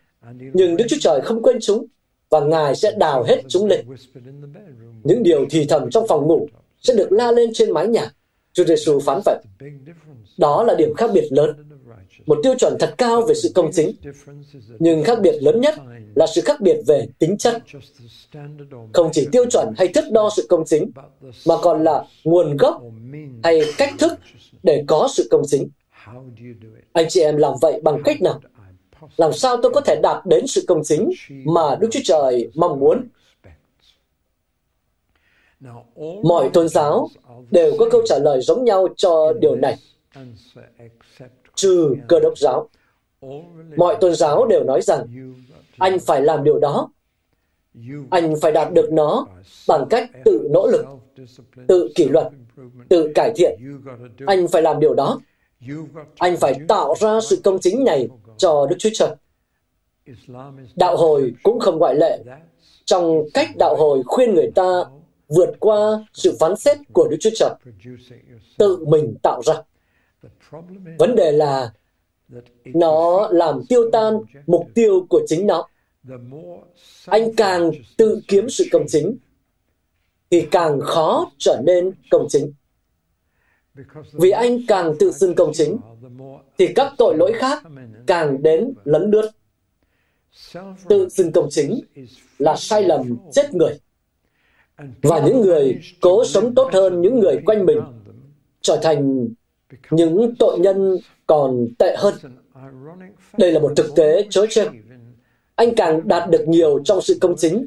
Nhưng 0.53 0.77
Đức 0.77 0.85
Chúa 0.89 0.97
Trời 0.99 1.21
không 1.21 1.43
quên 1.43 1.57
chúng 1.61 1.85
và 2.29 2.39
Ngài 2.39 2.75
sẽ 2.75 2.91
đào 2.97 3.23
hết 3.23 3.41
chúng 3.47 3.67
lên. 3.67 3.85
Những 5.03 5.23
điều 5.23 5.45
thì 5.49 5.65
thầm 5.65 5.89
trong 5.89 6.07
phòng 6.07 6.27
ngủ 6.27 6.47
sẽ 6.81 6.93
được 6.93 7.11
la 7.11 7.31
lên 7.31 7.49
trên 7.53 7.71
mái 7.71 7.87
nhà. 7.87 8.11
Chúa 8.53 8.63
Giêsu 8.63 8.99
phán 8.99 9.21
vậy. 9.25 9.37
Đó 10.37 10.63
là 10.63 10.75
điểm 10.75 10.93
khác 10.93 11.09
biệt 11.13 11.27
lớn. 11.31 11.55
Một 12.25 12.39
tiêu 12.43 12.53
chuẩn 12.59 12.77
thật 12.79 12.93
cao 12.97 13.21
về 13.21 13.33
sự 13.33 13.51
công 13.55 13.71
chính. 13.73 13.91
Nhưng 14.79 15.03
khác 15.03 15.19
biệt 15.21 15.35
lớn 15.41 15.61
nhất 15.61 15.75
là 16.15 16.27
sự 16.27 16.41
khác 16.41 16.61
biệt 16.61 16.77
về 16.87 17.07
tính 17.19 17.37
chất. 17.37 17.63
Không 18.93 19.09
chỉ 19.13 19.27
tiêu 19.31 19.45
chuẩn 19.49 19.73
hay 19.77 19.87
thước 19.87 20.11
đo 20.11 20.29
sự 20.35 20.45
công 20.49 20.65
chính, 20.65 20.91
mà 21.47 21.55
còn 21.61 21.83
là 21.83 22.05
nguồn 22.23 22.57
gốc 22.57 22.81
hay 23.43 23.61
cách 23.77 23.93
thức 23.99 24.13
để 24.63 24.83
có 24.87 25.09
sự 25.13 25.27
công 25.31 25.41
chính. 25.47 25.69
Anh 26.93 27.05
chị 27.09 27.21
em 27.21 27.37
làm 27.37 27.53
vậy 27.61 27.81
bằng 27.83 28.01
cách 28.05 28.21
nào? 28.21 28.39
Làm 29.17 29.33
sao 29.33 29.57
tôi 29.61 29.71
có 29.75 29.81
thể 29.81 29.99
đạt 30.03 30.25
đến 30.25 30.47
sự 30.47 30.63
công 30.67 30.83
chính 30.83 31.09
mà 31.45 31.75
Đức 31.79 31.87
Chúa 31.91 31.99
Trời 32.03 32.49
mong 32.55 32.79
muốn? 32.79 33.07
Mọi 36.23 36.49
tôn 36.53 36.69
giáo 36.69 37.09
đều 37.51 37.73
có 37.79 37.89
câu 37.91 38.01
trả 38.05 38.17
lời 38.19 38.41
giống 38.41 38.63
nhau 38.63 38.87
cho 38.95 39.33
điều 39.33 39.55
này, 39.55 39.77
trừ 41.55 41.95
cơ 42.07 42.19
đốc 42.19 42.37
giáo. 42.37 42.69
Mọi 43.77 43.97
tôn 44.01 44.15
giáo 44.15 44.45
đều 44.45 44.63
nói 44.63 44.81
rằng 44.81 45.05
anh 45.77 45.99
phải 45.99 46.21
làm 46.21 46.43
điều 46.43 46.59
đó. 46.59 46.89
Anh 48.09 48.33
phải 48.41 48.51
đạt 48.51 48.73
được 48.73 48.91
nó 48.91 49.27
bằng 49.67 49.85
cách 49.89 50.09
tự 50.25 50.47
nỗ 50.51 50.67
lực, 50.67 50.85
tự 51.67 51.89
kỷ 51.95 52.05
luật, 52.05 52.27
tự 52.89 53.11
cải 53.15 53.31
thiện. 53.35 53.59
Anh 54.25 54.47
phải 54.47 54.61
làm 54.61 54.79
điều 54.79 54.93
đó. 54.93 55.19
Anh 56.17 56.37
phải 56.37 56.55
tạo 56.67 56.95
ra 56.99 57.21
sự 57.21 57.41
công 57.43 57.59
chính 57.59 57.83
này 57.83 58.07
cho 58.37 58.65
Đức 58.69 58.75
Chúa 58.79 58.89
Trời. 58.93 59.15
Đạo 60.75 60.97
hồi 60.97 61.33
cũng 61.43 61.59
không 61.59 61.77
ngoại 61.77 61.95
lệ. 61.95 62.23
Trong 62.85 63.23
cách 63.33 63.49
đạo 63.59 63.75
hồi 63.75 64.03
khuyên 64.05 64.33
người 64.33 64.51
ta 64.55 64.83
vượt 65.35 65.49
qua 65.59 66.05
sự 66.13 66.37
phán 66.39 66.55
xét 66.55 66.77
của 66.93 67.07
Đức 67.11 67.17
Chúa 67.19 67.29
Trời, 67.35 67.49
tự 68.57 68.85
mình 68.85 69.15
tạo 69.23 69.41
ra. 69.45 69.53
Vấn 70.99 71.15
đề 71.15 71.31
là 71.31 71.73
nó 72.65 73.27
làm 73.31 73.61
tiêu 73.69 73.89
tan 73.91 74.13
mục 74.47 74.67
tiêu 74.73 75.05
của 75.09 75.21
chính 75.27 75.47
nó. 75.47 75.67
Anh 77.05 77.35
càng 77.37 77.71
tự 77.97 78.21
kiếm 78.27 78.49
sự 78.49 78.65
công 78.71 78.85
chính, 78.87 79.17
thì 80.31 80.47
càng 80.51 80.79
khó 80.81 81.31
trở 81.37 81.61
nên 81.65 81.91
công 82.11 82.27
chính. 82.29 82.53
Vì 84.13 84.29
anh 84.29 84.59
càng 84.67 84.93
tự 84.99 85.11
xưng 85.11 85.35
công 85.35 85.51
chính, 85.53 85.77
thì 86.57 86.67
các 86.75 86.93
tội 86.97 87.17
lỗi 87.17 87.33
khác 87.35 87.63
càng 88.07 88.43
đến 88.43 88.73
lấn 88.83 89.11
lướt. 89.11 89.31
Tự 90.89 91.09
xưng 91.09 91.31
công 91.31 91.47
chính 91.51 91.81
là 92.39 92.55
sai 92.55 92.83
lầm 92.83 93.17
chết 93.31 93.53
người. 93.53 93.79
Và 95.01 95.19
những 95.19 95.41
người 95.41 95.79
cố 96.01 96.25
sống 96.25 96.55
tốt 96.55 96.69
hơn 96.73 97.01
những 97.01 97.19
người 97.19 97.37
quanh 97.45 97.65
mình 97.65 97.81
trở 98.61 98.79
thành 98.83 99.27
những 99.91 100.35
tội 100.39 100.59
nhân 100.59 100.97
còn 101.27 101.67
tệ 101.79 101.95
hơn. 101.97 102.13
Đây 103.37 103.51
là 103.51 103.59
một 103.59 103.71
thực 103.75 103.95
tế 103.95 104.27
chớ 104.29 104.45
trêu. 104.49 104.65
Anh 105.55 105.75
càng 105.75 106.07
đạt 106.07 106.29
được 106.29 106.47
nhiều 106.47 106.79
trong 106.83 107.01
sự 107.01 107.17
công 107.21 107.35
chính, 107.37 107.65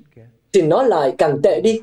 thì 0.53 0.63
nó 0.63 0.83
lại 0.83 1.15
càng 1.19 1.43
tệ 1.43 1.61
đi, 1.61 1.81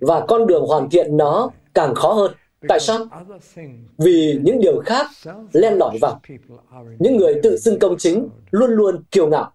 và 0.00 0.24
con 0.28 0.46
đường 0.46 0.66
hoàn 0.66 0.90
thiện 0.90 1.16
nó 1.16 1.50
càng 1.74 1.94
khó 1.94 2.12
hơn. 2.12 2.32
Tại 2.68 2.80
sao? 2.80 3.06
Vì 3.98 4.38
những 4.42 4.60
điều 4.60 4.80
khác 4.80 5.06
len 5.52 5.74
lỏi 5.74 5.98
vào. 6.00 6.20
Những 6.98 7.16
người 7.16 7.40
tự 7.42 7.56
xưng 7.56 7.78
công 7.78 7.96
chính 7.98 8.28
luôn 8.50 8.70
luôn 8.70 9.02
kiêu 9.10 9.26
ngạo. 9.28 9.52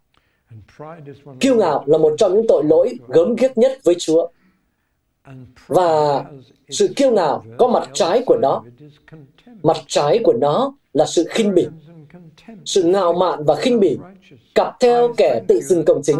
Kiêu 1.40 1.56
ngạo 1.56 1.84
là 1.86 1.98
một 1.98 2.14
trong 2.18 2.34
những 2.34 2.48
tội 2.48 2.64
lỗi 2.64 2.98
gớm 3.08 3.36
ghiếc 3.36 3.58
nhất 3.58 3.72
với 3.84 3.96
Chúa. 3.96 4.28
Và 5.68 6.24
sự 6.70 6.88
kiêu 6.96 7.12
ngạo 7.12 7.44
có 7.58 7.68
mặt 7.68 7.90
trái 7.94 8.24
của 8.26 8.38
nó. 8.42 8.64
Mặt 9.64 9.78
trái 9.88 10.20
của 10.24 10.34
nó 10.34 10.74
là 10.94 11.06
sự 11.06 11.26
khinh 11.30 11.56
bỉ. 11.56 11.68
Sự 12.66 12.84
ngạo 12.84 13.14
mạn 13.14 13.44
và 13.46 13.56
khinh 13.56 13.80
bỉ 13.80 13.98
cặp 14.56 14.80
theo 14.80 15.14
kẻ 15.18 15.42
tự 15.48 15.62
xưng 15.62 15.86
công 15.86 16.02
chính. 16.04 16.18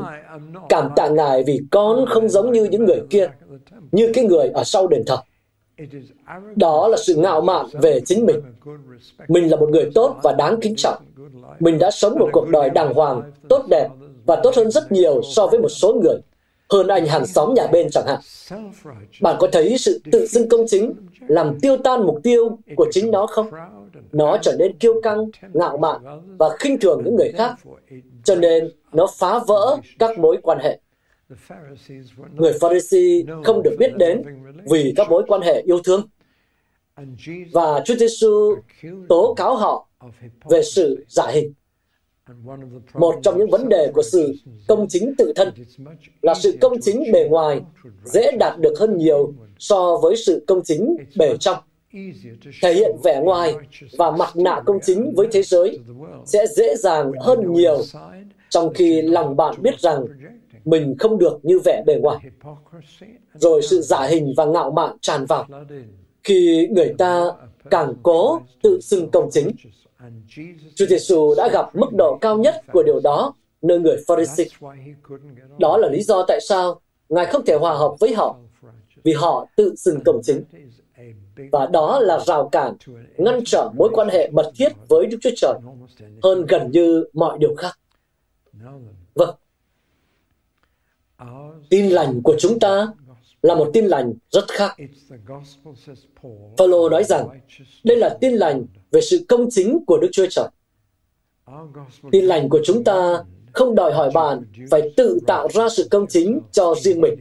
Cảm 0.70 0.90
tạ 0.96 1.08
Ngài 1.08 1.44
vì 1.44 1.62
con 1.72 2.06
không 2.10 2.30
giống 2.30 2.52
như 2.52 2.64
những 2.64 2.86
người 2.86 3.02
kia, 3.10 3.30
như 3.92 4.12
cái 4.14 4.24
người 4.24 4.48
ở 4.48 4.64
sau 4.64 4.88
đền 4.88 5.04
thờ. 5.08 5.18
Đó 6.56 6.88
là 6.88 6.98
sự 6.98 7.16
ngạo 7.16 7.42
mạn 7.42 7.66
về 7.82 8.02
chính 8.06 8.26
mình. 8.26 8.42
Mình 9.28 9.52
là 9.52 9.58
một 9.58 9.70
người 9.70 9.92
tốt 9.96 10.16
và 10.24 10.34
đáng 10.34 10.60
kính 10.62 10.76
trọng. 10.78 11.04
Mình 11.60 11.80
đã 11.80 11.92
sống 11.92 12.20
một 12.20 12.30
cuộc 12.34 12.50
đời 12.50 12.70
đàng 12.70 12.94
hoàng, 12.94 13.32
tốt 13.50 13.66
đẹp 13.70 13.90
và 14.26 14.40
tốt 14.44 14.56
hơn 14.56 14.72
rất 14.72 14.92
nhiều 14.92 15.22
so 15.24 15.48
với 15.48 15.60
một 15.60 15.70
số 15.70 15.94
người, 16.04 16.18
hơn 16.72 16.88
anh 16.88 17.06
hàng 17.06 17.26
xóm 17.26 17.54
nhà 17.54 17.68
bên 17.68 17.88
chẳng 17.92 18.08
hạn. 18.08 18.20
Bạn 19.22 19.36
có 19.40 19.48
thấy 19.52 19.78
sự 19.78 20.02
tự 20.12 20.28
xưng 20.28 20.50
công 20.50 20.66
chính 20.68 20.94
làm 21.28 21.60
tiêu 21.62 21.78
tan 21.78 22.02
mục 22.02 22.20
tiêu 22.24 22.58
của 22.76 22.88
chính 22.92 23.12
nó 23.12 23.28
không? 23.28 23.52
Nó 24.12 24.38
trở 24.42 24.56
nên 24.60 24.78
kiêu 24.78 25.02
căng, 25.04 25.30
ngạo 25.54 25.78
mạn 25.78 26.02
và 26.40 26.50
khinh 26.60 26.80
thường 26.80 27.02
những 27.06 27.16
người 27.16 27.32
khác, 27.38 27.56
cho 28.24 28.36
nên 28.36 28.72
nó 28.94 29.08
phá 29.18 29.40
vỡ 29.48 29.78
các 30.00 30.20
mối 30.20 30.38
quan 30.44 30.60
hệ. 30.60 30.80
Người 32.36 32.54
Pharisee 32.62 33.24
không 33.44 33.64
được 33.64 33.76
biết 33.80 33.96
đến 33.98 34.22
vì 34.70 34.94
các 34.96 35.10
mối 35.10 35.24
quan 35.28 35.42
hệ 35.42 35.62
yêu 35.62 35.80
thương. 35.84 36.08
Và 37.54 37.82
Chúa 37.86 37.96
Giêsu 37.96 38.56
tố 39.10 39.34
cáo 39.38 39.56
họ 39.56 39.88
về 40.50 40.64
sự 40.64 41.06
giả 41.08 41.28
hình. 41.32 41.54
Một 42.94 43.16
trong 43.24 43.38
những 43.38 43.50
vấn 43.50 43.70
đề 43.70 43.92
của 43.94 44.04
sự 44.04 44.34
công 44.68 44.88
chính 44.90 45.16
tự 45.18 45.34
thân 45.36 45.54
là 46.22 46.34
sự 46.34 46.58
công 46.62 46.82
chính 46.82 47.12
bề 47.14 47.28
ngoài 47.30 47.62
dễ 48.04 48.32
đạt 48.40 48.60
được 48.60 48.74
hơn 48.80 48.98
nhiều 48.98 49.34
so 49.60 49.98
với 50.02 50.16
sự 50.16 50.44
công 50.48 50.64
chính 50.64 50.98
bề 51.18 51.38
trong. 51.38 51.58
Thể 52.62 52.74
hiện 52.74 52.96
vẻ 53.04 53.22
ngoài 53.24 53.56
và 53.98 54.12
mặt 54.12 54.30
nạ 54.36 54.62
công 54.66 54.80
chính 54.84 55.14
với 55.16 55.28
thế 55.32 55.44
giới 55.44 55.80
sẽ 56.26 56.48
dễ 56.48 56.76
dàng 56.76 57.12
hơn 57.22 57.54
nhiều, 57.54 57.82
trong 58.50 58.74
khi 58.74 59.02
lòng 59.02 59.36
bạn 59.36 59.56
biết 59.62 59.80
rằng 59.80 60.06
mình 60.66 60.96
không 61.00 61.18
được 61.18 61.40
như 61.44 61.60
vẻ 61.60 61.84
bề 61.86 61.96
ngoài. 61.96 62.18
Rồi 63.34 63.62
sự 63.62 63.82
giả 63.82 64.04
hình 64.04 64.34
và 64.38 64.46
ngạo 64.46 64.72
mạn 64.72 64.98
tràn 65.02 65.26
vào 65.26 65.48
khi 66.24 66.68
người 66.72 66.94
ta 66.98 67.26
càng 67.70 67.94
cố 68.04 68.42
tự 68.64 68.80
xưng 68.82 69.10
công 69.12 69.30
chính. 69.32 69.52
Chúa 70.76 70.86
Giêsu 70.86 71.36
đã 71.38 71.50
gặp 71.54 71.76
mức 71.76 71.94
độ 71.98 72.18
cao 72.22 72.38
nhất 72.38 72.56
của 72.74 72.84
điều 72.84 73.00
đó 73.00 73.34
nơi 73.62 73.80
người 73.80 73.98
Pharisee. 74.08 74.46
Đó 75.60 75.78
là 75.78 75.90
lý 75.90 76.04
do 76.04 76.26
tại 76.28 76.40
sao 76.42 76.82
Ngài 77.12 77.26
không 77.26 77.46
thể 77.46 77.56
hòa 77.56 77.74
hợp 77.74 77.96
với 78.00 78.14
họ, 78.14 78.38
vì 79.04 79.14
họ 79.14 79.48
tự 79.56 79.76
xưng 79.76 80.00
công 80.06 80.22
chính. 80.24 80.44
Và 81.52 81.66
đó 81.66 82.00
là 82.00 82.20
rào 82.20 82.50
cản, 82.50 82.76
ngăn 83.18 83.40
trở 83.46 83.70
mối 83.78 83.90
quan 83.94 84.10
hệ 84.10 84.30
mật 84.32 84.52
thiết 84.56 84.72
với 84.90 85.06
Đức 85.06 85.18
Chúa 85.22 85.30
Trời 85.36 85.54
hơn 86.24 86.46
gần 86.46 86.72
như 86.72 87.06
mọi 87.14 87.38
điều 87.40 87.56
khác. 87.56 87.80
Vâng, 89.16 89.36
tin 91.70 91.90
lành 91.90 92.22
của 92.24 92.36
chúng 92.40 92.60
ta 92.60 92.88
là 93.42 93.56
một 93.56 93.70
tin 93.74 93.86
lành 93.86 94.14
rất 94.32 94.46
khác. 94.48 94.76
Phaolô 96.58 96.90
nói 96.90 97.04
rằng 97.04 97.28
đây 97.84 97.98
là 97.98 98.18
tin 98.22 98.34
lành 98.34 98.66
về 98.92 99.02
sự 99.02 99.26
công 99.28 99.50
chính 99.50 99.86
của 99.86 99.98
Đức 99.98 100.10
Chúa 100.12 100.26
Trời. 100.30 100.48
Tin 102.12 102.26
lành 102.26 102.50
của 102.50 102.60
chúng 102.64 102.84
ta 102.84 103.24
không 103.54 103.76
đòi 103.76 103.94
hỏi 103.94 104.12
bạn 104.14 104.44
phải 104.72 104.92
tự 104.98 105.20
tạo 105.28 105.48
ra 105.54 105.70
sự 105.70 105.88
công 105.92 106.08
chính 106.08 106.40
cho 106.52 106.76
riêng 106.82 107.02
mình. 107.02 107.16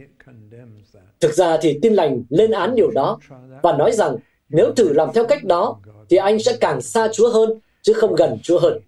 Thực 1.19 1.33
ra 1.33 1.57
thì 1.61 1.79
tin 1.81 1.93
lành 1.93 2.23
lên 2.29 2.51
án 2.51 2.75
điều 2.75 2.91
đó 2.91 3.19
và 3.63 3.77
nói 3.77 3.91
rằng 3.91 4.17
nếu 4.49 4.73
thử 4.75 4.93
làm 4.93 5.09
theo 5.13 5.25
cách 5.25 5.43
đó 5.43 5.77
thì 6.09 6.17
anh 6.17 6.39
sẽ 6.39 6.57
càng 6.59 6.81
xa 6.81 7.07
Chúa 7.13 7.29
hơn 7.29 7.59
chứ 7.81 7.93
không 7.93 8.15
gần 8.15 8.37
Chúa 8.43 8.59
hơn. 8.59 8.79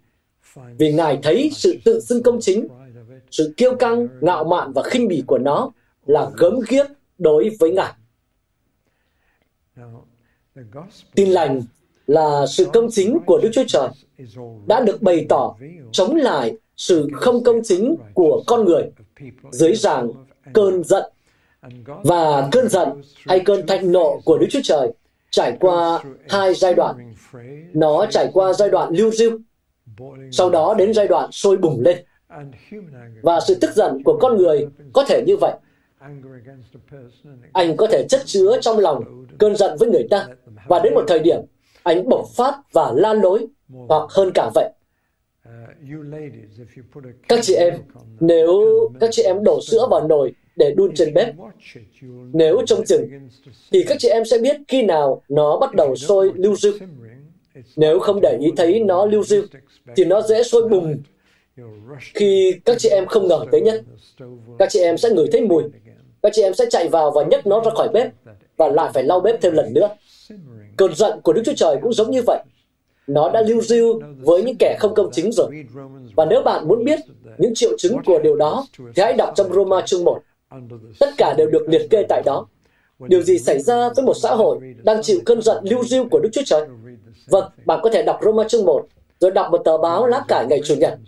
Vì 0.77 0.93
Ngài 0.93 1.19
thấy 1.23 1.49
sự 1.53 1.75
tự 1.85 1.99
xưng 1.99 2.23
công 2.23 2.41
chính, 2.41 2.67
sự 3.31 3.53
kiêu 3.57 3.75
căng, 3.75 4.07
ngạo 4.21 4.43
mạn 4.43 4.71
và 4.73 4.83
khinh 4.83 5.07
bỉ 5.07 5.23
của 5.27 5.37
nó 5.37 5.71
là 6.05 6.29
gớm 6.37 6.59
ghiếc 6.69 6.85
đối 7.17 7.49
với 7.59 7.71
Ngài. 7.71 7.93
Tin 11.15 11.29
lành 11.29 11.61
là 12.07 12.45
sự 12.47 12.67
công 12.73 12.87
chính 12.91 13.19
của 13.25 13.39
Đức 13.43 13.49
Chúa 13.53 13.63
Trời 13.67 13.89
đã 14.67 14.79
được 14.79 15.01
bày 15.01 15.25
tỏ 15.29 15.55
chống 15.91 16.15
lại 16.15 16.57
sự 16.77 17.09
không 17.13 17.43
công 17.43 17.61
chính 17.63 17.95
của 18.13 18.43
con 18.47 18.65
người 18.65 18.91
dưới 19.51 19.75
dạng 19.75 20.09
cơn 20.53 20.83
giận 20.83 21.11
và 22.03 22.49
cơn 22.51 22.69
giận 22.69 23.01
hay 23.15 23.39
cơn 23.39 23.67
thạnh 23.67 23.91
nộ 23.91 24.21
của 24.25 24.37
Đức 24.37 24.47
Chúa 24.49 24.59
Trời 24.63 24.91
trải 25.29 25.57
qua 25.59 26.03
hai 26.29 26.53
giai 26.53 26.73
đoạn. 26.73 27.13
Nó 27.73 28.05
trải 28.09 28.29
qua 28.33 28.53
giai 28.53 28.69
đoạn 28.69 28.93
lưu 28.93 29.11
diêu, 29.11 29.37
sau 30.31 30.49
đó 30.49 30.73
đến 30.73 30.93
giai 30.93 31.07
đoạn 31.07 31.31
sôi 31.31 31.57
bùng 31.57 31.81
lên. 31.81 32.05
Và 33.21 33.39
sự 33.47 33.57
tức 33.61 33.71
giận 33.75 34.03
của 34.05 34.17
con 34.21 34.37
người 34.37 34.67
có 34.93 35.05
thể 35.07 35.23
như 35.27 35.37
vậy. 35.37 35.53
Anh 37.53 37.77
có 37.77 37.87
thể 37.87 38.05
chất 38.09 38.21
chứa 38.25 38.57
trong 38.61 38.79
lòng 38.79 39.25
cơn 39.39 39.55
giận 39.55 39.77
với 39.79 39.89
người 39.89 40.07
ta 40.09 40.27
và 40.67 40.79
đến 40.79 40.93
một 40.93 41.03
thời 41.07 41.19
điểm 41.19 41.39
anh 41.83 42.09
bộc 42.09 42.25
phát 42.35 42.55
và 42.71 42.91
la 42.95 43.13
lối 43.13 43.47
hoặc 43.87 44.09
hơn 44.09 44.31
cả 44.33 44.49
vậy. 44.55 44.71
Các 47.27 47.39
chị 47.41 47.53
em, 47.53 47.73
nếu 48.19 48.49
các 48.99 49.09
chị 49.13 49.23
em 49.23 49.43
đổ 49.43 49.61
sữa 49.61 49.87
vào 49.89 50.07
nồi 50.07 50.33
để 50.55 50.73
đun 50.77 50.93
trên 50.95 51.13
bếp, 51.13 51.35
nếu 52.33 52.61
trông 52.65 52.85
chừng, 52.85 53.09
thì 53.71 53.83
các 53.87 53.97
chị 53.99 54.09
em 54.09 54.25
sẽ 54.25 54.37
biết 54.37 54.57
khi 54.67 54.81
nào 54.83 55.21
nó 55.29 55.59
bắt 55.59 55.75
đầu 55.75 55.95
sôi 55.95 56.31
lưu 56.35 56.55
dư. 56.55 56.79
Nếu 57.75 57.99
không 57.99 58.21
để 58.21 58.37
ý 58.41 58.51
thấy 58.57 58.79
nó 58.79 59.05
lưu 59.05 59.23
dư, 59.23 59.47
thì 59.95 60.05
nó 60.05 60.21
dễ 60.21 60.43
sôi 60.43 60.69
bùng 60.69 60.97
khi 62.13 62.55
các 62.65 62.75
chị 62.79 62.89
em 62.89 63.05
không 63.05 63.27
ngờ 63.27 63.45
tới 63.51 63.61
nhất. 63.61 63.83
Các 64.59 64.69
chị 64.69 64.79
em 64.79 64.97
sẽ 64.97 65.09
ngửi 65.09 65.27
thấy 65.31 65.41
mùi. 65.41 65.63
Các 66.23 66.31
chị 66.35 66.41
em 66.41 66.53
sẽ 66.53 66.65
chạy 66.69 66.87
vào 66.87 67.11
và 67.11 67.23
nhấc 67.23 67.47
nó 67.47 67.61
ra 67.65 67.71
khỏi 67.75 67.89
bếp 67.93 68.07
và 68.57 68.67
lại 68.67 68.91
phải 68.93 69.03
lau 69.03 69.19
bếp 69.19 69.41
thêm 69.41 69.53
lần 69.53 69.73
nữa. 69.73 69.89
Cơn 70.77 70.95
giận 70.95 71.19
của 71.23 71.33
Đức 71.33 71.41
Chúa 71.45 71.53
Trời 71.55 71.77
cũng 71.81 71.93
giống 71.93 72.11
như 72.11 72.21
vậy. 72.27 72.43
Nó 73.07 73.29
đã 73.29 73.41
lưu 73.41 73.61
diêu 73.61 73.99
với 74.19 74.43
những 74.43 74.55
kẻ 74.59 74.77
không 74.79 74.95
công 74.95 75.09
chính 75.11 75.31
rồi. 75.31 75.47
Và 76.15 76.25
nếu 76.25 76.41
bạn 76.41 76.67
muốn 76.67 76.83
biết 76.83 76.99
những 77.37 77.53
triệu 77.55 77.77
chứng 77.77 77.97
của 78.05 78.19
điều 78.19 78.35
đó, 78.35 78.65
thì 78.95 79.03
hãy 79.03 79.13
đọc 79.13 79.33
trong 79.35 79.53
Roma 79.53 79.81
chương 79.81 80.03
1. 80.03 80.19
Tất 80.99 81.09
cả 81.17 81.33
đều 81.37 81.47
được 81.49 81.65
liệt 81.69 81.87
kê 81.89 82.03
tại 82.09 82.21
đó. 82.25 82.45
Điều 82.99 83.21
gì 83.21 83.39
xảy 83.39 83.61
ra 83.61 83.89
với 83.95 84.05
một 84.05 84.13
xã 84.13 84.29
hội 84.29 84.59
đang 84.83 85.01
chịu 85.01 85.19
cơn 85.25 85.41
giận 85.41 85.63
lưu 85.63 85.83
diêu 85.83 86.05
của 86.11 86.19
Đức 86.19 86.29
Chúa 86.33 86.43
Trời? 86.45 86.67
Vâng, 87.27 87.51
bạn 87.65 87.79
có 87.83 87.89
thể 87.93 88.03
đọc 88.03 88.19
Roma 88.23 88.43
chương 88.47 88.65
1, 88.65 88.85
rồi 89.19 89.31
đọc 89.31 89.51
một 89.51 89.61
tờ 89.65 89.77
báo 89.77 90.07
lá 90.07 90.21
cải 90.27 90.45
ngày 90.49 90.61
Chủ 90.65 90.75
nhật. 90.75 90.99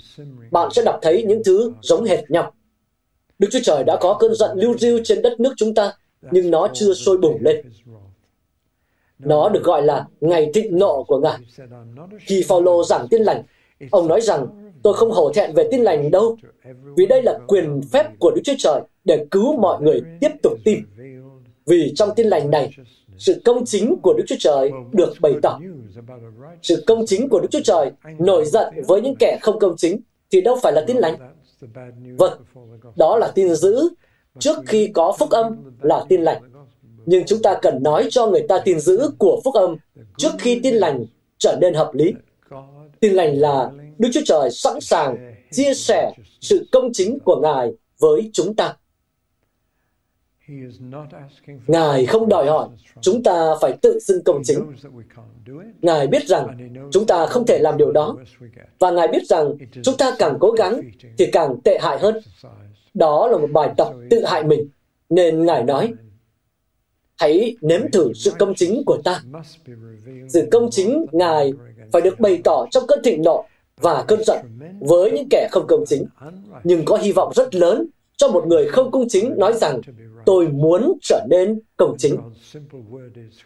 Bạn 0.52 0.70
sẽ 0.72 0.82
đọc 0.82 1.00
thấy 1.02 1.24
những 1.24 1.44
thứ 1.44 1.74
giống 1.82 2.04
hệt 2.04 2.32
nhau. 2.32 2.52
Đức 3.40 3.48
Chúa 3.52 3.60
Trời 3.64 3.84
đã 3.84 3.98
có 4.02 4.18
cơn 4.20 4.36
giận 4.36 4.58
lưu 4.58 4.78
diêu 4.78 5.00
trên 5.04 5.22
đất 5.22 5.40
nước 5.40 5.54
chúng 5.58 5.74
ta, 5.74 5.94
nhưng 6.32 6.52
nó 6.52 6.68
chưa 6.74 6.94
sôi 6.94 7.18
bùng 7.18 7.38
lên. 7.42 7.66
Nó 9.20 9.50
được 9.50 9.64
gọi 9.64 9.82
là 9.82 10.08
ngày 10.22 10.52
thịnh 10.54 10.78
nộ 10.78 11.04
của 11.04 11.20
Ngài. 11.20 11.38
Khi 12.20 12.44
Phaolô 12.48 12.84
giảng 12.84 13.08
tin 13.08 13.22
lành, 13.22 13.44
ông 13.92 14.08
nói 14.08 14.22
rằng 14.22 14.48
tôi 14.84 14.94
không 14.94 15.12
hổ 15.12 15.32
thẹn 15.34 15.54
về 15.54 15.68
tin 15.72 15.82
lành 15.82 16.12
đâu, 16.12 16.38
vì 16.98 17.06
đây 17.06 17.24
là 17.24 17.40
quyền 17.48 17.82
phép 17.92 18.20
của 18.20 18.32
Đức 18.36 18.42
Chúa 18.44 18.54
Trời 18.58 18.82
để 19.06 19.26
cứu 19.32 19.58
mọi 19.58 19.82
người 19.82 20.02
tiếp 20.20 20.32
tục 20.44 20.54
tin. 20.66 20.80
Vì 21.66 21.94
trong 21.96 22.10
tin 22.16 22.28
lành 22.28 22.52
này, 22.52 22.76
sự 23.18 23.42
công 23.46 23.66
chính 23.66 23.96
của 24.02 24.14
Đức 24.14 24.24
Chúa 24.28 24.36
Trời 24.40 24.72
được 24.92 25.14
bày 25.22 25.34
tỏ. 25.42 25.60
Sự 26.62 26.84
công 26.88 27.06
chính 27.06 27.30
của 27.30 27.40
Đức 27.40 27.48
Chúa 27.52 27.62
Trời 27.64 27.92
nổi 28.20 28.46
giận 28.46 28.74
với 28.88 29.02
những 29.02 29.16
kẻ 29.20 29.38
không 29.42 29.60
công 29.60 29.78
chính 29.78 30.02
thì 30.32 30.42
đâu 30.42 30.58
phải 30.62 30.74
là 30.74 30.84
tin 30.88 30.98
lành. 30.98 31.35
Vâng, 32.18 32.42
đó 32.96 33.18
là 33.18 33.32
tin 33.36 33.56
dữ 33.56 33.90
trước 34.40 34.58
khi 34.68 34.88
có 34.94 35.16
phúc 35.20 35.30
âm 35.30 35.72
là 35.82 36.06
tin 36.10 36.22
lành 36.22 36.42
nhưng 37.06 37.26
chúng 37.26 37.42
ta 37.42 37.60
cần 37.62 37.84
nói 37.84 38.08
cho 38.10 38.28
người 38.28 38.46
ta 38.50 38.62
tin 38.66 38.80
dữ 38.80 39.10
của 39.18 39.42
phúc 39.44 39.54
âm 39.54 39.76
trước 40.18 40.32
khi 40.40 40.60
tin 40.64 40.76
lành 40.76 41.06
trở 41.38 41.58
nên 41.62 41.74
hợp 41.74 41.92
lý. 41.94 42.14
Tin 43.00 43.14
lành 43.14 43.40
là 43.40 43.72
Đức 43.98 44.10
Chúa 44.14 44.22
Trời 44.26 44.52
sẵn 44.52 44.82
sàng 44.82 45.36
chia 45.52 45.74
sẻ 45.74 46.12
sự 46.42 46.68
công 46.72 46.94
chính 46.94 47.20
của 47.20 47.40
Ngài 47.42 47.72
với 48.00 48.30
chúng 48.34 48.56
ta. 48.56 48.78
Ngài 51.68 52.06
không 52.06 52.30
đòi 52.30 52.46
hỏi 52.46 52.70
chúng 53.02 53.24
ta 53.24 53.54
phải 53.62 53.74
tự 53.82 54.00
xưng 54.00 54.24
công 54.24 54.42
chính. 54.44 54.74
Ngài 55.82 56.08
biết 56.08 56.28
rằng 56.28 56.72
chúng 56.92 57.08
ta 57.08 57.26
không 57.26 57.46
thể 57.46 57.60
làm 57.60 57.78
điều 57.78 57.92
đó. 57.92 58.18
Và 58.80 58.92
Ngài 58.92 59.08
biết 59.08 59.26
rằng 59.26 59.58
chúng 59.84 59.98
ta 59.98 60.16
càng 60.20 60.38
cố 60.40 60.52
gắng 60.52 60.82
thì 61.18 61.26
càng 61.32 61.62
tệ 61.64 61.78
hại 61.82 62.00
hơn. 62.00 62.16
Đó 62.94 63.28
là 63.28 63.38
một 63.38 63.52
bài 63.54 63.74
tập 63.78 63.94
tự 64.10 64.26
hại 64.26 64.44
mình. 64.44 64.70
Nên 65.10 65.46
Ngài 65.46 65.64
nói, 65.64 65.94
hãy 67.18 67.56
nếm 67.62 67.82
thử 67.92 68.14
sự 68.14 68.32
công 68.40 68.56
chính 68.56 68.84
của 68.86 68.98
ta. 69.04 69.22
Sự 70.30 70.48
công 70.52 70.70
chính 70.72 71.06
Ngài 71.12 71.54
phải 71.92 72.02
được 72.02 72.20
bày 72.20 72.42
tỏ 72.44 72.66
trong 72.72 72.88
cơn 72.88 73.00
thịnh 73.04 73.24
nộ 73.24 73.46
và 73.82 74.04
cơn 74.08 74.24
giận 74.24 74.40
với 74.80 75.12
những 75.12 75.28
kẻ 75.30 75.48
không 75.52 75.68
công 75.68 75.84
chính. 75.88 76.06
Nhưng 76.64 76.86
có 76.86 76.98
hy 76.98 77.12
vọng 77.12 77.32
rất 77.36 77.56
lớn 77.56 77.88
cho 78.18 78.28
một 78.28 78.48
người 78.48 78.68
không 78.70 78.92
công 78.92 79.06
chính 79.10 79.34
nói 79.38 79.54
rằng 79.54 79.82
tôi 80.26 80.48
muốn 80.48 80.98
trở 81.02 81.26
nên 81.30 81.60
công 81.78 81.96
chính. 81.98 82.18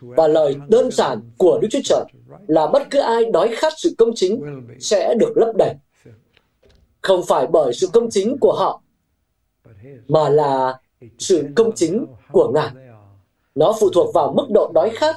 Và 0.01 0.27
lời 0.27 0.55
đơn 0.69 0.91
giản 0.91 1.21
của 1.37 1.59
Đức 1.61 1.67
Chúa 1.71 1.79
Trời 1.83 2.05
là 2.47 2.67
bất 2.67 2.87
cứ 2.91 2.99
ai 2.99 3.25
đói 3.25 3.49
khát 3.55 3.73
sự 3.77 3.95
công 3.97 4.11
chính 4.15 4.41
sẽ 4.79 5.15
được 5.19 5.33
lấp 5.35 5.55
đầy. 5.55 5.75
không 7.01 7.21
phải 7.27 7.47
bởi 7.47 7.73
sự 7.73 7.87
công 7.93 8.09
chính 8.09 8.37
của 8.41 8.53
họ, 8.53 8.81
mà 10.07 10.29
là 10.29 10.79
sự 11.19 11.43
công 11.55 11.71
chính 11.75 12.05
của 12.31 12.51
Ngài. 12.53 12.69
Nó 13.55 13.73
phụ 13.79 13.89
thuộc 13.89 14.13
vào 14.13 14.33
mức 14.33 14.47
độ 14.49 14.71
đói 14.73 14.89
khát, 14.89 15.15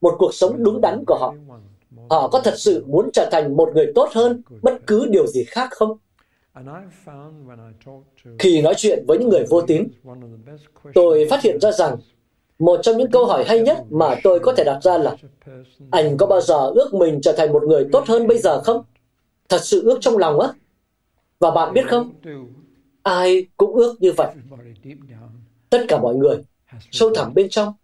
một 0.00 0.14
cuộc 0.18 0.34
sống 0.34 0.62
đúng 0.62 0.80
đắn 0.80 1.04
của 1.06 1.16
họ. 1.20 1.34
Họ 2.10 2.28
có 2.28 2.40
thật 2.40 2.54
sự 2.56 2.84
muốn 2.86 3.10
trở 3.12 3.28
thành 3.32 3.56
một 3.56 3.70
người 3.74 3.92
tốt 3.94 4.08
hơn 4.12 4.42
bất 4.62 4.74
cứ 4.86 5.06
điều 5.10 5.26
gì 5.26 5.44
khác 5.44 5.68
không? 5.70 5.98
Khi 8.38 8.62
nói 8.62 8.74
chuyện 8.76 9.04
với 9.06 9.18
những 9.18 9.28
người 9.28 9.44
vô 9.50 9.60
tín, 9.62 9.88
tôi 10.94 11.26
phát 11.30 11.42
hiện 11.42 11.60
ra 11.60 11.72
rằng 11.72 11.96
một 12.58 12.80
trong 12.82 12.96
những 12.96 13.10
câu 13.10 13.26
hỏi 13.26 13.44
hay 13.46 13.60
nhất 13.60 13.78
mà 13.90 14.14
tôi 14.22 14.40
có 14.40 14.54
thể 14.56 14.64
đặt 14.64 14.78
ra 14.82 14.98
là 14.98 15.16
Anh 15.90 16.16
có 16.16 16.26
bao 16.26 16.40
giờ 16.40 16.70
ước 16.74 16.94
mình 16.94 17.20
trở 17.22 17.32
thành 17.32 17.52
một 17.52 17.62
người 17.62 17.86
tốt 17.92 18.04
hơn 18.06 18.26
bây 18.26 18.38
giờ 18.38 18.60
không? 18.60 18.84
Thật 19.48 19.58
sự 19.62 19.82
ước 19.82 19.98
trong 20.00 20.18
lòng 20.18 20.40
á. 20.40 20.48
Và 21.38 21.50
bạn 21.50 21.74
biết 21.74 21.84
không? 21.88 22.12
Ai 23.02 23.46
cũng 23.56 23.74
ước 23.74 23.96
như 24.00 24.12
vậy. 24.16 24.34
Tất 25.70 25.84
cả 25.88 25.98
mọi 25.98 26.14
người, 26.14 26.36
sâu 26.90 27.14
thẳm 27.14 27.34
bên 27.34 27.48
trong, 27.48 27.74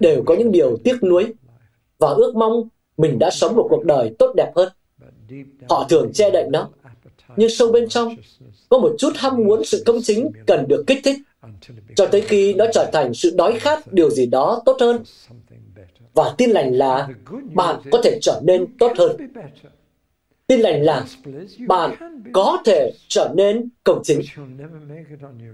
đều 0.00 0.22
có 0.26 0.34
những 0.34 0.52
điều 0.52 0.76
tiếc 0.84 1.02
nuối 1.02 1.34
và 1.98 2.08
ước 2.08 2.36
mong 2.36 2.68
mình 2.96 3.18
đã 3.18 3.30
sống 3.30 3.56
một 3.56 3.66
cuộc 3.70 3.84
đời 3.84 4.14
tốt 4.18 4.32
đẹp 4.36 4.52
hơn. 4.56 4.72
Họ 5.68 5.86
thường 5.88 6.12
che 6.14 6.30
đậy 6.30 6.48
nó, 6.52 6.68
nhưng 7.36 7.50
sâu 7.50 7.72
bên 7.72 7.88
trong 7.88 8.16
có 8.68 8.78
một 8.78 8.94
chút 8.98 9.12
ham 9.16 9.36
muốn 9.36 9.64
sự 9.64 9.82
công 9.86 10.02
chính 10.02 10.30
cần 10.46 10.68
được 10.68 10.84
kích 10.86 11.00
thích 11.04 11.18
cho 11.96 12.06
tới 12.06 12.20
khi 12.20 12.54
nó 12.54 12.64
trở 12.72 12.90
thành 12.92 13.14
sự 13.14 13.34
đói 13.36 13.58
khát 13.58 13.92
điều 13.92 14.10
gì 14.10 14.26
đó 14.26 14.62
tốt 14.64 14.76
hơn. 14.80 15.02
Và 16.14 16.34
tin 16.38 16.50
lành 16.50 16.74
là 16.74 17.08
bạn 17.54 17.80
có 17.90 18.00
thể 18.04 18.18
trở 18.22 18.40
nên 18.44 18.66
tốt 18.78 18.92
hơn. 18.98 19.16
Tin 20.46 20.60
lành 20.60 20.82
là 20.82 21.06
bạn 21.68 21.94
có 22.32 22.62
thể 22.64 22.92
trở 23.08 23.32
nên 23.36 23.68
công 23.84 24.02
chính, 24.04 24.20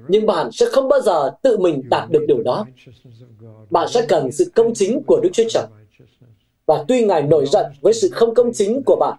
nhưng 0.09 0.27
bạn 0.27 0.53
sẽ 0.53 0.67
không 0.73 0.89
bao 0.89 1.01
giờ 1.01 1.31
tự 1.43 1.59
mình 1.59 1.83
đạt 1.91 2.11
được 2.11 2.25
điều 2.29 2.43
đó. 2.43 2.67
Bạn 3.71 3.89
sẽ 3.89 4.07
cần 4.09 4.33
sự 4.33 4.53
công 4.55 4.75
chính 4.75 5.03
của 5.07 5.21
Đức 5.23 5.29
Chúa 5.33 5.49
Trời. 5.49 5.67
Và 6.67 6.85
tuy 6.89 7.05
Ngài 7.05 7.23
nổi 7.23 7.47
giận 7.47 7.67
với 7.81 7.93
sự 7.93 8.09
không 8.13 8.35
công 8.35 8.53
chính 8.53 8.83
của 8.87 8.97
bạn, 8.97 9.19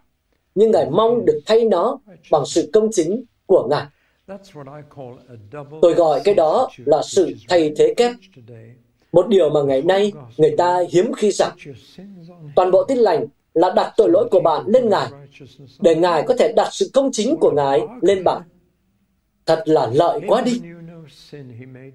nhưng 0.55 0.71
Ngài 0.71 0.89
mong 0.89 1.25
được 1.25 1.39
thay 1.45 1.65
nó 1.65 1.99
bằng 2.31 2.45
sự 2.45 2.69
công 2.73 2.89
chính 2.91 3.23
của 3.45 3.67
Ngài. 3.69 3.85
Tôi 5.81 5.93
gọi 5.93 6.21
cái 6.23 6.33
đó 6.33 6.69
là 6.85 7.01
sự 7.03 7.33
thay 7.49 7.73
thế 7.77 7.93
kép. 7.97 8.11
Một 9.11 9.27
điều 9.27 9.49
mà 9.49 9.61
ngày 9.63 9.81
nay 9.81 10.11
người 10.37 10.55
ta 10.57 10.83
hiếm 10.89 11.13
khi 11.13 11.31
rằng 11.31 11.55
toàn 12.55 12.71
bộ 12.71 12.83
tin 12.83 12.97
lành 12.97 13.25
là 13.53 13.71
đặt 13.75 13.93
tội 13.97 14.09
lỗi 14.09 14.27
của 14.31 14.39
bạn 14.39 14.63
lên 14.67 14.89
Ngài, 14.89 15.07
để 15.79 15.95
Ngài 15.95 16.23
có 16.27 16.35
thể 16.39 16.53
đặt 16.55 16.67
sự 16.71 16.89
công 16.93 17.09
chính 17.11 17.37
của 17.37 17.51
Ngài 17.51 17.81
lên 18.01 18.23
bạn. 18.23 18.41
Thật 19.45 19.63
là 19.65 19.89
lợi 19.93 20.19
quá 20.27 20.41
đi. 20.41 20.61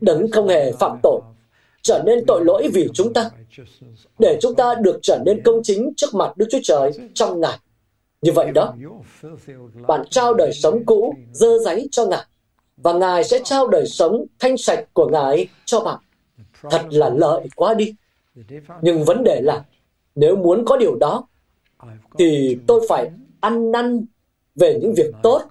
Đấng 0.01 0.31
không 0.31 0.49
hề 0.49 0.73
phạm 0.73 0.99
tội, 1.03 1.21
trở 1.83 2.03
nên 2.07 2.25
tội 2.27 2.44
lỗi 2.44 2.68
vì 2.73 2.88
chúng 2.94 3.12
ta, 3.12 3.31
để 4.18 4.38
chúng 4.40 4.55
ta 4.55 4.75
được 4.75 4.99
trở 5.03 5.18
nên 5.27 5.42
công 5.42 5.61
chính 5.62 5.92
trước 5.97 6.14
mặt 6.14 6.37
Đức 6.37 6.47
Chúa 6.51 6.59
Trời 6.62 6.92
trong 7.14 7.40
Ngài. 7.40 7.59
Như 8.22 8.33
vậy 8.33 8.52
đó, 8.52 8.74
bạn 9.87 10.04
trao 10.11 10.35
đời 10.35 10.52
sống 10.52 10.85
cũ, 10.87 11.14
dơ 11.33 11.59
giấy 11.59 11.88
cho 11.90 12.07
Ngài, 12.07 12.26
và 12.76 12.92
Ngài 12.92 13.24
sẽ 13.24 13.40
trao 13.44 13.66
đời 13.66 13.87
sống 13.87 14.24
thanh 14.38 14.57
sạch 14.57 14.85
của 14.92 15.09
Ngài 15.09 15.48
cho 15.64 15.81
bạn. 15.81 15.98
Thật 16.70 16.83
là 16.90 17.09
lợi 17.09 17.48
quá 17.57 17.74
đi. 17.74 17.94
Nhưng 18.83 19.04
vấn 19.04 19.24
đề 19.24 19.40
là, 19.40 19.64
nếu 20.14 20.37
muốn 20.37 20.64
có 20.64 20.76
điều 20.76 20.96
đó, 20.96 21.26
thì 22.18 22.59
tôi 22.66 22.87
phải 22.88 23.11
ăn 23.40 23.70
năn 23.70 24.04
về 24.54 24.78
những 24.83 24.94
việc 24.96 25.11
tốt, 25.22 25.42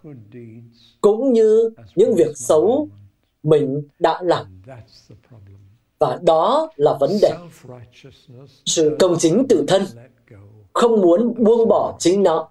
cũng 1.01 1.33
như 1.33 1.69
những 1.95 2.15
việc 2.15 2.37
xấu 2.37 2.87
mình 3.43 3.83
đã 3.99 4.19
làm. 4.23 4.61
Và 5.99 6.19
đó 6.21 6.69
là 6.75 6.97
vấn 6.99 7.11
đề. 7.21 7.33
Sự 8.65 8.95
công 8.99 9.15
chính 9.19 9.45
tự 9.49 9.65
thân, 9.67 9.83
không 10.73 11.01
muốn 11.01 11.33
buông 11.43 11.67
bỏ 11.67 11.95
chính 11.99 12.23
nó. 12.23 12.49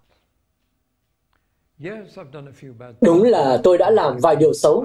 Đúng 3.00 3.22
là 3.22 3.60
tôi 3.62 3.78
đã 3.78 3.90
làm 3.90 4.18
vài 4.22 4.36
điều 4.36 4.52
xấu, 4.52 4.84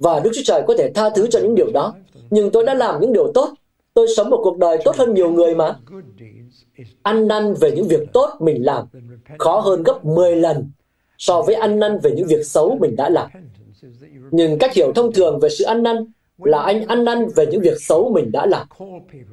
và 0.00 0.20
Đức 0.20 0.30
Chúa 0.34 0.42
Trời 0.44 0.62
có 0.66 0.74
thể 0.78 0.92
tha 0.94 1.10
thứ 1.10 1.26
cho 1.26 1.38
những 1.38 1.54
điều 1.54 1.70
đó. 1.74 1.94
Nhưng 2.30 2.50
tôi 2.50 2.64
đã 2.64 2.74
làm 2.74 3.00
những 3.00 3.12
điều 3.12 3.32
tốt. 3.34 3.48
Tôi 3.94 4.06
sống 4.16 4.30
một 4.30 4.40
cuộc 4.42 4.58
đời 4.58 4.78
tốt 4.84 4.96
hơn 4.96 5.14
nhiều 5.14 5.30
người 5.30 5.54
mà. 5.54 5.76
Ăn 7.02 7.28
năn 7.28 7.54
về 7.54 7.70
những 7.70 7.88
việc 7.88 8.12
tốt 8.12 8.28
mình 8.40 8.64
làm 8.64 8.86
khó 9.38 9.60
hơn 9.60 9.82
gấp 9.82 10.04
10 10.04 10.36
lần 10.36 10.70
so 11.18 11.42
với 11.42 11.54
ăn 11.54 11.78
năn 11.78 11.98
về 11.98 12.10
những 12.10 12.26
việc 12.26 12.46
xấu 12.46 12.78
mình 12.80 12.96
đã 12.96 13.08
làm. 13.08 13.30
Nhưng 14.30 14.58
cách 14.58 14.74
hiểu 14.74 14.92
thông 14.92 15.12
thường 15.12 15.38
về 15.40 15.48
sự 15.48 15.64
ăn 15.64 15.82
năn 15.82 15.96
là 16.38 16.62
anh 16.62 16.86
ăn 16.86 17.04
năn 17.04 17.28
về 17.36 17.46
những 17.46 17.60
việc 17.60 17.80
xấu 17.80 18.12
mình 18.12 18.32
đã 18.32 18.46
làm. 18.46 18.66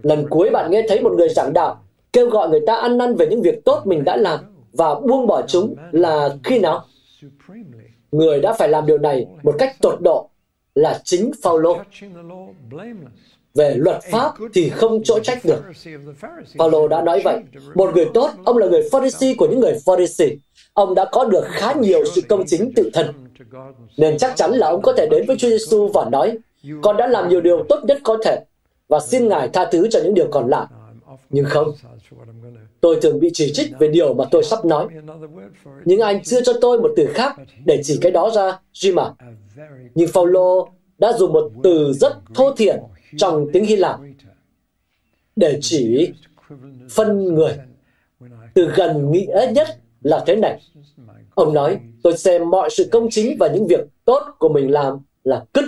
Lần 0.03 0.27
cuối 0.29 0.49
bạn 0.49 0.71
nghe 0.71 0.85
thấy 0.89 1.01
một 1.01 1.11
người 1.17 1.29
giảng 1.29 1.53
đạo 1.53 1.83
kêu 2.13 2.29
gọi 2.29 2.49
người 2.49 2.61
ta 2.67 2.75
ăn 2.75 2.97
năn 2.97 3.15
về 3.15 3.27
những 3.27 3.41
việc 3.41 3.65
tốt 3.65 3.81
mình 3.85 4.03
đã 4.03 4.17
làm 4.17 4.39
và 4.79 4.95
buông 4.95 5.27
bỏ 5.27 5.41
chúng 5.47 5.75
là 5.91 6.35
khi 6.43 6.59
nào? 6.59 6.85
Người 8.11 8.39
đã 8.39 8.53
phải 8.53 8.69
làm 8.69 8.85
điều 8.85 8.97
này 8.97 9.25
một 9.43 9.55
cách 9.59 9.75
tột 9.81 10.01
độ 10.01 10.29
là 10.75 11.01
chính 11.03 11.31
Phaolô. 11.43 11.77
Về 13.55 13.75
luật 13.77 14.03
pháp 14.11 14.33
thì 14.53 14.69
không 14.69 15.01
chỗ 15.03 15.19
trách 15.19 15.45
được. 15.45 15.63
Phaolô 16.57 16.87
đã 16.87 17.01
nói 17.01 17.21
vậy. 17.23 17.39
Một 17.75 17.95
người 17.95 18.07
tốt, 18.13 18.29
ông 18.45 18.57
là 18.57 18.67
người 18.67 18.89
Pharisee 18.91 19.33
của 19.37 19.47
những 19.47 19.59
người 19.59 19.79
Pharisee. 19.85 20.29
Ông 20.73 20.95
đã 20.95 21.05
có 21.11 21.25
được 21.25 21.43
khá 21.45 21.73
nhiều 21.73 22.05
sự 22.15 22.21
công 22.29 22.43
chính 22.47 22.73
tự 22.75 22.89
thân. 22.93 23.29
Nên 23.97 24.17
chắc 24.17 24.35
chắn 24.35 24.51
là 24.51 24.67
ông 24.67 24.81
có 24.81 24.93
thể 24.97 25.07
đến 25.11 25.25
với 25.27 25.37
Chúa 25.37 25.49
Giêsu 25.49 25.87
và 25.87 26.09
nói, 26.11 26.37
con 26.81 26.97
đã 26.97 27.07
làm 27.07 27.29
nhiều 27.29 27.41
điều 27.41 27.65
tốt 27.69 27.79
nhất 27.83 27.99
có 28.03 28.17
thể 28.23 28.43
và 28.87 28.99
xin 28.99 29.27
Ngài 29.27 29.49
tha 29.49 29.65
thứ 29.71 29.87
cho 29.91 29.99
những 30.03 30.13
điều 30.13 30.27
còn 30.31 30.49
lại. 30.49 30.65
Nhưng 31.29 31.45
không, 31.45 31.71
tôi 32.81 32.99
thường 33.01 33.19
bị 33.19 33.29
chỉ 33.33 33.51
trích 33.53 33.71
về 33.79 33.87
điều 33.87 34.13
mà 34.13 34.25
tôi 34.31 34.43
sắp 34.43 34.65
nói. 34.65 34.87
Nhưng 35.85 35.99
anh 35.99 36.23
chưa 36.23 36.41
cho 36.41 36.53
tôi 36.61 36.79
một 36.81 36.91
từ 36.95 37.07
khác 37.13 37.35
để 37.65 37.81
chỉ 37.83 37.97
cái 38.01 38.11
đó 38.11 38.29
ra, 38.35 38.59
Jima. 38.73 39.11
Nhưng 39.95 40.09
paulo 40.13 40.65
đã 40.97 41.13
dùng 41.13 41.33
một 41.33 41.51
từ 41.63 41.93
rất 41.93 42.13
thô 42.35 42.55
thiển 42.55 42.79
trong 43.17 43.47
tiếng 43.53 43.65
Hy 43.65 43.75
Lạp 43.75 43.99
để 45.35 45.59
chỉ 45.61 46.11
phân 46.89 47.35
người. 47.35 47.57
Từ 48.53 48.71
gần 48.75 49.11
nghĩa 49.11 49.51
nhất 49.53 49.67
là 50.01 50.23
thế 50.27 50.35
này. 50.35 50.61
Ông 51.35 51.53
nói, 51.53 51.79
tôi 52.03 52.17
xem 52.17 52.49
mọi 52.49 52.69
sự 52.69 52.89
công 52.91 53.09
chính 53.11 53.37
và 53.39 53.47
những 53.47 53.67
việc 53.67 53.79
tốt 54.05 54.21
của 54.39 54.49
mình 54.49 54.71
làm 54.71 54.97
là 55.23 55.45
cứt. 55.53 55.65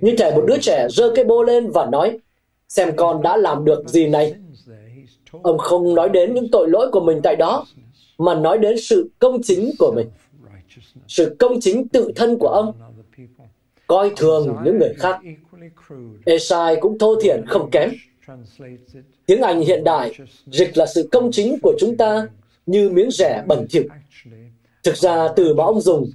Như 0.00 0.14
thể 0.18 0.34
một 0.34 0.44
đứa 0.46 0.56
trẻ 0.62 0.86
giơ 0.90 1.12
cái 1.14 1.24
bô 1.24 1.42
lên 1.42 1.70
và 1.70 1.86
nói, 1.86 2.18
xem 2.68 2.92
con 2.96 3.22
đã 3.22 3.36
làm 3.36 3.64
được 3.64 3.88
gì 3.88 4.06
này. 4.06 4.34
Ông 5.42 5.58
không 5.58 5.94
nói 5.94 6.08
đến 6.08 6.34
những 6.34 6.50
tội 6.52 6.68
lỗi 6.68 6.88
của 6.92 7.00
mình 7.00 7.20
tại 7.22 7.36
đó, 7.36 7.66
mà 8.18 8.34
nói 8.34 8.58
đến 8.58 8.76
sự 8.80 9.10
công 9.18 9.42
chính 9.42 9.70
của 9.78 9.92
mình. 9.96 10.08
Sự 11.08 11.36
công 11.38 11.60
chính 11.60 11.88
tự 11.88 12.12
thân 12.16 12.38
của 12.38 12.48
ông 12.48 12.72
coi 13.86 14.10
thường 14.16 14.56
những 14.64 14.78
người 14.78 14.94
khác. 14.98 15.18
Esai 16.24 16.76
cũng 16.80 16.98
thô 16.98 17.20
thiển 17.20 17.44
không 17.48 17.70
kém. 17.70 17.90
Tiếng 19.26 19.42
Anh 19.42 19.60
hiện 19.60 19.84
đại 19.84 20.12
dịch 20.46 20.78
là 20.78 20.86
sự 20.86 21.08
công 21.12 21.32
chính 21.32 21.58
của 21.62 21.74
chúng 21.78 21.96
ta 21.96 22.26
như 22.66 22.90
miếng 22.90 23.10
rẻ 23.10 23.42
bẩn 23.46 23.66
thỉu. 23.70 23.82
Thực 24.84 24.96
ra 24.96 25.28
từ 25.36 25.54
mà 25.54 25.64
ông 25.64 25.80
dùng 25.80 26.10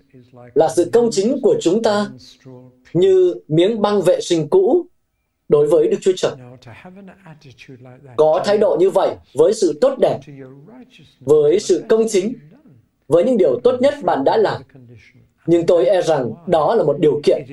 là 0.53 0.69
sự 0.75 0.89
công 0.93 1.09
chính 1.11 1.41
của 1.41 1.55
chúng 1.61 1.83
ta 1.83 2.11
như 2.93 3.35
miếng 3.47 3.81
băng 3.81 4.01
vệ 4.01 4.21
sinh 4.21 4.47
cũ 4.49 4.85
đối 5.49 5.67
với 5.67 5.87
Đức 5.87 5.97
Chúa 6.01 6.11
Trời. 6.17 6.31
Có 8.17 8.41
thái 8.45 8.57
độ 8.57 8.77
như 8.79 8.89
vậy 8.89 9.15
với 9.33 9.53
sự 9.53 9.77
tốt 9.81 9.95
đẹp, 9.99 10.19
với 11.19 11.59
sự 11.59 11.83
công 11.89 12.05
chính, 12.09 12.33
với 13.07 13.23
những 13.23 13.37
điều 13.37 13.59
tốt 13.63 13.75
nhất 13.81 13.93
bạn 14.03 14.23
đã 14.23 14.37
làm. 14.37 14.61
Nhưng 15.45 15.65
tôi 15.65 15.85
e 15.85 16.01
rằng 16.01 16.33
đó 16.47 16.75
là 16.75 16.83
một 16.83 16.99
điều 16.99 17.21
kiện. 17.23 17.43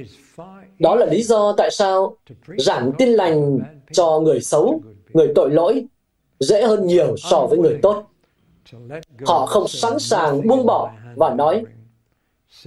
Đó 0.78 0.94
là 0.94 1.06
lý 1.06 1.22
do 1.22 1.54
tại 1.56 1.70
sao 1.70 2.16
giảng 2.58 2.92
tin 2.98 3.08
lành 3.08 3.58
cho 3.92 4.20
người 4.20 4.40
xấu, 4.40 4.80
người 5.12 5.32
tội 5.34 5.50
lỗi 5.50 5.86
dễ 6.40 6.62
hơn 6.62 6.86
nhiều 6.86 7.16
so 7.16 7.46
với 7.46 7.58
người 7.58 7.78
tốt. 7.82 8.04
Họ 9.26 9.46
không 9.46 9.68
sẵn 9.68 9.98
sàng 9.98 10.48
buông 10.48 10.66
bỏ 10.66 10.92
và 11.16 11.34
nói, 11.34 11.64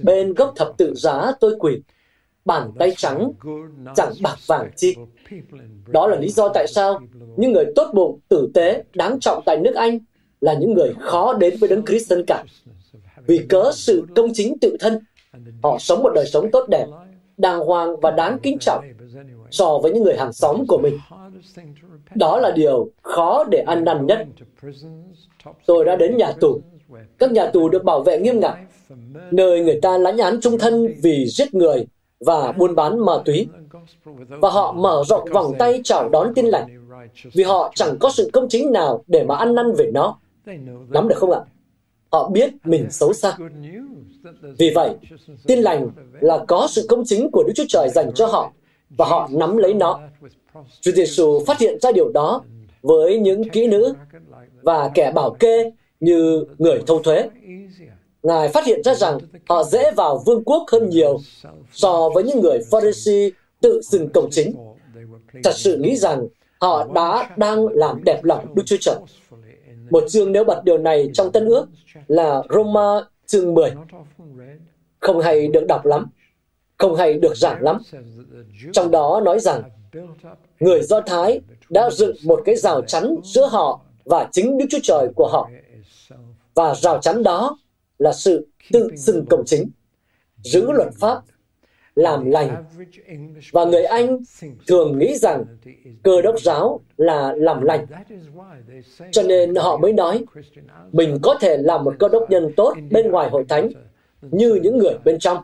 bên 0.02 0.34
gốc 0.34 0.52
thập 0.56 0.68
tự 0.76 0.94
giá 0.94 1.32
tôi 1.40 1.56
quỳ, 1.58 1.80
bàn 2.46 2.70
tay 2.78 2.92
trắng, 2.96 3.32
chẳng 3.96 4.12
bạc 4.22 4.36
vàng 4.46 4.70
chi. 4.76 4.96
Đó 5.86 6.06
là 6.06 6.16
lý 6.16 6.28
do 6.28 6.48
tại 6.48 6.66
sao 6.68 7.00
những 7.36 7.52
người 7.52 7.64
tốt 7.76 7.90
bụng, 7.94 8.18
tử 8.28 8.50
tế, 8.54 8.84
đáng 8.94 9.20
trọng 9.20 9.42
tại 9.46 9.56
nước 9.56 9.74
Anh 9.74 9.98
là 10.40 10.54
những 10.54 10.74
người 10.74 10.94
khó 11.00 11.32
đến 11.32 11.56
với 11.60 11.68
đấng 11.68 11.84
Christ 11.84 12.10
tân 12.10 12.24
cả. 12.26 12.44
Vì 13.26 13.38
cớ 13.48 13.70
sự 13.74 14.06
công 14.16 14.28
chính 14.34 14.58
tự 14.58 14.76
thân, 14.80 15.00
họ 15.62 15.76
sống 15.80 16.02
một 16.02 16.10
đời 16.14 16.26
sống 16.26 16.50
tốt 16.50 16.68
đẹp, 16.68 16.86
đàng 17.36 17.60
hoàng 17.60 18.00
và 18.00 18.10
đáng 18.10 18.38
kính 18.42 18.58
trọng 18.60 18.84
so 19.50 19.78
với 19.78 19.92
những 19.92 20.02
người 20.02 20.16
hàng 20.16 20.32
xóm 20.32 20.66
của 20.68 20.78
mình. 20.78 20.98
Đó 22.14 22.38
là 22.38 22.50
điều 22.50 22.90
khó 23.02 23.44
để 23.44 23.58
ăn 23.66 23.84
năn 23.84 24.06
nhất. 24.06 24.26
Tôi 25.66 25.84
đã 25.84 25.96
đến 25.96 26.16
nhà 26.16 26.32
tù, 26.40 26.60
các 27.18 27.32
nhà 27.32 27.46
tù 27.46 27.68
được 27.68 27.84
bảo 27.84 28.02
vệ 28.02 28.20
nghiêm 28.20 28.40
ngặt, 28.40 28.54
nơi 29.30 29.60
người 29.60 29.80
ta 29.82 29.98
lãnh 29.98 30.18
án 30.18 30.40
trung 30.40 30.58
thân 30.58 30.86
vì 31.02 31.26
giết 31.26 31.54
người 31.54 31.86
và 32.20 32.52
buôn 32.52 32.74
bán 32.74 32.98
ma 32.98 33.12
túy. 33.24 33.48
Và 34.28 34.50
họ 34.50 34.72
mở 34.72 35.02
rộng 35.06 35.28
vòng 35.32 35.54
tay 35.58 35.80
chào 35.84 36.08
đón 36.08 36.34
tin 36.34 36.46
lành, 36.46 36.88
vì 37.32 37.44
họ 37.44 37.72
chẳng 37.74 37.96
có 38.00 38.10
sự 38.10 38.30
công 38.32 38.48
chính 38.48 38.72
nào 38.72 39.04
để 39.06 39.24
mà 39.24 39.36
ăn 39.36 39.54
năn 39.54 39.72
về 39.78 39.90
nó. 39.94 40.18
Nắm 40.88 41.08
được 41.08 41.16
không 41.16 41.30
ạ? 41.30 41.40
Họ 42.12 42.28
biết 42.28 42.52
mình 42.64 42.90
xấu 42.90 43.12
xa. 43.12 43.36
Vì 44.58 44.70
vậy, 44.74 44.90
tin 45.46 45.58
lành 45.58 45.90
là 46.20 46.44
có 46.48 46.68
sự 46.70 46.86
công 46.88 47.02
chính 47.04 47.30
của 47.30 47.44
Đức 47.46 47.52
Chúa 47.56 47.64
Trời 47.68 47.88
dành 47.88 48.12
cho 48.14 48.26
họ, 48.26 48.52
và 48.96 49.06
họ 49.06 49.28
nắm 49.32 49.56
lấy 49.56 49.74
nó. 49.74 50.00
Chúa 50.80 50.92
Giêsu 50.92 51.44
phát 51.46 51.58
hiện 51.58 51.78
ra 51.80 51.92
điều 51.92 52.12
đó 52.12 52.42
với 52.82 53.18
những 53.18 53.48
kỹ 53.48 53.66
nữ 53.66 53.94
và 54.62 54.90
kẻ 54.94 55.12
bảo 55.14 55.30
kê 55.30 55.72
như 56.00 56.44
người 56.58 56.82
thâu 56.86 57.02
thuế. 57.02 57.28
Ngài 58.26 58.48
phát 58.48 58.66
hiện 58.66 58.82
ra 58.82 58.94
rằng 58.94 59.18
họ 59.48 59.64
dễ 59.64 59.90
vào 59.90 60.22
vương 60.26 60.44
quốc 60.44 60.64
hơn 60.72 60.88
nhiều 60.88 61.18
so 61.72 62.08
với 62.14 62.24
những 62.24 62.40
người 62.40 62.58
Pharisee 62.70 63.30
tự 63.60 63.82
xưng 63.82 64.08
công 64.08 64.28
chính. 64.30 64.54
Thật 65.44 65.52
sự 65.54 65.76
nghĩ 65.76 65.96
rằng 65.96 66.26
họ 66.60 66.86
đã 66.94 67.30
đang 67.36 67.66
làm 67.66 68.04
đẹp 68.04 68.24
lòng 68.24 68.54
Đức 68.54 68.62
Chúa 68.66 68.76
Trời. 68.80 68.96
Một 69.90 70.04
chương 70.08 70.32
nếu 70.32 70.44
bật 70.44 70.62
điều 70.64 70.78
này 70.78 71.10
trong 71.14 71.32
Tân 71.32 71.44
ước 71.44 71.66
là 72.06 72.42
Roma 72.50 73.00
chương 73.26 73.54
10. 73.54 73.72
Không 75.00 75.20
hay 75.20 75.48
được 75.48 75.66
đọc 75.68 75.86
lắm, 75.86 76.06
không 76.76 76.94
hay 76.94 77.14
được 77.14 77.36
giảng 77.36 77.62
lắm. 77.62 77.82
Trong 78.72 78.90
đó 78.90 79.20
nói 79.24 79.40
rằng 79.40 79.62
người 80.60 80.82
Do 80.82 81.00
Thái 81.00 81.40
đã 81.70 81.90
dựng 81.90 82.16
một 82.24 82.40
cái 82.44 82.56
rào 82.56 82.82
chắn 82.82 83.16
giữa 83.24 83.46
họ 83.46 83.80
và 84.04 84.28
chính 84.32 84.58
Đức 84.58 84.66
Chúa 84.70 84.80
Trời 84.82 85.08
của 85.16 85.28
họ. 85.32 85.50
Và 86.54 86.74
rào 86.74 86.98
chắn 86.98 87.22
đó 87.22 87.58
là 87.98 88.12
sự 88.12 88.46
tự 88.72 88.90
xưng 88.96 89.26
công 89.30 89.44
chính, 89.46 89.70
giữ 90.42 90.72
luật 90.72 90.88
pháp, 90.94 91.22
làm 91.94 92.30
lành. 92.30 92.64
Và 93.52 93.64
người 93.64 93.82
Anh 93.82 94.18
thường 94.66 94.98
nghĩ 94.98 95.16
rằng 95.16 95.44
cơ 96.02 96.22
đốc 96.22 96.40
giáo 96.40 96.80
là 96.96 97.34
làm 97.36 97.62
lành. 97.62 97.86
Cho 99.10 99.22
nên 99.22 99.54
họ 99.54 99.76
mới 99.76 99.92
nói, 99.92 100.24
mình 100.92 101.18
có 101.22 101.38
thể 101.40 101.56
làm 101.56 101.84
một 101.84 101.94
cơ 101.98 102.08
đốc 102.08 102.30
nhân 102.30 102.52
tốt 102.56 102.74
bên 102.90 103.10
ngoài 103.10 103.30
hội 103.30 103.44
thánh, 103.48 103.70
như 104.22 104.54
những 104.62 104.78
người 104.78 104.94
bên 105.04 105.18
trong. 105.18 105.38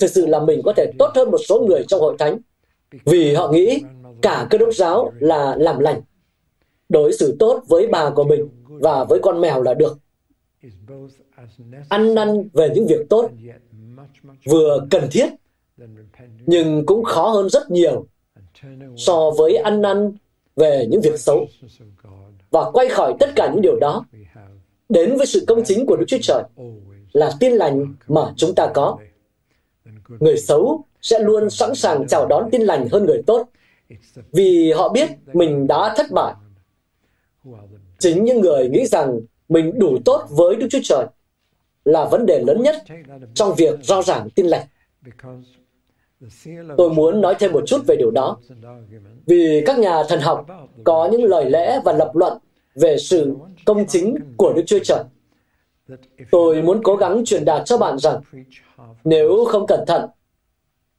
Thực 0.00 0.10
sự 0.10 0.26
là 0.26 0.40
mình 0.40 0.60
có 0.64 0.72
thể 0.76 0.92
tốt 0.98 1.10
hơn 1.14 1.30
một 1.30 1.40
số 1.48 1.60
người 1.60 1.84
trong 1.88 2.00
hội 2.00 2.16
thánh, 2.18 2.38
vì 3.04 3.34
họ 3.34 3.48
nghĩ 3.52 3.82
cả 4.22 4.46
cơ 4.50 4.58
đốc 4.58 4.74
giáo 4.74 5.12
là 5.18 5.56
làm 5.58 5.78
lành. 5.78 6.00
Đối 6.88 7.12
xử 7.12 7.36
tốt 7.38 7.62
với 7.68 7.86
bà 7.86 8.10
của 8.10 8.24
mình 8.24 8.48
và 8.66 9.04
với 9.04 9.18
con 9.22 9.40
mèo 9.40 9.62
là 9.62 9.74
được. 9.74 9.98
Ăn 11.88 12.14
năn 12.14 12.48
về 12.52 12.70
những 12.74 12.86
việc 12.86 13.08
tốt 13.08 13.30
vừa 14.44 14.86
cần 14.90 15.08
thiết 15.10 15.28
nhưng 16.46 16.86
cũng 16.86 17.04
khó 17.04 17.28
hơn 17.28 17.48
rất 17.48 17.70
nhiều 17.70 18.06
so 18.96 19.30
với 19.38 19.56
ăn 19.56 19.82
năn 19.82 20.12
về 20.56 20.86
những 20.90 21.00
việc 21.00 21.20
xấu 21.20 21.46
và 22.50 22.70
quay 22.70 22.88
khỏi 22.88 23.14
tất 23.20 23.30
cả 23.36 23.50
những 23.52 23.62
điều 23.62 23.76
đó 23.80 24.04
đến 24.88 25.16
với 25.16 25.26
sự 25.26 25.44
công 25.46 25.64
chính 25.64 25.86
của 25.86 25.96
Đức 25.96 26.04
Chúa 26.08 26.18
Trời 26.22 26.42
là 27.12 27.32
tin 27.40 27.52
lành 27.52 27.94
mà 28.08 28.32
chúng 28.36 28.54
ta 28.54 28.70
có. 28.74 28.98
Người 30.08 30.36
xấu 30.36 30.84
sẽ 31.02 31.18
luôn 31.18 31.50
sẵn 31.50 31.74
sàng 31.74 32.06
chào 32.08 32.26
đón 32.26 32.48
tin 32.52 32.62
lành 32.62 32.88
hơn 32.92 33.06
người 33.06 33.22
tốt 33.26 33.48
vì 34.32 34.72
họ 34.72 34.88
biết 34.88 35.10
mình 35.32 35.66
đã 35.66 35.94
thất 35.96 36.06
bại. 36.10 36.34
Chính 37.98 38.24
những 38.24 38.40
người 38.40 38.68
nghĩ 38.68 38.86
rằng 38.86 39.20
mình 39.48 39.78
đủ 39.78 39.98
tốt 40.04 40.26
với 40.30 40.56
Đức 40.56 40.66
Chúa 40.70 40.80
Trời 40.84 41.06
là 41.84 42.04
vấn 42.04 42.26
đề 42.26 42.42
lớn 42.46 42.62
nhất 42.62 42.76
trong 43.34 43.54
việc 43.54 43.78
rao 43.82 44.02
giảng 44.02 44.30
tin 44.30 44.46
lành. 44.46 44.66
Tôi 46.76 46.90
muốn 46.90 47.20
nói 47.20 47.34
thêm 47.38 47.52
một 47.52 47.64
chút 47.66 47.82
về 47.86 47.96
điều 47.98 48.10
đó, 48.10 48.38
vì 49.26 49.62
các 49.66 49.78
nhà 49.78 50.02
thần 50.08 50.20
học 50.20 50.46
có 50.84 51.08
những 51.12 51.24
lời 51.24 51.50
lẽ 51.50 51.80
và 51.84 51.92
lập 51.92 52.10
luận 52.14 52.38
về 52.74 52.96
sự 52.98 53.34
công 53.64 53.86
chính 53.86 54.16
của 54.36 54.52
Đức 54.52 54.62
Chúa 54.66 54.78
Trời. 54.84 55.04
Tôi 56.30 56.62
muốn 56.62 56.80
cố 56.82 56.96
gắng 56.96 57.24
truyền 57.24 57.44
đạt 57.44 57.62
cho 57.66 57.78
bạn 57.78 57.98
rằng, 57.98 58.20
nếu 59.04 59.44
không 59.44 59.66
cẩn 59.66 59.80
thận, 59.86 60.10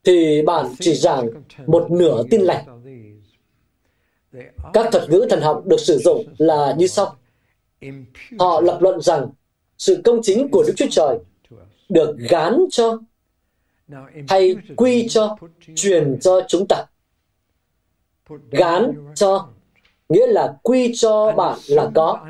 thì 0.03 0.41
bạn 0.41 0.65
chỉ 0.79 0.93
giảng 0.93 1.29
một 1.65 1.91
nửa 1.91 2.23
tin 2.29 2.41
lành. 2.41 2.65
Các 4.73 4.91
thuật 4.91 5.09
ngữ 5.09 5.27
thần 5.29 5.41
học 5.41 5.63
được 5.65 5.79
sử 5.79 5.97
dụng 5.97 6.25
là 6.37 6.75
như 6.77 6.87
sau. 6.87 7.15
Họ 8.39 8.61
lập 8.61 8.77
luận 8.81 9.01
rằng 9.01 9.29
sự 9.77 10.01
công 10.05 10.19
chính 10.23 10.47
của 10.51 10.63
Đức 10.67 10.73
Chúa 10.77 10.87
Trời 10.91 11.19
được 11.89 12.15
gán 12.29 12.57
cho 12.69 12.99
hay 14.27 14.55
quy 14.75 15.07
cho, 15.09 15.37
truyền 15.75 16.17
cho 16.21 16.41
chúng 16.47 16.67
ta. 16.67 16.85
Gán 18.51 19.13
cho 19.15 19.49
nghĩa 20.09 20.27
là 20.27 20.57
quy 20.63 20.93
cho 20.95 21.31
bạn 21.31 21.59
là 21.67 21.91
có, 21.95 22.27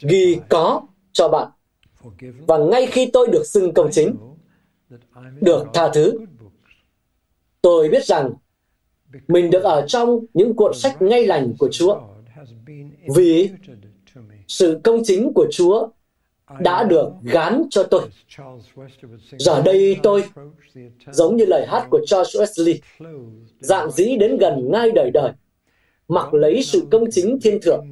ghi 0.00 0.38
có 0.48 0.82
cho 1.12 1.28
bạn. 1.28 1.48
Và 2.46 2.58
ngay 2.58 2.86
khi 2.86 3.10
tôi 3.12 3.26
được 3.32 3.46
xưng 3.46 3.74
công 3.74 3.88
chính, 3.92 4.16
được 5.40 5.66
tha 5.74 5.90
thứ, 5.94 6.18
tôi 7.62 7.88
biết 7.88 8.04
rằng 8.04 8.30
mình 9.28 9.50
được 9.50 9.62
ở 9.62 9.84
trong 9.88 10.20
những 10.34 10.54
cuộn 10.56 10.74
sách 10.74 11.02
ngay 11.02 11.26
lành 11.26 11.52
của 11.58 11.68
Chúa. 11.72 12.00
Vì 13.16 13.50
sự 14.48 14.80
công 14.84 15.02
chính 15.04 15.32
của 15.34 15.46
Chúa 15.50 15.88
đã 16.60 16.84
được 16.84 17.08
gán 17.22 17.62
cho 17.70 17.82
tôi. 17.82 18.02
Giờ 19.38 19.62
đây 19.62 19.96
tôi, 20.02 20.24
giống 21.12 21.36
như 21.36 21.44
lời 21.44 21.66
hát 21.68 21.86
của 21.90 22.00
Charles 22.06 22.36
Wesley, 22.36 22.78
dạng 23.60 23.90
dĩ 23.90 24.16
đến 24.16 24.36
gần 24.36 24.70
ngay 24.72 24.90
đời 24.94 25.10
đời, 25.10 25.32
mặc 26.08 26.34
lấy 26.34 26.62
sự 26.62 26.86
công 26.90 27.04
chính 27.10 27.40
thiên 27.40 27.58
thượng. 27.62 27.84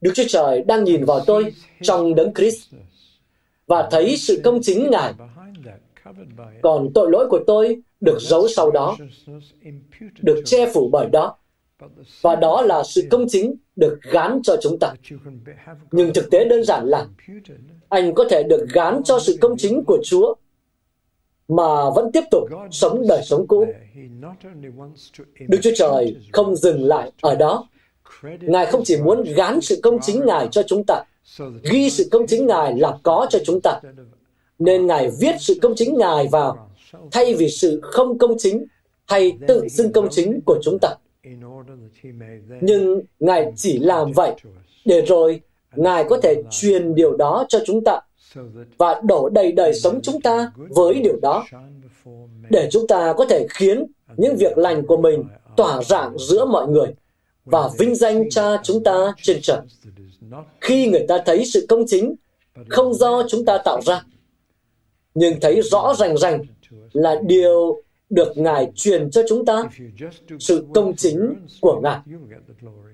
Đức 0.00 0.12
Chúa 0.14 0.24
Trời 0.28 0.62
đang 0.62 0.84
nhìn 0.84 1.04
vào 1.04 1.20
tôi 1.26 1.52
trong 1.82 2.14
đấng 2.14 2.34
Christ 2.34 2.74
và 3.66 3.88
thấy 3.90 4.16
sự 4.16 4.40
công 4.44 4.58
chính 4.62 4.90
Ngài. 4.90 5.14
Còn 6.62 6.92
tội 6.94 7.10
lỗi 7.10 7.26
của 7.30 7.40
tôi 7.46 7.82
được 8.00 8.18
giấu 8.20 8.48
sau 8.48 8.70
đó, 8.70 8.96
được 10.20 10.42
che 10.44 10.70
phủ 10.72 10.88
bởi 10.92 11.08
đó. 11.12 11.36
Và 12.22 12.36
đó 12.36 12.62
là 12.62 12.82
sự 12.82 13.02
công 13.10 13.26
chính 13.28 13.54
được 13.76 13.98
gán 14.02 14.40
cho 14.44 14.56
chúng 14.62 14.78
ta. 14.80 14.94
Nhưng 15.92 16.12
thực 16.14 16.30
tế 16.30 16.44
đơn 16.44 16.64
giản 16.64 16.86
là 16.86 17.06
anh 17.88 18.14
có 18.14 18.24
thể 18.30 18.42
được 18.42 18.66
gán 18.72 19.02
cho 19.04 19.18
sự 19.18 19.38
công 19.40 19.56
chính 19.56 19.84
của 19.86 19.98
Chúa 20.04 20.34
mà 21.48 21.90
vẫn 21.90 22.12
tiếp 22.12 22.24
tục 22.30 22.48
sống 22.70 23.06
đời 23.08 23.22
sống 23.24 23.46
cũ. 23.46 23.66
Đức 25.48 25.58
Chúa 25.62 25.70
Trời 25.76 26.16
không 26.32 26.56
dừng 26.56 26.84
lại 26.84 27.12
ở 27.20 27.34
đó. 27.34 27.68
Ngài 28.40 28.66
không 28.66 28.84
chỉ 28.84 28.96
muốn 28.96 29.24
gán 29.36 29.60
sự 29.60 29.80
công 29.82 29.98
chính 30.02 30.26
Ngài 30.26 30.48
cho 30.50 30.62
chúng 30.62 30.84
ta, 30.86 31.04
ghi 31.62 31.90
sự 31.90 32.08
công 32.10 32.26
chính 32.26 32.46
Ngài 32.46 32.78
là 32.78 32.98
có 33.02 33.26
cho 33.30 33.38
chúng 33.44 33.60
ta. 33.60 33.80
Nên 34.58 34.86
Ngài 34.86 35.10
viết 35.20 35.34
sự 35.38 35.54
công 35.62 35.74
chính 35.76 35.98
Ngài 35.98 36.28
vào, 36.28 36.70
thay 37.10 37.34
vì 37.34 37.48
sự 37.48 37.80
không 37.82 38.18
công 38.18 38.34
chính 38.38 38.66
hay 39.06 39.32
tự 39.48 39.68
xưng 39.68 39.92
công 39.92 40.08
chính 40.10 40.40
của 40.46 40.58
chúng 40.62 40.78
ta. 40.82 40.88
Nhưng 42.60 43.00
Ngài 43.20 43.52
chỉ 43.56 43.78
làm 43.78 44.12
vậy 44.12 44.34
để 44.84 45.00
rồi 45.06 45.40
Ngài 45.76 46.04
có 46.08 46.20
thể 46.22 46.42
truyền 46.50 46.94
điều 46.94 47.16
đó 47.16 47.44
cho 47.48 47.58
chúng 47.66 47.84
ta 47.84 48.00
và 48.78 49.00
đổ 49.04 49.28
đầy 49.28 49.52
đời 49.52 49.74
sống 49.74 50.00
chúng 50.02 50.20
ta 50.20 50.52
với 50.56 50.94
điều 50.94 51.16
đó 51.22 51.44
để 52.50 52.68
chúng 52.72 52.86
ta 52.86 53.14
có 53.16 53.26
thể 53.26 53.46
khiến 53.50 53.86
những 54.16 54.36
việc 54.36 54.58
lành 54.58 54.86
của 54.86 54.96
mình 54.96 55.24
tỏa 55.56 55.82
rạng 55.82 56.18
giữa 56.18 56.44
mọi 56.44 56.68
người 56.68 56.94
và 57.44 57.70
vinh 57.78 57.94
danh 57.94 58.30
cha 58.30 58.56
chúng 58.62 58.84
ta 58.84 59.12
trên 59.22 59.38
trời. 59.42 59.60
Khi 60.60 60.86
người 60.86 61.04
ta 61.08 61.18
thấy 61.26 61.44
sự 61.44 61.66
công 61.68 61.84
chính 61.86 62.14
không 62.68 62.94
do 62.94 63.22
chúng 63.28 63.44
ta 63.44 63.58
tạo 63.64 63.80
ra, 63.80 64.02
nhưng 65.14 65.40
thấy 65.40 65.62
rõ 65.62 65.94
ràng 65.94 66.16
ràng 66.16 66.42
là 66.92 67.20
điều 67.26 67.82
được 68.12 68.38
Ngài 68.38 68.72
truyền 68.74 69.10
cho 69.10 69.22
chúng 69.28 69.44
ta 69.44 69.64
sự 70.40 70.66
công 70.74 70.96
chính 70.96 71.34
của 71.60 71.80
Ngài. 71.80 71.98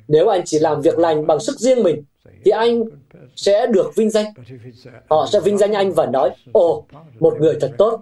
Nếu 0.08 0.28
anh 0.28 0.42
chỉ 0.44 0.58
làm 0.58 0.80
việc 0.80 0.98
lành 0.98 1.26
bằng 1.26 1.40
sức 1.40 1.58
riêng 1.58 1.82
mình, 1.82 2.02
thì 2.44 2.50
anh 2.50 2.84
sẽ 3.36 3.66
được 3.66 3.96
vinh 3.96 4.10
danh. 4.10 4.26
Họ 5.10 5.28
sẽ 5.32 5.40
vinh 5.40 5.58
danh 5.58 5.72
anh 5.72 5.92
và 5.92 6.06
nói, 6.06 6.30
ồ, 6.52 6.84
một 7.20 7.36
người 7.40 7.56
thật 7.60 7.72
tốt. 7.78 8.00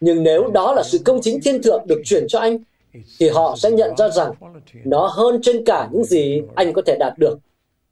Nhưng 0.00 0.22
nếu 0.22 0.50
đó 0.54 0.74
là 0.74 0.82
sự 0.82 0.98
công 1.04 1.20
chính 1.22 1.40
thiên 1.40 1.62
thượng 1.62 1.86
được 1.86 2.02
truyền 2.04 2.28
cho 2.28 2.38
anh, 2.38 2.58
thì 3.18 3.28
họ 3.28 3.56
sẽ 3.58 3.70
nhận 3.70 3.96
ra 3.96 4.08
rằng 4.08 4.32
nó 4.84 5.06
hơn 5.06 5.40
trên 5.42 5.64
cả 5.64 5.88
những 5.92 6.04
gì 6.04 6.42
anh 6.54 6.72
có 6.72 6.82
thể 6.86 6.96
đạt 7.00 7.12
được. 7.18 7.38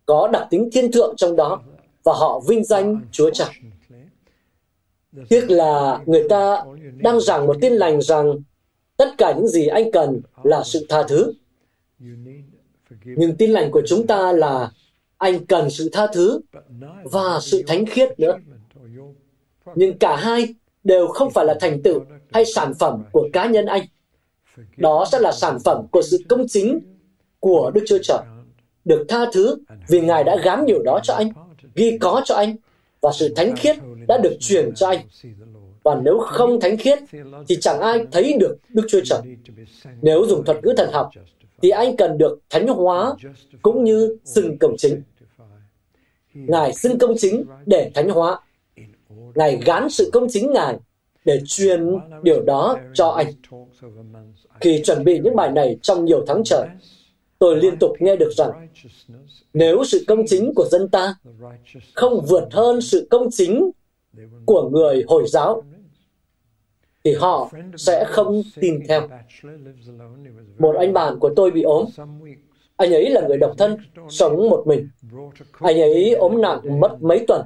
Có 0.07 0.29
đặc 0.29 0.47
tính 0.51 0.69
thiên 0.73 0.93
thượng 0.93 1.17
trong 1.17 1.37
đó, 1.37 1.63
và 2.05 2.13
họ 2.13 2.41
vinh 2.49 2.65
danh 2.65 3.01
Chúa 3.13 3.31
Trời. 3.31 3.49
Tiếc 5.29 5.51
là 5.51 6.01
người 6.07 6.27
ta 6.29 6.65
đang 6.97 7.21
giảng 7.21 7.47
một 7.47 7.57
tin 7.61 7.73
lành 7.73 8.03
rằng 8.03 8.35
tất 8.97 9.09
cả 9.19 9.35
những 9.37 9.49
gì 9.49 9.67
anh 9.67 9.93
cần 9.93 10.21
là 10.43 10.63
sự 10.65 10.87
tha 10.89 11.03
thứ. 11.09 11.33
Nhưng 13.05 13.37
tin 13.39 13.51
lành 13.51 13.71
của 13.71 13.83
chúng 13.87 14.07
ta 14.07 14.33
là 14.33 14.71
anh 15.19 15.47
cần 15.47 15.71
sự 15.71 15.91
tha 15.93 16.07
thứ 16.15 16.41
và 17.05 17.39
sự 17.43 17.63
thánh 17.67 17.87
khiết 17.87 18.21
nữa. 18.21 18.39
Nhưng 19.75 19.99
cả 19.99 20.17
hai 20.17 20.55
đều 20.85 21.07
không 21.07 21.31
phải 21.31 21.45
là 21.45 21.57
thành 21.61 21.83
tựu 21.83 22.01
hay 22.33 22.45
sản 22.45 22.75
phẩm 22.75 23.05
của 23.13 23.29
cá 23.33 23.47
nhân 23.47 23.67
anh. 23.67 23.83
Đó 24.77 25.05
sẽ 25.13 25.19
là 25.21 25.33
sản 25.33 25.59
phẩm 25.65 25.87
của 25.91 26.03
sự 26.03 26.19
công 26.29 26.49
chính 26.49 26.81
của 27.41 27.71
Đức 27.75 27.85
Chúa 27.87 27.99
Trời. 28.03 28.19
Được 28.85 29.05
tha 29.09 29.27
thứ 29.33 29.57
vì 29.89 30.01
Ngài 30.01 30.25
đã 30.25 30.37
gám 30.45 30.67
điều 30.67 30.83
đó 30.83 31.01
cho 31.03 31.15
anh, 31.15 31.29
ghi 31.75 31.99
có 32.01 32.23
cho 32.25 32.35
anh, 32.35 32.57
và 33.01 33.13
sự 33.13 33.35
thánh 33.37 33.57
khiết 33.57 33.77
đã 34.09 34.19
được 34.23 34.37
truyền 34.41 34.75
cho 34.75 34.89
anh. 34.89 35.01
Và 35.83 36.01
nếu 36.05 36.19
không 36.19 36.61
thánh 36.61 36.77
khiết, 36.77 36.99
thì 37.49 37.57
chẳng 37.61 37.81
ai 37.81 38.07
thấy 38.13 38.37
được 38.41 38.57
Đức 38.69 38.87
Chúa 38.89 39.01
Trời. 39.05 39.21
Nếu 40.03 40.27
dùng 40.27 40.45
thuật 40.45 40.65
ngữ 40.65 40.75
thần 40.77 40.93
học, 40.93 41.11
thì 41.63 41.71
anh 41.71 41.97
cần 41.97 42.19
được 42.19 42.39
thánh 42.51 42.69
hóa 42.69 43.15
cũng 43.63 43.85
như 43.85 44.17
xưng 44.25 44.59
công 44.59 44.77
chính. 44.79 45.03
Ngài 46.35 46.73
xưng 46.73 46.99
công 46.99 47.15
chính 47.19 47.45
để 47.67 47.91
thánh 47.95 48.11
hóa. 48.11 48.41
Ngài 49.35 49.61
gán 49.65 49.91
sự 49.91 50.11
công 50.13 50.27
chính 50.31 50.53
Ngài 50.53 50.77
để 51.25 51.41
truyền 51.47 51.95
điều 52.23 52.43
đó 52.43 52.79
cho 52.95 53.09
anh. 53.09 53.27
Khi 54.61 54.83
chuẩn 54.85 55.05
bị 55.05 55.19
những 55.19 55.37
bài 55.37 55.53
này 55.53 55.79
trong 55.83 56.05
nhiều 56.05 56.25
tháng 56.27 56.43
trời, 56.45 56.69
tôi 57.39 57.57
liên 57.57 57.77
tục 57.81 57.91
nghe 58.01 58.17
được 58.17 58.31
rằng 58.37 58.69
nếu 59.55 59.85
sự 59.85 60.05
công 60.07 60.27
chính 60.27 60.53
của 60.57 60.69
dân 60.71 60.89
ta 60.89 61.15
không 61.95 62.25
vượt 62.29 62.49
hơn 62.51 62.81
sự 62.81 63.07
công 63.11 63.29
chính 63.33 63.71
của 64.47 64.69
người 64.69 65.05
Hồi 65.09 65.25
giáo, 65.29 65.63
thì 67.05 67.15
họ 67.15 67.51
sẽ 67.77 68.05
không 68.09 68.43
tin 68.61 68.81
theo. 68.89 69.09
Một 70.59 70.77
anh 70.79 70.93
bạn 70.93 71.19
của 71.19 71.31
tôi 71.37 71.51
bị 71.51 71.63
ốm. 71.63 71.85
Anh 72.77 72.95
ấy 72.95 73.11
là 73.11 73.21
người 73.21 73.37
độc 73.37 73.55
thân, 73.59 73.77
sống 74.09 74.51
một 74.51 74.63
mình. 74.67 74.89
Anh 75.59 75.81
ấy 75.81 76.15
ốm 76.15 76.41
nặng 76.41 76.81
mất 76.81 77.03
mấy 77.03 77.25
tuần. 77.29 77.43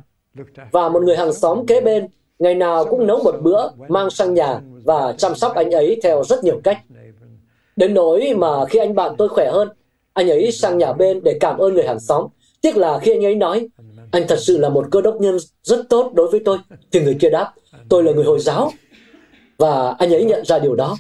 Và 0.71 0.89
một 0.89 1.03
người 1.03 1.17
hàng 1.17 1.33
xóm 1.33 1.67
kế 1.67 1.81
bên 1.81 2.09
ngày 2.39 2.55
nào 2.55 2.85
cũng 2.85 3.07
nấu 3.07 3.23
một 3.25 3.35
bữa 3.43 3.69
mang 3.89 4.11
sang 4.11 4.35
nhà 4.35 4.61
và 4.85 5.15
chăm 5.19 5.35
sóc 5.35 5.55
anh 5.55 5.71
ấy 5.71 6.01
theo 6.03 6.25
rất 6.25 6.45
nhiều 6.45 6.61
cách. 6.65 6.79
Đến 7.77 7.95
nỗi 7.95 8.35
mà 8.37 8.65
khi 8.67 8.79
anh 8.79 8.95
bạn 8.95 9.15
tôi 9.19 9.29
khỏe 9.29 9.51
hơn, 9.51 9.69
anh 10.13 10.31
ấy 10.31 10.53
sang 10.53 10.79
nhà 10.79 10.93
bên 10.93 11.21
để 11.23 11.39
cảm 11.41 11.59
ơn 11.59 11.75
người 11.75 11.87
hàng 11.87 12.01
xóm. 12.01 12.27
Tiếc 12.61 12.77
là 12.77 12.99
khi 12.99 13.13
anh 13.13 13.25
ấy 13.25 13.35
nói, 13.35 13.69
anh 14.11 14.25
thật 14.29 14.39
sự 14.41 14.59
là 14.59 14.69
một 14.69 14.87
cơ 14.91 15.01
đốc 15.01 15.21
nhân 15.21 15.37
rất 15.63 15.87
tốt 15.89 16.13
đối 16.15 16.31
với 16.31 16.41
tôi, 16.45 16.59
thì 16.93 17.01
người 17.01 17.17
kia 17.21 17.31
đáp, 17.31 17.53
tôi 17.89 18.05
là 18.05 18.13
người 18.13 18.25
Hồi 18.25 18.41
giáo. 18.41 18.73
Và 19.59 19.95
anh 19.99 20.15
ấy 20.15 20.25
nhận 20.25 20.45
ra 20.45 20.59
điều 20.59 20.75
đó. 20.75 20.97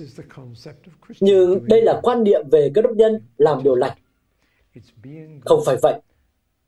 Nhưng 1.20 1.64
đây 1.68 1.82
là 1.82 2.00
quan 2.02 2.24
niệm 2.24 2.40
về 2.50 2.70
cơ 2.74 2.82
đốc 2.82 2.92
nhân 2.92 3.20
làm 3.36 3.62
điều 3.62 3.74
lành. 3.74 3.98
Không 5.44 5.62
phải 5.66 5.76
vậy, 5.82 5.94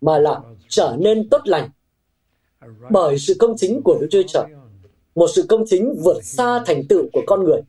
mà 0.01 0.19
là 0.19 0.41
trở 0.69 0.97
nên 0.99 1.29
tốt 1.29 1.41
lành 1.45 1.71
bởi 2.91 3.19
sự 3.19 3.35
công 3.39 3.57
chính 3.57 3.81
của 3.85 3.99
Đức 4.01 4.09
Chúa 4.11 4.23
Trời. 4.29 4.45
Một 5.15 5.27
sự 5.35 5.45
công 5.49 5.65
chính 5.67 5.95
vượt 6.05 6.25
xa 6.25 6.63
thành 6.67 6.83
tựu 6.89 7.09
của 7.13 7.23
con 7.27 7.45
người. 7.45 7.61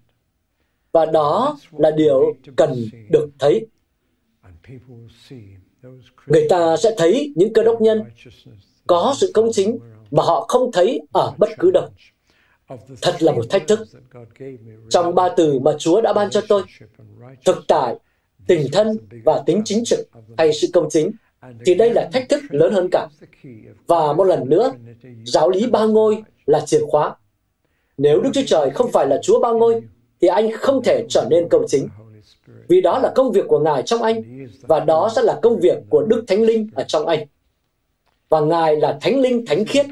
Và 0.92 1.06
đó 1.06 1.58
là 1.72 1.92
điều 1.92 2.36
cần 2.56 2.86
được 3.10 3.30
thấy. 3.40 3.68
Người 6.28 6.48
ta 6.50 6.78
sẽ 6.78 6.96
thấy 6.98 7.34
những 7.36 7.54
cơ 7.54 7.64
đốc 7.64 7.82
nhân 7.82 8.04
có 8.88 9.16
sự 9.18 9.32
công 9.34 9.50
chính 9.52 9.80
mà 10.12 10.24
họ 10.24 10.46
không 10.48 10.72
thấy 10.72 11.02
ở 11.14 11.34
bất 11.38 11.50
cứ 11.60 11.72
đâu. 11.72 11.88
Thật 13.02 13.16
là 13.20 13.32
một 13.32 13.46
thách 13.50 13.68
thức. 13.68 13.80
Trong 14.90 15.16
ba 15.16 15.30
từ 15.38 15.60
mà 15.60 15.72
Chúa 15.78 16.02
đã 16.02 16.14
ban 16.14 16.30
cho 16.30 16.42
tôi, 16.48 16.64
thực 17.46 17.58
tại, 17.68 17.96
tình 18.48 18.68
thân 18.72 18.98
và 19.26 19.44
tính 19.46 19.62
chính 19.66 19.84
trực 19.86 20.00
hay 20.38 20.54
sự 20.54 20.68
công 20.74 20.90
chính, 20.90 21.12
thì 21.66 21.76
đây 21.76 21.94
là 21.94 22.10
thách 22.14 22.30
thức 22.30 22.44
lớn 22.50 22.74
hơn 22.74 22.88
cả. 22.92 23.08
Và 23.88 24.14
một 24.14 24.24
lần 24.24 24.50
nữa, 24.50 24.74
giáo 25.26 25.50
lý 25.50 25.68
ba 25.68 25.86
ngôi 25.86 26.24
là 26.46 26.66
chìa 26.66 26.82
khóa. 26.88 27.16
Nếu 27.98 28.22
Đức 28.22 28.30
Chúa 28.34 28.42
Trời 28.48 28.70
không 28.70 28.92
phải 28.92 29.08
là 29.08 29.20
Chúa 29.24 29.40
ba 29.40 29.52
ngôi, 29.52 29.82
thì 30.22 30.28
anh 30.28 30.52
không 30.52 30.84
thể 30.84 31.06
trở 31.10 31.28
nên 31.30 31.50
công 31.50 31.66
chính. 31.68 31.88
Vì 32.68 32.82
đó 32.82 33.00
là 33.00 33.12
công 33.16 33.32
việc 33.32 33.46
của 33.48 33.60
Ngài 33.60 33.84
trong 33.84 34.02
anh, 34.02 34.48
và 34.62 34.80
đó 34.80 35.10
sẽ 35.16 35.22
là 35.22 35.40
công 35.42 35.60
việc 35.60 35.78
của 35.90 36.04
Đức 36.04 36.24
Thánh 36.28 36.42
Linh 36.42 36.70
ở 36.76 36.84
trong 36.84 37.08
anh. 37.08 37.28
Và 38.30 38.40
Ngài 38.40 38.76
là 38.76 38.98
Thánh 39.02 39.20
Linh 39.20 39.46
thánh 39.46 39.66
khiết, 39.66 39.86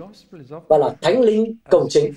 và 0.68 0.78
là 0.78 0.96
Thánh 1.02 1.22
Linh 1.22 1.56
công 1.70 1.88
chính. 1.90 2.14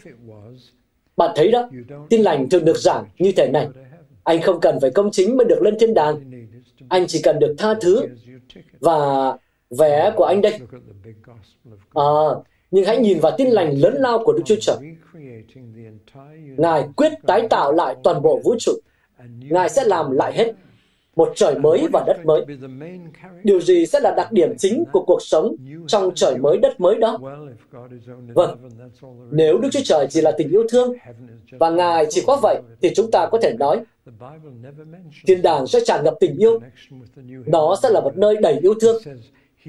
Bạn 1.16 1.30
thấy 1.36 1.50
đó, 1.50 1.68
tin 2.10 2.22
lành 2.22 2.48
thường 2.48 2.64
được 2.64 2.76
giảng 2.76 3.04
như 3.18 3.32
thế 3.36 3.48
này. 3.48 3.68
Anh 4.24 4.42
không 4.42 4.60
cần 4.60 4.78
phải 4.80 4.90
công 4.90 5.10
chính 5.10 5.36
mới 5.36 5.46
được 5.46 5.62
lên 5.62 5.78
thiên 5.80 5.94
đàng. 5.94 6.46
Anh 6.88 7.06
chỉ 7.06 7.20
cần 7.22 7.38
được 7.38 7.54
tha 7.58 7.74
thứ 7.80 8.06
và 8.80 9.32
vé 9.70 10.12
của 10.16 10.24
anh 10.24 10.40
đây. 10.40 10.58
À, 11.94 12.12
nhưng 12.70 12.84
hãy 12.84 12.98
nhìn 12.98 13.18
vào 13.20 13.32
tin 13.38 13.48
lành 13.48 13.78
lớn 13.80 13.94
lao 13.98 14.22
của 14.24 14.32
Đức 14.32 14.42
Chúa 14.44 14.56
Trời. 14.60 14.76
Ngài 16.56 16.84
quyết 16.96 17.12
tái 17.26 17.46
tạo 17.50 17.72
lại 17.72 17.96
toàn 18.02 18.22
bộ 18.22 18.40
vũ 18.44 18.54
trụ. 18.58 18.72
Ngài 19.50 19.68
sẽ 19.68 19.84
làm 19.84 20.10
lại 20.10 20.32
hết 20.36 20.52
một 21.16 21.32
trời 21.34 21.58
mới 21.58 21.88
và 21.92 22.04
đất 22.06 22.24
mới. 22.24 22.44
Điều 23.44 23.60
gì 23.60 23.86
sẽ 23.86 24.00
là 24.00 24.14
đặc 24.16 24.32
điểm 24.32 24.54
chính 24.58 24.84
của 24.92 25.04
cuộc 25.06 25.22
sống 25.22 25.56
trong 25.86 26.14
trời 26.14 26.38
mới 26.38 26.58
đất 26.58 26.80
mới 26.80 26.98
đó? 26.98 27.18
Vâng, 28.34 28.58
nếu 29.30 29.58
Đức 29.58 29.68
Chúa 29.72 29.80
Trời 29.84 30.06
chỉ 30.10 30.20
là 30.20 30.32
tình 30.38 30.50
yêu 30.50 30.64
thương 30.68 30.94
và 31.50 31.70
Ngài 31.70 32.06
chỉ 32.10 32.22
có 32.26 32.38
vậy 32.42 32.62
thì 32.82 32.94
chúng 32.94 33.10
ta 33.10 33.28
có 33.32 33.38
thể 33.42 33.54
nói 33.58 33.80
thiên 35.26 35.42
đàng 35.42 35.66
sẽ 35.66 35.80
tràn 35.84 36.04
ngập 36.04 36.14
tình 36.20 36.36
yêu. 36.36 36.60
Nó 37.46 37.76
sẽ 37.82 37.90
là 37.90 38.00
một 38.00 38.16
nơi 38.16 38.36
đầy 38.36 38.58
yêu 38.62 38.74
thương. 38.80 39.02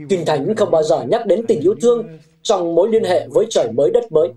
Kinh 0.09 0.25
Thánh 0.25 0.55
không 0.55 0.71
bao 0.71 0.83
giờ 0.83 1.03
nhắc 1.03 1.25
đến 1.25 1.45
tình 1.47 1.61
yêu 1.61 1.75
thương 1.81 2.07
trong 2.41 2.75
mối 2.75 2.89
liên 2.89 3.03
hệ 3.03 3.27
với 3.27 3.45
trời 3.49 3.71
mới 3.71 3.91
đất 3.91 4.11
mới. 4.11 4.29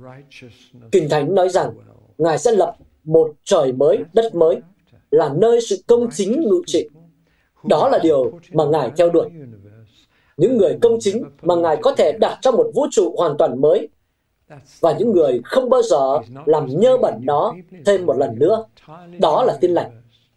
Kinh 0.92 1.08
Thánh 1.08 1.34
nói 1.34 1.48
rằng 1.48 1.70
Ngài 2.18 2.38
sẽ 2.38 2.52
lập 2.52 2.76
một 3.04 3.32
trời 3.44 3.72
mới, 3.72 3.98
đất 4.12 4.34
mới, 4.34 4.60
là 5.10 5.30
nơi 5.36 5.60
sự 5.60 5.76
công 5.86 6.08
chính 6.10 6.40
ngự 6.40 6.62
trị. 6.66 6.88
Đó 7.64 7.88
là 7.88 7.98
điều 8.02 8.38
mà 8.52 8.64
Ngài 8.64 8.90
theo 8.96 9.10
đuổi. 9.10 9.28
Những 10.36 10.56
người 10.56 10.78
công 10.82 10.98
chính 11.00 11.24
mà 11.42 11.54
Ngài 11.54 11.76
có 11.82 11.94
thể 11.94 12.12
đặt 12.20 12.38
trong 12.42 12.56
một 12.56 12.70
vũ 12.74 12.86
trụ 12.90 13.14
hoàn 13.16 13.36
toàn 13.38 13.60
mới 13.60 13.88
và 14.80 14.96
những 14.98 15.12
người 15.12 15.40
không 15.44 15.70
bao 15.70 15.82
giờ 15.82 16.18
làm 16.46 16.66
nhơ 16.80 16.96
bẩn 16.98 17.14
nó 17.22 17.54
thêm 17.86 18.06
một 18.06 18.16
lần 18.16 18.38
nữa. 18.38 18.64
Đó 19.20 19.44
là 19.44 19.58
tin 19.60 19.70
lành. 19.70 19.90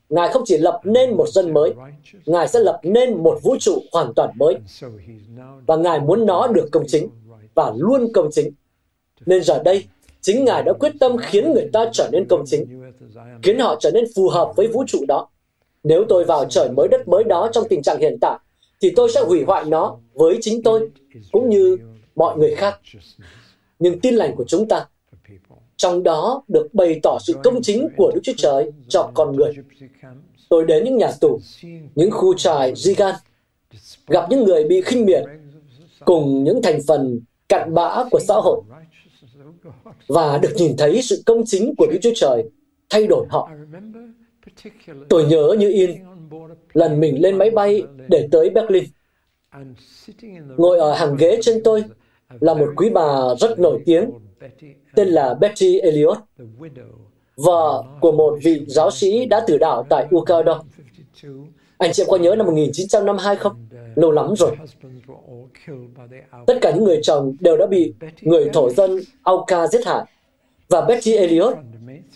Ngài 0.10 0.30
không 0.30 0.44
chỉ 0.46 0.58
lập 0.58 0.82
nên 0.84 1.18
một 1.18 1.28
dân 1.30 1.54
mới, 1.54 1.74
Ngài 2.26 2.48
sẽ 2.48 2.60
lập 2.60 2.80
nên 2.84 3.24
một 3.24 3.40
vũ 3.44 3.56
trụ 3.60 3.80
hoàn 3.92 4.14
toàn 4.14 4.30
mới. 4.36 4.56
Và 5.66 5.76
Ngài 5.76 6.00
muốn 6.00 6.26
nó 6.26 6.48
được 6.48 6.70
công 6.72 6.84
chính 6.88 7.10
và 7.54 7.74
luôn 7.78 8.14
công 8.14 8.30
chính. 8.32 8.52
Nên 9.26 9.44
giờ 9.44 9.64
đây, 9.64 9.84
chính 10.22 10.46
Ngài 10.46 10.64
đã 10.64 10.74
quyết 10.74 10.92
tâm 11.00 11.18
khiến 11.18 11.54
người 11.54 11.70
ta 11.74 11.86
trở 11.94 12.10
nên 12.12 12.26
công 12.30 12.44
chính, 12.46 12.81
khiến 13.44 13.60
họ 13.60 13.76
trở 13.80 13.92
nên 13.92 14.06
phù 14.16 14.30
hợp 14.30 14.54
với 14.56 14.68
vũ 14.68 14.84
trụ 14.88 15.06
đó. 15.08 15.28
Nếu 15.84 16.06
tôi 16.10 16.26
vào 16.26 16.46
trời 16.46 16.70
mới 16.78 16.88
đất 16.88 17.08
mới 17.08 17.24
đó 17.24 17.50
trong 17.54 17.64
tình 17.70 17.82
trạng 17.82 18.00
hiện 18.00 18.18
tại, 18.22 18.40
thì 18.82 18.92
tôi 18.96 19.10
sẽ 19.12 19.22
hủy 19.22 19.44
hoại 19.44 19.66
nó 19.66 19.98
với 20.14 20.38
chính 20.42 20.64
tôi, 20.64 20.90
cũng 21.32 21.50
như 21.50 21.78
mọi 22.16 22.38
người 22.38 22.56
khác. 22.56 22.80
Nhưng 23.80 24.00
tin 24.00 24.16
lành 24.16 24.36
của 24.36 24.44
chúng 24.48 24.68
ta, 24.68 24.86
trong 25.78 26.04
đó 26.04 26.44
được 26.48 26.68
bày 26.74 27.00
tỏ 27.04 27.18
sự 27.22 27.34
công 27.44 27.62
chính 27.62 27.90
của 27.98 28.12
Đức 28.16 28.22
Chúa 28.24 28.34
Trời 28.38 28.72
cho 28.88 29.12
con 29.14 29.36
người. 29.36 29.54
Tôi 30.50 30.66
đến 30.66 30.84
những 30.84 30.98
nhà 30.98 31.12
tù, 31.22 31.40
những 31.96 32.12
khu 32.12 32.34
trại 32.34 32.74
Zigan, 32.74 33.14
gặp 34.08 34.28
những 34.30 34.44
người 34.44 34.64
bị 34.64 34.82
khinh 34.82 35.06
miệt, 35.06 35.24
cùng 36.06 36.44
những 36.44 36.62
thành 36.62 36.80
phần 36.88 37.20
cặn 37.50 37.74
bã 37.74 38.04
của 38.12 38.20
xã 38.28 38.34
hội, 38.34 38.62
và 40.08 40.38
được 40.38 40.54
nhìn 40.56 40.78
thấy 40.78 41.02
sự 41.02 41.24
công 41.26 41.44
chính 41.46 41.76
của 41.78 41.88
Đức 41.92 41.98
Chúa 42.02 42.12
Trời 42.16 42.44
thay 42.92 43.08
đổi 43.08 43.26
họ. 43.30 43.50
Tôi 45.10 45.26
nhớ 45.26 45.56
như 45.60 45.70
in 45.70 45.92
lần 46.74 47.00
mình 47.00 47.22
lên 47.22 47.38
máy 47.38 47.50
bay 47.50 47.84
để 48.08 48.28
tới 48.32 48.50
Berlin. 48.50 48.84
Ngồi 50.58 50.80
ở 50.80 50.94
hàng 50.94 51.16
ghế 51.20 51.40
trên 51.42 51.64
tôi 51.64 51.84
là 52.40 52.54
một 52.54 52.68
quý 52.76 52.90
bà 52.90 53.36
rất 53.40 53.60
nổi 53.60 53.82
tiếng 53.86 54.12
tên 54.96 55.08
là 55.08 55.34
Betty 55.34 55.80
Elliot, 55.80 56.18
vợ 57.36 57.84
của 58.02 58.12
một 58.12 58.40
vị 58.44 58.66
giáo 58.68 58.92
sĩ 58.92 59.26
đã 59.26 59.44
tử 59.48 59.58
đạo 59.58 59.86
tại 59.90 60.08
Ukado. 60.16 60.64
Anh 61.78 61.92
chị 61.94 62.04
có 62.08 62.18
nhớ 62.18 62.36
năm 62.36 62.46
1952 62.46 63.36
không? 63.36 63.68
Lâu 63.96 64.12
lắm 64.12 64.34
rồi. 64.38 64.56
Tất 66.48 66.58
cả 66.62 66.72
những 66.76 66.84
người 66.84 67.00
chồng 67.04 67.36
đều 67.40 67.58
đã 67.58 67.66
bị 67.66 67.94
người 68.22 68.50
thổ 68.54 68.70
dân 68.70 69.00
Auca 69.24 69.68
giết 69.68 69.86
hại. 69.86 70.06
Và 70.70 70.82
Betty 70.82 71.14
Elliot 71.14 71.54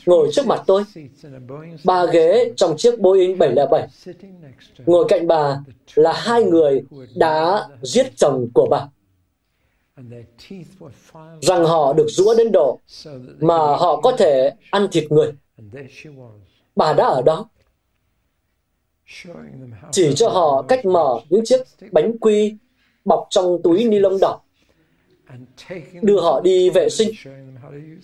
ngồi 0.06 0.30
trước 0.34 0.46
mặt 0.46 0.64
tôi. 0.68 0.84
Ba 1.84 2.06
ghế 2.06 2.54
trong 2.58 2.78
chiếc 2.78 3.00
Boeing 3.00 3.38
707. 3.38 3.88
Ngồi 4.86 5.06
cạnh 5.08 5.28
bà 5.28 5.60
là 5.96 6.14
hai 6.14 6.44
người 6.44 6.84
đã 7.16 7.68
giết 7.82 8.18
chồng 8.18 8.48
của 8.54 8.68
bà. 8.72 8.88
Rằng 11.42 11.66
họ 11.66 11.94
được 11.94 12.08
rũa 12.10 12.36
đến 12.38 12.52
độ 12.52 12.80
mà 13.40 13.58
họ 13.58 14.02
có 14.02 14.12
thể 14.12 14.54
ăn 14.72 14.88
thịt 14.92 15.12
người. 15.12 15.32
Bà 16.76 16.94
đã 16.94 17.06
ở 17.06 17.22
đó. 17.22 17.50
Chỉ 19.92 20.14
cho 20.16 20.30
họ 20.30 20.62
cách 20.68 20.86
mở 20.86 21.20
những 21.30 21.46
chiếc 21.46 21.62
bánh 21.92 22.18
quy 22.18 22.58
bọc 23.06 23.28
trong 23.30 23.62
túi 23.64 23.84
ni 23.84 24.00
lông 24.00 24.18
đỏ, 24.22 24.40
đưa 26.02 26.22
họ 26.22 26.42
đi 26.42 26.70
vệ 26.70 26.90
sinh 26.90 27.10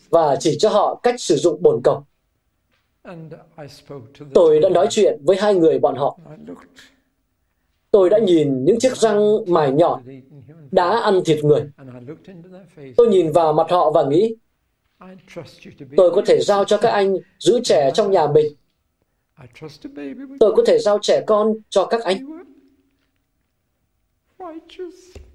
và 0.09 0.35
chỉ 0.39 0.57
cho 0.59 0.69
họ 0.69 0.99
cách 1.03 1.21
sử 1.21 1.35
dụng 1.35 1.61
bồn 1.63 1.81
cầu. 1.83 2.03
Tôi 4.33 4.59
đã 4.59 4.69
nói 4.69 4.87
chuyện 4.89 5.19
với 5.23 5.37
hai 5.39 5.55
người 5.55 5.79
bọn 5.79 5.95
họ. 5.95 6.17
Tôi 7.91 8.09
đã 8.09 8.19
nhìn 8.19 8.65
những 8.65 8.79
chiếc 8.79 8.97
răng 8.97 9.37
mài 9.47 9.71
nhọn 9.71 10.03
đã 10.71 10.99
ăn 10.99 11.21
thịt 11.25 11.43
người. 11.43 11.71
Tôi 12.97 13.07
nhìn 13.07 13.31
vào 13.31 13.53
mặt 13.53 13.67
họ 13.69 13.91
và 13.91 14.03
nghĩ, 14.03 14.35
tôi 15.97 16.11
có 16.11 16.21
thể 16.25 16.39
giao 16.41 16.65
cho 16.65 16.77
các 16.77 16.89
anh 16.89 17.17
giữ 17.39 17.59
trẻ 17.63 17.91
trong 17.93 18.11
nhà 18.11 18.27
mình. 18.27 18.55
Tôi 20.39 20.53
có 20.55 20.63
thể 20.67 20.79
giao 20.79 20.99
trẻ 21.01 21.23
con 21.27 21.53
cho 21.69 21.85
các 21.85 22.03
anh. 22.03 22.43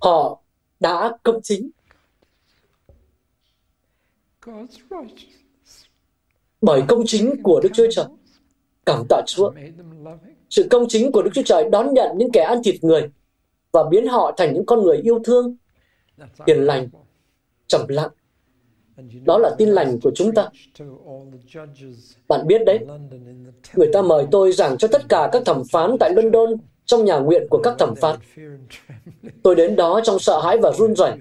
Họ 0.01 0.43
đã 0.81 1.19
công 1.23 1.43
chính. 1.43 1.71
Bởi 6.61 6.83
công 6.89 7.03
chính 7.07 7.43
của 7.43 7.61
Đức 7.63 7.69
Chúa 7.75 7.87
Trời. 7.91 8.07
Cảm 8.87 9.03
tạ 9.09 9.23
Chúa. 9.27 9.53
Sự 10.51 10.67
công 10.71 10.89
chính 10.89 11.13
của 11.13 11.23
Đức 11.23 11.31
Chúa 11.35 11.43
Trời 11.43 11.69
đón 11.73 11.95
nhận 11.95 12.19
những 12.19 12.33
kẻ 12.33 12.43
ăn 12.43 12.63
thịt 12.65 12.85
người 12.85 13.11
và 13.73 13.85
biến 13.91 14.07
họ 14.07 14.33
thành 14.37 14.55
những 14.55 14.67
con 14.67 14.83
người 14.83 14.97
yêu 14.97 15.21
thương, 15.25 15.57
hiền 16.47 16.65
lành, 16.65 16.89
trầm 17.67 17.89
lặng. 17.89 18.11
Đó 19.25 19.39
là 19.39 19.51
tin 19.59 19.69
lành 19.69 20.01
của 20.03 20.11
chúng 20.15 20.35
ta. 20.35 20.49
Bạn 22.29 22.47
biết 22.47 22.63
đấy, 22.67 22.79
người 23.75 23.91
ta 23.93 24.03
mời 24.03 24.27
tôi 24.31 24.53
giảng 24.53 24.79
cho 24.79 24.89
tất 24.89 25.03
cả 25.09 25.29
các 25.33 25.43
thẩm 25.47 25.63
phán 25.73 25.97
tại 26.01 26.13
London 26.13 26.51
trong 26.85 27.05
nhà 27.05 27.19
nguyện 27.19 27.47
của 27.51 27.61
các 27.63 27.75
thẩm 27.79 27.95
phán. 27.95 28.17
Tôi 29.43 29.55
đến 29.55 29.77
đó 29.77 30.01
trong 30.05 30.19
sợ 30.19 30.41
hãi 30.41 30.59
và 30.59 30.73
run 30.73 30.95
rẩy 30.97 31.13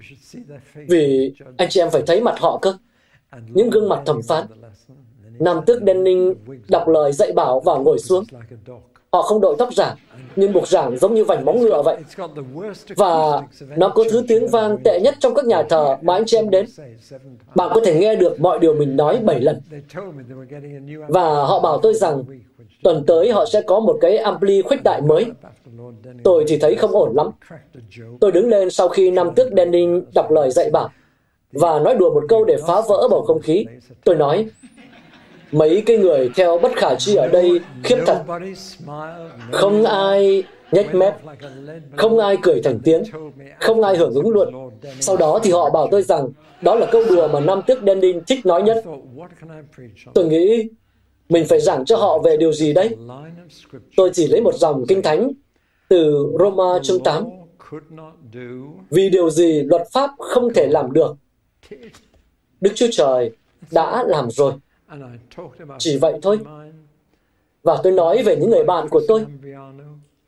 vì 0.74 1.32
anh 1.56 1.68
chị 1.70 1.80
em 1.80 1.90
phải 1.90 2.02
thấy 2.06 2.20
mặt 2.20 2.34
họ 2.38 2.58
cơ. 2.62 2.78
Những 3.48 3.70
gương 3.70 3.88
mặt 3.88 4.02
thẩm 4.06 4.22
phán. 4.22 4.46
Nam 5.38 5.60
tước 5.66 5.82
Denning 5.86 6.34
đọc 6.68 6.88
lời 6.88 7.12
dạy 7.12 7.32
bảo 7.32 7.60
và 7.60 7.74
ngồi 7.74 7.98
xuống. 7.98 8.24
Họ 9.12 9.22
không 9.22 9.40
đội 9.40 9.56
tóc 9.58 9.74
giả, 9.74 9.94
nhưng 10.36 10.52
buộc 10.52 10.68
giảng 10.68 10.98
giống 10.98 11.14
như 11.14 11.24
vành 11.24 11.44
móng 11.44 11.60
ngựa 11.60 11.82
vậy. 11.82 11.96
Và 12.96 13.42
nó 13.76 13.88
có 13.88 14.04
thứ 14.10 14.24
tiếng 14.28 14.48
vang 14.48 14.78
tệ 14.84 15.00
nhất 15.00 15.14
trong 15.20 15.34
các 15.34 15.46
nhà 15.46 15.62
thờ 15.62 15.96
mà 16.02 16.14
anh 16.14 16.24
chị 16.26 16.36
em 16.36 16.50
đến. 16.50 16.66
Bạn 17.54 17.70
có 17.74 17.80
thể 17.84 17.98
nghe 17.98 18.14
được 18.14 18.40
mọi 18.40 18.58
điều 18.58 18.74
mình 18.74 18.96
nói 18.96 19.18
bảy 19.24 19.40
lần. 19.40 19.60
Và 21.08 21.28
họ 21.30 21.60
bảo 21.60 21.78
tôi 21.78 21.94
rằng 21.94 22.24
tuần 22.82 23.04
tới 23.06 23.30
họ 23.30 23.44
sẽ 23.52 23.62
có 23.62 23.80
một 23.80 23.98
cái 24.00 24.16
ampli 24.16 24.62
khuếch 24.62 24.82
đại 24.82 25.00
mới. 25.00 25.26
Tôi 26.24 26.44
thì 26.48 26.58
thấy 26.58 26.74
không 26.74 26.92
ổn 26.92 27.16
lắm. 27.16 27.30
Tôi 28.20 28.32
đứng 28.32 28.48
lên 28.48 28.70
sau 28.70 28.88
khi 28.88 29.10
năm 29.10 29.30
tước 29.36 29.48
Denning 29.56 30.04
đọc 30.14 30.30
lời 30.30 30.50
dạy 30.50 30.70
bảo 30.70 30.88
và 31.52 31.78
nói 31.80 31.94
đùa 31.98 32.14
một 32.14 32.24
câu 32.28 32.44
để 32.44 32.56
phá 32.66 32.80
vỡ 32.88 33.08
bầu 33.10 33.22
không 33.22 33.40
khí. 33.40 33.66
Tôi 34.04 34.16
nói, 34.16 34.46
mấy 35.52 35.82
cái 35.86 35.96
người 35.96 36.30
theo 36.36 36.58
bất 36.58 36.72
khả 36.76 36.94
chi 36.94 37.16
ở 37.16 37.28
đây 37.28 37.60
khiếp 37.84 37.96
thật. 38.06 38.24
Không 39.52 39.84
ai 39.84 40.44
nhếch 40.72 40.94
mép, 40.94 41.14
không 41.96 42.18
ai 42.18 42.36
cười 42.42 42.62
thành 42.62 42.78
tiếng, 42.84 43.02
không 43.60 43.82
ai 43.82 43.96
hưởng 43.96 44.14
ứng 44.14 44.30
luôn. 44.30 44.70
Sau 45.00 45.16
đó 45.16 45.40
thì 45.42 45.50
họ 45.50 45.70
bảo 45.70 45.88
tôi 45.90 46.02
rằng 46.02 46.28
đó 46.62 46.74
là 46.74 46.86
câu 46.92 47.02
đùa 47.10 47.28
mà 47.28 47.40
năm 47.40 47.60
tước 47.66 47.78
Denning 47.86 48.20
thích 48.26 48.46
nói 48.46 48.62
nhất. 48.62 48.84
Tôi 50.14 50.26
nghĩ 50.26 50.68
mình 51.28 51.44
phải 51.48 51.60
giảng 51.60 51.84
cho 51.84 51.96
họ 51.96 52.18
về 52.18 52.36
điều 52.36 52.52
gì 52.52 52.72
đấy? 52.72 52.96
Tôi 53.96 54.10
chỉ 54.12 54.26
lấy 54.26 54.40
một 54.40 54.54
dòng 54.54 54.84
kinh 54.88 55.02
thánh 55.02 55.32
từ 55.88 56.26
Roma 56.38 56.78
chương 56.82 57.02
8. 57.04 57.24
Vì 58.90 59.10
điều 59.10 59.30
gì 59.30 59.62
luật 59.62 59.82
pháp 59.92 60.10
không 60.18 60.54
thể 60.54 60.66
làm 60.66 60.92
được, 60.92 61.16
Đức 62.60 62.70
Chúa 62.74 62.86
Trời 62.92 63.30
đã 63.70 64.04
làm 64.06 64.30
rồi. 64.30 64.52
Chỉ 65.78 65.98
vậy 65.98 66.18
thôi. 66.22 66.38
Và 67.62 67.80
tôi 67.82 67.92
nói 67.92 68.22
về 68.22 68.36
những 68.36 68.50
người 68.50 68.64
bạn 68.64 68.88
của 68.88 69.02
tôi, 69.08 69.26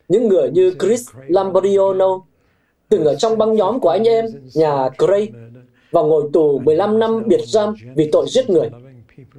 những 0.09 0.29
người 0.29 0.51
như 0.51 0.75
Chris 0.81 1.09
Lambriano, 1.27 2.21
từng 2.89 3.05
ở 3.05 3.15
trong 3.15 3.39
băng 3.39 3.55
nhóm 3.55 3.81
của 3.81 3.89
anh 3.89 4.05
em 4.05 4.27
nhà 4.55 4.89
Gray 4.99 5.29
và 5.91 6.03
ngồi 6.03 6.31
tù 6.33 6.59
15 6.59 6.99
năm 6.99 7.23
biệt 7.27 7.41
giam 7.47 7.75
vì 7.97 8.09
tội 8.13 8.27
giết 8.29 8.51
người. 8.51 8.71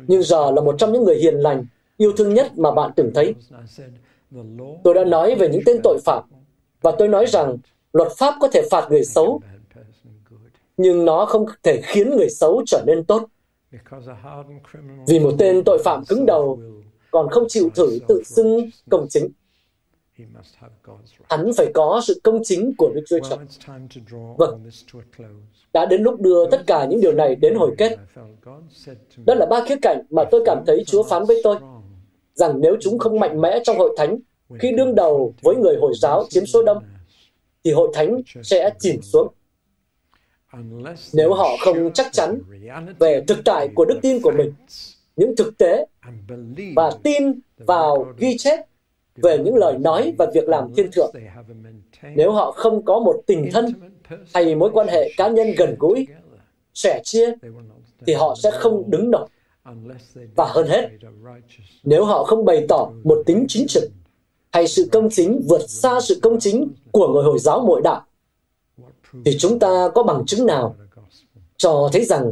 Nhưng 0.08 0.24
giờ 0.24 0.52
là 0.52 0.62
một 0.62 0.76
trong 0.78 0.94
những 0.94 1.04
người 1.04 1.16
hiền 1.16 1.36
lành, 1.36 1.66
yêu 1.98 2.12
thương 2.18 2.34
nhất 2.34 2.58
mà 2.58 2.72
bạn 2.72 2.92
từng 2.96 3.12
thấy. 3.16 3.36
Tôi 4.84 4.94
đã 4.94 5.04
nói 5.04 5.36
về 5.36 5.50
những 5.50 5.62
tên 5.66 5.78
tội 5.84 6.00
phạm, 6.06 6.24
và 6.82 6.92
tôi 6.92 7.08
nói 7.08 7.26
rằng 7.26 7.58
luật 7.94 8.12
pháp 8.18 8.36
có 8.40 8.48
thể 8.48 8.68
phạt 8.72 8.88
người 8.90 9.04
xấu, 9.04 9.42
nhưng 10.80 11.06
nó 11.06 11.26
không 11.26 11.46
thể 11.64 11.82
khiến 11.84 12.10
người 12.18 12.30
xấu 12.30 12.62
trở 12.66 12.84
nên 12.88 13.04
tốt. 13.04 13.26
Vì 15.08 15.20
một 15.20 15.32
tên 15.38 15.64
tội 15.66 15.82
phạm 15.84 16.06
cứng 16.06 16.26
đầu 16.26 16.60
còn 17.12 17.30
không 17.30 17.44
chịu 17.48 17.70
thử 17.76 18.00
tự 18.08 18.24
xưng 18.26 18.70
công 18.90 19.08
chính. 19.10 19.30
Hắn 21.30 21.52
phải 21.58 21.72
có 21.74 22.02
sự 22.04 22.22
công 22.24 22.42
chính 22.44 22.76
của 22.78 22.92
Đức 22.96 23.02
Chúa 23.08 23.20
Trời. 23.30 23.40
Vâng, 24.38 24.70
đã 25.74 25.86
đến 25.86 26.02
lúc 26.02 26.22
đưa 26.22 26.50
tất 26.50 26.62
cả 26.68 26.86
những 26.86 27.02
điều 27.02 27.14
này 27.14 27.36
đến 27.36 27.56
hồi 27.56 27.76
kết. 27.78 27.98
Đó 29.26 29.34
là 29.34 29.46
ba 29.46 29.66
khía 29.66 29.78
cạnh 29.82 30.04
mà 30.10 30.24
tôi 30.32 30.42
cảm 30.46 30.64
thấy 30.68 30.84
Chúa 30.88 31.04
phán 31.04 31.26
với 31.26 31.42
tôi, 31.44 31.56
rằng 32.34 32.62
nếu 32.62 32.78
chúng 32.82 33.00
không 33.00 33.20
mạnh 33.20 33.42
mẽ 33.42 33.60
trong 33.64 33.78
hội 33.78 33.96
thánh, 33.98 34.18
khi 34.60 34.72
đương 34.72 34.96
đầu 34.96 35.34
với 35.42 35.56
người 35.56 35.76
Hồi 35.82 35.94
giáo 36.02 36.26
chiếm 36.30 36.46
số 36.46 36.64
đông, 36.64 36.84
thì 37.64 37.72
hội 37.72 37.90
thánh 37.94 38.22
sẽ 38.44 38.70
chìm 38.80 39.02
xuống. 39.02 39.34
Nếu 41.14 41.34
họ 41.34 41.50
không 41.60 41.94
chắc 41.94 42.08
chắn 42.12 42.40
về 43.00 43.24
thực 43.28 43.40
tại 43.46 43.70
của 43.76 43.86
đức 43.86 44.00
tin 44.02 44.22
của 44.22 44.32
mình, 44.32 44.54
những 45.16 45.36
thực 45.36 45.58
tế 45.58 45.86
và 46.76 46.92
tin 47.04 47.40
vào 47.58 48.14
ghi 48.18 48.38
chép 48.38 48.60
về 49.16 49.38
những 49.38 49.56
lời 49.56 49.78
nói 49.78 50.14
và 50.18 50.26
việc 50.34 50.50
làm 50.50 50.74
thiên 50.76 50.92
thượng, 50.92 51.12
nếu 52.16 52.32
họ 52.32 52.52
không 52.52 52.86
có 52.86 53.00
một 53.00 53.22
tình 53.26 53.50
thân 53.52 53.74
hay 54.34 54.56
mối 54.56 54.70
quan 54.74 54.88
hệ 54.88 55.12
cá 55.18 55.28
nhân 55.28 55.48
gần 55.58 55.76
gũi, 55.80 56.08
sẻ 56.74 57.02
chia, 57.04 57.34
thì 58.08 58.14
họ 58.14 58.36
sẽ 58.44 58.52
không 58.52 58.90
đứng 58.90 59.12
nổi. 59.12 59.28
Và 60.36 60.46
hơn 60.50 60.68
hết, 60.68 60.90
nếu 61.84 62.06
họ 62.06 62.24
không 62.24 62.46
bày 62.46 62.66
tỏ 62.70 62.92
một 63.04 63.24
tính 63.26 63.46
chính 63.48 63.68
trực 63.68 63.84
hay 64.52 64.68
sự 64.68 64.90
công 64.92 65.10
chính 65.10 65.42
vượt 65.50 65.70
xa 65.70 66.02
sự 66.02 66.20
công 66.22 66.40
chính 66.40 66.72
của 66.92 67.08
người 67.08 67.24
Hồi 67.24 67.40
giáo 67.40 67.64
mỗi 67.68 67.82
đạo, 67.84 68.06
thì 69.26 69.38
chúng 69.40 69.60
ta 69.60 69.90
có 69.96 70.04
bằng 70.04 70.26
chứng 70.26 70.46
nào 70.46 70.76
cho 71.58 71.90
thấy 71.94 72.06
rằng 72.06 72.32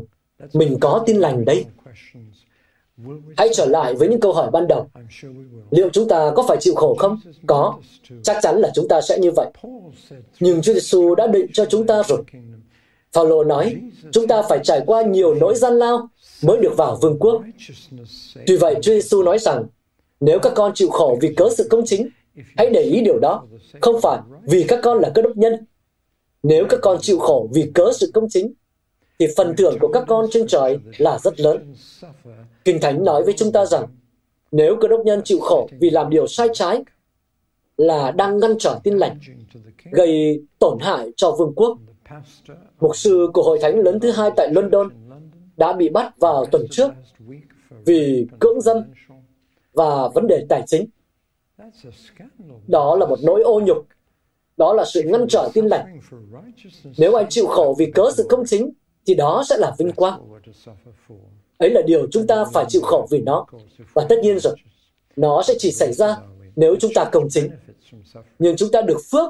mình 0.54 0.78
có 0.82 1.04
tin 1.06 1.18
lành 1.18 1.46
đấy? 1.46 1.66
Hãy 3.38 3.50
trở 3.54 3.66
lại 3.66 3.94
với 3.94 4.08
những 4.08 4.20
câu 4.20 4.34
hỏi 4.34 4.52
ban 4.52 4.68
đầu. 4.68 4.88
Liệu 5.72 5.90
chúng 5.90 6.08
ta 6.08 6.32
có 6.36 6.44
phải 6.48 6.58
chịu 6.60 6.76
khổ 6.76 6.96
không? 7.00 7.20
Có. 7.48 7.78
Chắc 8.24 8.38
chắn 8.42 8.58
là 8.58 8.72
chúng 8.76 8.88
ta 8.88 9.02
sẽ 9.02 9.20
như 9.20 9.32
vậy. 9.32 9.48
Nhưng 10.40 10.62
Chúa 10.62 10.74
Giêsu 10.74 11.16
đã 11.16 11.28
định 11.28 11.46
cho 11.54 11.66
chúng 11.66 11.88
ta 11.88 12.04
rồi. 12.08 12.24
Phaolô 13.14 13.44
nói, 13.44 13.76
chúng 14.12 14.28
ta 14.28 14.42
phải 14.50 14.60
trải 14.64 14.82
qua 14.86 15.02
nhiều 15.02 15.36
nỗi 15.36 15.56
gian 15.56 15.74
lao 15.74 16.10
mới 16.44 16.58
được 16.58 16.74
vào 16.78 16.98
vương 17.02 17.20
quốc. 17.20 17.42
Tuy 18.48 18.58
vậy, 18.58 18.76
Chúa 18.82 18.92
Giêsu 18.92 19.24
nói 19.24 19.40
rằng, 19.40 19.66
nếu 20.20 20.40
các 20.40 20.54
con 20.56 20.72
chịu 20.76 20.90
khổ 20.90 21.18
vì 21.22 21.34
cớ 21.34 21.50
sự 21.58 21.68
công 21.70 21.86
chính, 21.86 22.10
hãy 22.58 22.70
để 22.70 22.82
ý 22.82 23.02
điều 23.02 23.20
đó, 23.20 23.44
không 23.82 24.02
phải 24.02 24.20
vì 24.44 24.64
các 24.64 24.80
con 24.84 25.00
là 25.00 25.12
cơ 25.16 25.22
đốc 25.22 25.38
nhân. 25.38 25.66
Nếu 26.48 26.66
các 26.70 26.80
con 26.82 26.98
chịu 27.02 27.20
khổ 27.20 27.50
vì 27.54 27.72
cớ 27.76 27.92
sự 27.94 28.12
công 28.14 28.30
chính, 28.30 28.54
thì 29.20 29.28
phần 29.38 29.56
thưởng 29.58 29.78
của 29.80 29.88
các 29.88 30.04
con 30.08 30.26
trên 30.32 30.48
trời 30.48 30.80
là 30.98 31.20
rất 31.24 31.40
lớn. 31.40 31.74
Kinh 32.66 32.80
Thánh 32.82 33.04
nói 33.04 33.24
với 33.24 33.34
chúng 33.38 33.52
ta 33.52 33.66
rằng, 33.66 33.88
nếu 34.52 34.76
cơ 34.82 34.88
đốc 34.88 35.06
nhân 35.06 35.22
chịu 35.26 35.40
khổ 35.40 35.70
vì 35.80 35.90
làm 35.90 36.10
điều 36.10 36.28
sai 36.28 36.48
trái, 36.54 36.84
là 37.78 38.12
đang 38.12 38.40
ngăn 38.40 38.58
trở 38.60 38.80
tin 38.84 38.98
lành, 38.98 39.20
gây 39.92 40.44
tổn 40.60 40.78
hại 40.82 41.12
cho 41.16 41.36
vương 41.40 41.54
quốc. 41.56 41.78
Mục 42.80 42.96
sư 42.96 43.28
của 43.34 43.44
hội 43.44 43.60
thánh 43.62 43.80
lớn 43.80 44.00
thứ 44.00 44.12
hai 44.12 44.32
tại 44.36 44.50
London 44.54 44.90
đã 45.58 45.74
bị 45.74 45.90
bắt 45.90 46.20
vào 46.20 46.46
tuần 46.46 46.66
trước 46.72 46.92
vì 47.86 48.28
cưỡng 48.40 48.62
dâm 48.62 48.78
và 49.74 50.08
vấn 50.08 50.28
đề 50.28 50.46
tài 50.50 50.64
chính. 50.68 50.86
Đó 52.68 52.96
là 52.96 53.06
một 53.06 53.20
nỗi 53.24 53.42
ô 53.42 53.62
nhục. 53.66 53.86
Đó 54.58 54.74
là 54.74 54.86
sự 54.86 55.02
ngăn 55.02 55.28
trở 55.28 55.50
tin 55.54 55.66
lành. 55.66 56.00
Nếu 56.98 57.14
anh 57.14 57.26
chịu 57.30 57.48
khổ 57.48 57.76
vì 57.80 57.92
cớ 57.92 58.12
sự 58.18 58.26
công 58.30 58.44
chính, 58.46 58.72
thì 59.08 59.14
đó 59.14 59.44
sẽ 59.50 59.58
là 59.58 59.76
vinh 59.78 59.92
quang. 59.92 60.22
Ấy 61.58 61.70
là 61.70 61.82
điều 61.82 62.08
chúng 62.12 62.28
ta 62.28 62.46
phải 62.54 62.66
chịu 62.70 62.82
khổ 62.82 63.08
vì 63.12 63.22
nó. 63.22 63.46
Và 63.94 64.06
tất 64.10 64.16
nhiên 64.22 64.40
rồi, 64.40 64.56
nó 65.16 65.44
sẽ 65.44 65.54
chỉ 65.60 65.72
xảy 65.72 65.94
ra 65.94 66.18
nếu 66.56 66.76
chúng 66.80 66.92
ta 66.96 67.04
công 67.04 67.30
chính. 67.30 67.50
Nhưng 68.40 68.56
chúng 68.56 68.72
ta 68.72 68.82
được 68.82 68.98
phước, 69.12 69.30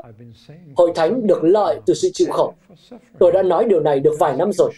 hội 0.76 0.92
thánh 0.96 1.28
được 1.28 1.44
lợi 1.44 1.80
từ 1.86 1.94
sự 1.94 2.10
chịu 2.14 2.28
khổ. 2.32 2.54
Tôi 3.20 3.32
đã 3.32 3.44
nói 3.44 3.66
điều 3.66 3.80
này 3.80 4.00
được 4.00 4.16
vài 4.20 4.36
năm 4.38 4.54
rồi. 4.54 4.72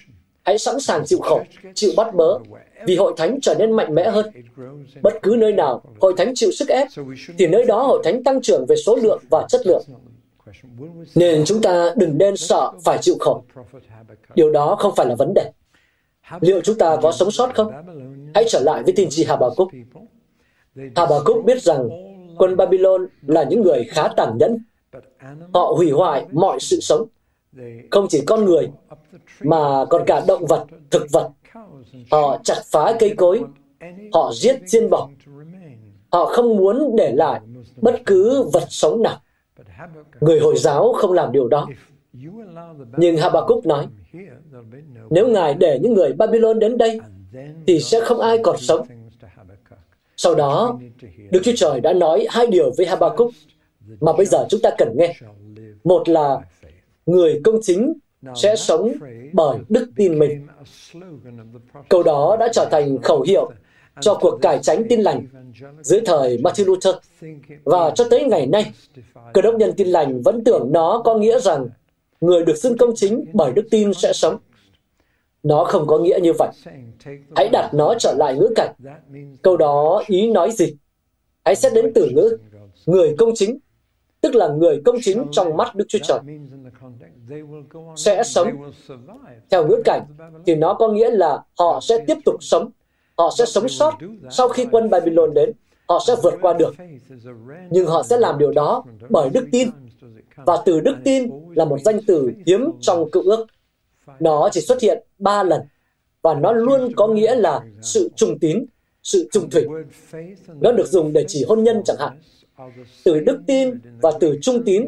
Hãy 0.44 0.58
sẵn 0.58 0.80
sàng 0.80 1.06
chịu 1.06 1.20
khổ, 1.20 1.42
chịu 1.76 1.92
bắt 1.98 2.16
bớ, 2.16 2.40
vì 2.86 2.96
hội 2.96 3.14
thánh 3.18 3.40
trở 3.42 3.56
nên 3.60 3.72
mạnh 3.72 3.96
mẽ 3.96 4.10
hơn. 4.10 4.26
Bất 5.02 5.14
cứ 5.22 5.36
nơi 5.40 5.54
nào 5.54 5.82
hội 6.02 6.14
thánh 6.18 6.36
chịu 6.36 6.52
sức 6.52 6.70
ép, 6.70 6.88
thì 7.38 7.48
nơi 7.48 7.66
đó 7.66 7.84
hội 7.84 8.02
thánh 8.04 8.24
tăng 8.24 8.42
trưởng 8.42 8.66
về 8.66 8.76
số 8.76 8.96
lượng 8.96 9.20
và 9.32 9.46
chất 9.50 9.62
lượng. 9.68 9.84
Nên 11.16 11.44
chúng 11.46 11.62
ta 11.62 11.94
đừng 11.98 12.18
nên 12.18 12.38
sợ 12.38 12.72
phải 12.84 12.98
chịu 13.02 13.16
khổ. 13.20 13.44
Điều 14.36 14.52
đó 14.52 14.76
không 14.80 14.96
phải 14.96 15.06
là 15.06 15.16
vấn 15.16 15.34
đề. 15.34 15.52
Liệu 16.42 16.62
chúng 16.62 16.78
ta 16.78 16.98
có 17.02 17.12
sống 17.12 17.32
sót 17.32 17.56
không? 17.56 17.72
Hãy 18.36 18.46
trở 18.48 18.60
lại 18.60 18.84
với 18.84 18.94
tiên 18.96 19.08
tri 19.10 19.24
Habakkuk. 19.24 19.70
Habakkuk 20.96 21.46
biết 21.46 21.62
rằng 21.64 21.90
quân 22.38 22.58
Babylon 22.58 23.08
là 23.22 23.44
những 23.44 23.62
người 23.62 23.84
khá 23.84 24.08
tàn 24.18 24.38
nhẫn. 24.40 24.58
Họ 25.54 25.74
hủy 25.78 25.92
hoại 25.92 26.26
mọi 26.32 26.60
sự 26.60 26.80
sống, 26.82 27.08
không 27.92 28.08
chỉ 28.10 28.24
con 28.26 28.46
người, 28.46 28.70
mà 29.42 29.86
còn 29.90 30.04
cả 30.06 30.24
động 30.28 30.46
vật, 30.46 30.66
thực 30.92 31.08
vật. 31.12 31.30
Họ 32.12 32.40
chặt 32.44 32.62
phá 32.66 32.96
cây 33.00 33.14
cối, 33.18 33.44
họ 34.14 34.32
giết 34.34 34.60
chiên 34.68 34.90
bò. 34.90 35.10
Họ 36.12 36.26
không 36.26 36.58
muốn 36.58 36.96
để 36.96 37.12
lại 37.12 37.42
bất 37.82 38.02
cứ 38.06 38.44
vật 38.54 38.66
sống 38.70 39.02
nào. 39.02 39.22
Người 40.20 40.40
Hồi 40.40 40.58
giáo 40.58 40.94
không 40.94 41.14
làm 41.14 41.32
điều 41.32 41.48
đó. 41.48 41.68
Nhưng 42.98 43.18
Habakkuk 43.18 43.66
nói, 43.66 43.88
nếu 45.10 45.28
Ngài 45.28 45.54
để 45.54 45.80
những 45.82 45.94
người 45.94 46.14
Babylon 46.14 46.60
đến 46.60 46.78
đây, 46.78 47.00
thì 47.68 47.80
sẽ 47.80 48.02
không 48.02 48.20
ai 48.20 48.38
còn 48.44 48.58
sống. 48.58 48.88
Sau 50.18 50.36
đó, 50.36 50.80
Đức 51.32 51.40
Chúa 51.44 51.52
Trời 51.56 51.82
đã 51.82 51.94
nói 51.94 52.28
hai 52.30 52.48
điều 52.48 52.72
với 52.78 52.86
Habakkuk 52.86 53.32
mà 54.00 54.14
bây 54.14 54.26
giờ 54.26 54.46
chúng 54.50 54.62
ta 54.62 54.70
cần 54.78 54.96
nghe. 54.98 55.16
Một 55.84 56.10
là 56.10 56.38
người 57.06 57.42
công 57.44 57.60
chính 57.62 57.94
sẽ 58.36 58.56
sống 58.56 58.92
bởi 59.34 59.60
đức 59.70 59.90
tin 59.96 60.20
mình. 60.20 60.48
Câu 61.90 62.04
đó 62.04 62.38
đã 62.40 62.48
trở 62.54 62.68
thành 62.72 63.02
khẩu 63.02 63.22
hiệu 63.22 63.52
cho 64.02 64.18
cuộc 64.22 64.40
cải 64.42 64.60
tránh 64.62 64.84
tin 64.90 65.02
lành 65.02 65.28
dưới 65.82 66.02
thời 66.06 66.38
Martin 66.38 66.68
Luther. 66.68 66.96
Và 67.64 67.92
cho 67.96 68.08
tới 68.10 68.24
ngày 68.24 68.46
nay, 68.46 68.72
cơ 69.34 69.42
đốc 69.42 69.56
nhân 69.56 69.74
tin 69.78 69.88
lành 69.88 70.22
vẫn 70.22 70.44
tưởng 70.44 70.72
nó 70.72 71.02
có 71.06 71.16
nghĩa 71.16 71.40
rằng 71.40 71.68
người 72.22 72.46
được 72.46 72.58
xưng 72.58 72.78
công 72.78 72.96
chính 72.96 73.26
bởi 73.34 73.52
đức 73.54 73.68
tin 73.72 73.94
sẽ 73.94 74.14
sống. 74.14 74.38
Nó 75.44 75.64
không 75.64 75.88
có 75.88 75.98
nghĩa 76.00 76.20
như 76.24 76.34
vậy. 76.40 76.50
Hãy 77.36 77.50
đặt 77.52 77.70
nó 77.74 77.94
trở 78.00 78.14
lại 78.18 78.36
ngữ 78.36 78.50
cảnh. 78.56 78.74
Câu 79.42 79.58
đó 79.58 80.04
ý 80.08 80.32
nói 80.32 80.52
gì? 80.52 80.76
Hãy 81.46 81.56
xét 81.56 81.74
đến 81.74 81.92
từ 81.96 82.10
ngữ 82.10 82.38
người 82.86 83.16
công 83.18 83.32
chính, 83.36 83.60
tức 84.22 84.36
là 84.36 84.48
người 84.48 84.82
công 84.86 84.96
chính 85.04 85.26
trong 85.32 85.58
mắt 85.58 85.76
Đức 85.76 85.86
Chúa 85.88 86.00
Trời. 86.04 86.20
Sẽ 87.96 88.24
sống. 88.24 88.72
Theo 89.50 89.68
ngữ 89.68 89.82
cảnh, 89.86 90.06
thì 90.46 90.56
nó 90.56 90.74
có 90.74 90.88
nghĩa 90.88 91.10
là 91.10 91.44
họ 91.60 91.80
sẽ 91.82 91.98
tiếp 92.08 92.18
tục 92.26 92.36
sống. 92.40 92.72
Họ 93.20 93.32
sẽ 93.38 93.46
sống 93.46 93.70
sót 93.70 93.94
sau 94.32 94.50
khi 94.50 94.66
quân 94.72 94.90
Babylon 94.90 95.34
đến. 95.34 95.52
Họ 95.88 96.04
sẽ 96.08 96.16
vượt 96.24 96.34
qua 96.42 96.54
được. 96.54 96.76
Nhưng 97.70 97.88
họ 97.88 98.04
sẽ 98.04 98.18
làm 98.18 98.38
điều 98.38 98.52
đó 98.52 98.84
bởi 99.10 99.30
đức 99.30 99.48
tin. 99.52 99.70
Và 100.36 100.58
từ 100.66 100.80
đức 100.80 100.96
tin 101.04 101.30
là 101.56 101.66
một 101.66 101.78
danh 101.86 102.00
từ 102.08 102.32
hiếm 102.46 102.72
trong 102.82 103.12
cựu 103.12 103.24
ước. 103.24 103.46
Nó 104.20 104.50
chỉ 104.52 104.62
xuất 104.62 104.82
hiện 104.82 105.04
ba 105.20 105.44
lần 105.44 105.62
và 106.22 106.34
nó 106.34 106.52
luôn 106.52 106.92
có 106.96 107.08
nghĩa 107.08 107.36
là 107.36 107.62
sự 107.82 108.10
trung 108.16 108.40
tín, 108.40 108.66
sự 109.04 109.30
trung 109.32 109.50
thủy. 109.50 109.66
Nó 110.62 110.72
được 110.72 110.88
dùng 110.88 111.14
để 111.14 111.26
chỉ 111.28 111.46
hôn 111.48 111.64
nhân 111.64 111.82
chẳng 111.86 111.98
hạn. 112.00 112.18
Từ 113.04 113.20
đức 113.20 113.40
tin 113.48 113.80
và 114.02 114.12
từ 114.20 114.38
trung 114.42 114.64
tín 114.66 114.88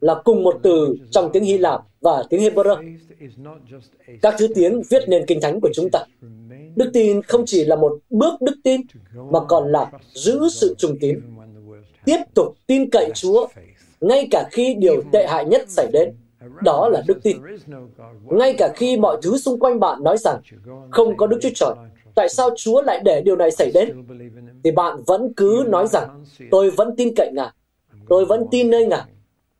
là 0.00 0.14
cùng 0.24 0.42
một 0.42 0.56
từ 0.62 0.96
trong 1.10 1.30
tiếng 1.32 1.44
Hy 1.44 1.58
Lạp 1.58 1.80
và 2.00 2.24
tiếng 2.30 2.40
Hebrew. 2.40 2.98
Các 4.22 4.34
thứ 4.38 4.48
tiếng 4.54 4.82
viết 4.90 5.02
nên 5.08 5.26
kinh 5.26 5.40
thánh 5.40 5.60
của 5.60 5.70
chúng 5.74 5.88
ta. 5.92 6.04
Đức 6.76 6.90
tin 6.92 7.22
không 7.22 7.42
chỉ 7.46 7.64
là 7.64 7.76
một 7.76 7.98
bước 8.10 8.34
đức 8.40 8.54
tin, 8.64 8.80
mà 9.30 9.40
còn 9.48 9.72
là 9.72 9.90
giữ 10.14 10.48
sự 10.48 10.74
trung 10.78 10.96
tín. 11.00 11.20
Tiếp 12.04 12.18
tục 12.34 12.54
tin 12.66 12.90
cậy 12.90 13.10
Chúa, 13.14 13.46
ngay 14.00 14.28
cả 14.30 14.48
khi 14.50 14.74
điều 14.74 15.02
tệ 15.12 15.26
hại 15.26 15.44
nhất 15.44 15.62
xảy 15.68 15.86
đến. 15.92 16.12
Đó 16.62 16.88
là 16.88 17.02
đức 17.06 17.18
tin. 17.22 17.36
Ngay 18.24 18.54
cả 18.58 18.72
khi 18.76 18.96
mọi 18.96 19.16
thứ 19.22 19.38
xung 19.38 19.60
quanh 19.60 19.80
bạn 19.80 20.04
nói 20.04 20.16
rằng 20.18 20.40
không 20.90 21.16
có 21.16 21.26
Đức 21.26 21.38
Chúa 21.42 21.50
Trời, 21.54 21.74
tại 22.14 22.28
sao 22.28 22.50
Chúa 22.56 22.82
lại 22.82 23.00
để 23.04 23.22
điều 23.24 23.36
này 23.36 23.50
xảy 23.50 23.70
đến? 23.74 24.06
Thì 24.64 24.70
bạn 24.70 25.02
vẫn 25.06 25.32
cứ 25.36 25.64
nói 25.68 25.86
rằng 25.86 26.24
tôi 26.50 26.70
vẫn 26.70 26.96
tin 26.96 27.14
cậy 27.16 27.30
Ngài, 27.32 27.50
tôi 28.08 28.24
vẫn 28.24 28.46
tin 28.50 28.70
nơi 28.70 28.86
Ngài. 28.86 29.02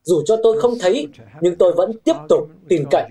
Dù 0.02 0.22
cho 0.26 0.36
tôi 0.42 0.60
không 0.60 0.74
thấy, 0.80 1.08
nhưng 1.40 1.56
tôi 1.56 1.72
vẫn 1.72 1.92
tiếp 2.04 2.16
tục 2.28 2.48
tin 2.68 2.84
cậy. 2.90 3.04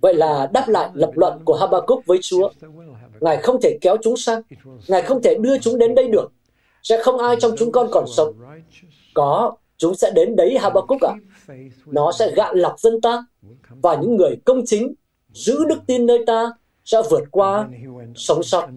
Vậy 0.00 0.14
là 0.14 0.50
đáp 0.52 0.68
lại 0.68 0.90
lập 0.94 1.10
luận 1.14 1.38
của 1.44 1.54
Habakkuk 1.54 2.06
với 2.06 2.18
Chúa. 2.22 2.50
Ngài 3.20 3.36
không 3.36 3.60
thể 3.62 3.78
kéo 3.80 3.96
chúng 4.02 4.16
sang. 4.16 4.42
Ngài 4.88 5.02
không 5.02 5.22
thể 5.22 5.34
đưa 5.40 5.58
chúng 5.58 5.78
đến 5.78 5.94
đây 5.94 6.08
được. 6.08 6.32
Sẽ 6.82 7.02
không 7.02 7.18
ai 7.18 7.36
trong 7.40 7.52
chúng 7.58 7.72
con 7.72 7.88
còn 7.92 8.04
sống. 8.06 8.34
Có, 9.14 9.56
chúng 9.76 9.94
sẽ 9.94 10.10
đến 10.14 10.36
đấy 10.36 10.58
Habakkuk 10.58 11.00
ạ. 11.00 11.12
À. 11.48 11.54
Nó 11.86 12.12
sẽ 12.12 12.32
gạn 12.36 12.58
lọc 12.58 12.80
dân 12.80 13.00
ta 13.00 13.26
và 13.82 13.96
những 13.96 14.16
người 14.16 14.36
công 14.44 14.66
chính 14.66 14.94
giữ 15.32 15.64
đức 15.64 15.78
tin 15.86 16.06
nơi 16.06 16.24
ta 16.26 16.52
sẽ 16.84 17.02
vượt 17.10 17.22
qua 17.30 17.68
sống 18.14 18.42
sót. 18.42 18.68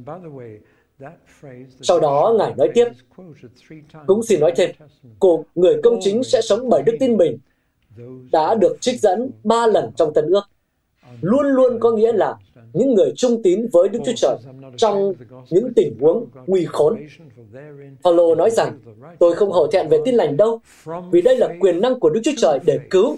Sau 1.81 1.99
đó, 1.99 2.35
Ngài 2.37 2.53
nói 2.57 2.69
tiếp, 2.73 2.87
cũng 4.07 4.23
xin 4.23 4.39
nói 4.39 4.53
thêm, 4.55 4.69
cuộc 5.19 5.43
người 5.55 5.75
công 5.83 5.99
chính 6.01 6.23
sẽ 6.23 6.41
sống 6.41 6.69
bởi 6.69 6.83
đức 6.83 6.93
tin 6.99 7.17
mình. 7.17 7.37
đã 8.31 8.55
được 8.55 8.77
trích 8.81 9.01
dẫn 9.01 9.31
ba 9.43 9.67
lần 9.67 9.91
trong 9.95 10.13
Tân 10.13 10.25
ước. 10.25 10.41
Luôn 11.21 11.45
luôn 11.45 11.79
có 11.79 11.91
nghĩa 11.91 12.11
là 12.11 12.35
những 12.73 12.93
người 12.93 13.13
trung 13.15 13.43
tín 13.43 13.67
với 13.71 13.89
Đức 13.89 13.99
Chúa 14.05 14.13
Trời 14.15 14.37
trong 14.77 15.13
những 15.49 15.73
tình 15.75 15.97
huống 15.99 16.25
nguy 16.47 16.65
khốn. 16.65 16.97
Paulo 18.03 18.35
nói 18.35 18.49
rằng, 18.49 18.79
tôi 19.19 19.35
không 19.35 19.51
hổ 19.51 19.67
thẹn 19.67 19.87
về 19.89 19.97
tin 20.05 20.15
lành 20.15 20.37
đâu, 20.37 20.59
vì 21.11 21.21
đây 21.21 21.37
là 21.37 21.55
quyền 21.59 21.81
năng 21.81 21.99
của 21.99 22.09
Đức 22.09 22.21
Chúa 22.23 22.31
Trời 22.37 22.59
để 22.65 22.79
cứu. 22.89 23.17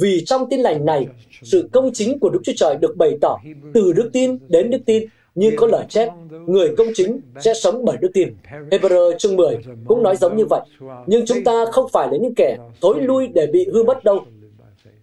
Vì 0.00 0.24
trong 0.24 0.50
tin 0.50 0.60
lành 0.60 0.84
này, 0.84 1.06
sự 1.42 1.68
công 1.72 1.90
chính 1.94 2.18
của 2.18 2.30
Đức 2.30 2.40
Chúa 2.44 2.52
Trời 2.56 2.76
được 2.80 2.96
bày 2.96 3.18
tỏ 3.20 3.38
từ 3.74 3.92
đức 3.92 4.10
tin 4.12 4.38
đến 4.48 4.70
đức 4.70 4.78
tin 4.86 5.08
như 5.36 5.52
có 5.56 5.66
lời 5.66 5.84
chép, 5.88 6.08
người 6.46 6.74
công 6.78 6.86
chính 6.94 7.20
sẽ 7.40 7.54
sống 7.54 7.84
bởi 7.84 7.96
đức 8.00 8.10
tin. 8.14 8.28
Hebrew 8.70 9.18
chương 9.18 9.36
10 9.36 9.56
cũng 9.86 10.02
nói 10.02 10.16
giống 10.16 10.36
như 10.36 10.44
vậy. 10.50 10.60
Nhưng 11.06 11.26
chúng 11.26 11.44
ta 11.44 11.64
không 11.72 11.88
phải 11.92 12.08
là 12.10 12.18
những 12.22 12.34
kẻ 12.36 12.56
thối 12.80 13.02
lui 13.02 13.26
để 13.34 13.46
bị 13.46 13.66
hư 13.72 13.82
mất 13.82 14.04
đâu, 14.04 14.24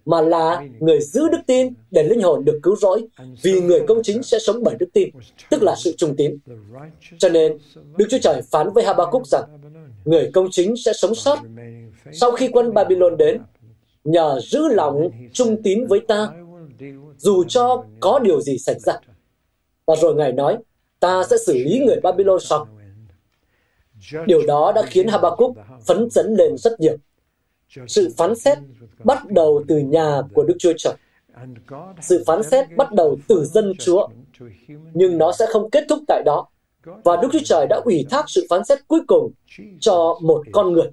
mà 0.04 0.20
là 0.20 0.64
người 0.80 1.00
giữ 1.00 1.28
đức 1.28 1.38
tin 1.46 1.72
để 1.90 2.02
linh 2.02 2.22
hồn 2.22 2.44
được 2.44 2.60
cứu 2.62 2.76
rỗi, 2.76 3.06
vì 3.42 3.60
người 3.60 3.80
công 3.88 4.02
chính 4.02 4.22
sẽ 4.22 4.38
sống 4.38 4.62
bởi 4.62 4.74
đức 4.78 4.86
tin, 4.92 5.08
tức 5.50 5.62
là 5.62 5.74
sự 5.76 5.94
trung 5.96 6.16
tín. 6.16 6.38
Cho 7.18 7.28
nên, 7.28 7.58
Đức 7.96 8.06
Chúa 8.10 8.18
Trời 8.18 8.42
phán 8.50 8.72
với 8.72 8.84
Habakkuk 8.84 9.26
rằng, 9.26 9.44
người 10.04 10.30
công 10.34 10.48
chính 10.50 10.74
sẽ 10.76 10.92
sống 10.92 11.14
sót 11.14 11.38
sau 12.12 12.32
khi 12.32 12.48
quân 12.48 12.74
Babylon 12.74 13.16
đến, 13.16 13.40
nhờ 14.04 14.40
giữ 14.42 14.68
lòng 14.68 15.10
trung 15.32 15.62
tín 15.62 15.86
với 15.86 16.00
ta, 16.00 16.28
dù 17.18 17.44
cho 17.44 17.84
có 18.00 18.18
điều 18.18 18.40
gì 18.40 18.58
xảy 18.58 18.78
ra. 18.78 18.92
Và 19.86 19.96
rồi 19.96 20.14
Ngài 20.14 20.32
nói, 20.32 20.58
ta 21.00 21.22
sẽ 21.30 21.36
xử 21.46 21.52
lý 21.52 21.82
người 21.86 22.00
Babylon 22.02 22.40
xong. 22.40 22.68
Điều 24.26 24.46
đó 24.46 24.72
đã 24.74 24.82
khiến 24.86 25.08
Habakkuk 25.08 25.56
phấn 25.86 26.10
chấn 26.10 26.34
lên 26.34 26.56
rất 26.56 26.80
nhiều. 26.80 26.96
Sự 27.86 28.14
phán 28.16 28.34
xét 28.34 28.58
bắt 29.04 29.30
đầu 29.30 29.64
từ 29.68 29.78
nhà 29.78 30.22
của 30.34 30.44
Đức 30.44 30.54
Chúa 30.58 30.72
Trời. 30.78 30.94
Sự 32.00 32.24
phán 32.26 32.42
xét 32.42 32.66
bắt 32.76 32.92
đầu 32.92 33.16
từ 33.28 33.44
dân 33.44 33.72
Chúa, 33.78 34.08
nhưng 34.94 35.18
nó 35.18 35.32
sẽ 35.32 35.46
không 35.52 35.70
kết 35.70 35.84
thúc 35.88 35.98
tại 36.08 36.22
đó. 36.24 36.46
Và 37.04 37.16
Đức 37.16 37.28
Chúa 37.32 37.38
Trời 37.44 37.66
đã 37.70 37.80
ủy 37.84 38.06
thác 38.10 38.24
sự 38.28 38.46
phán 38.50 38.64
xét 38.64 38.78
cuối 38.88 39.00
cùng 39.06 39.32
cho 39.80 40.18
một 40.22 40.42
con 40.52 40.72
người. 40.72 40.90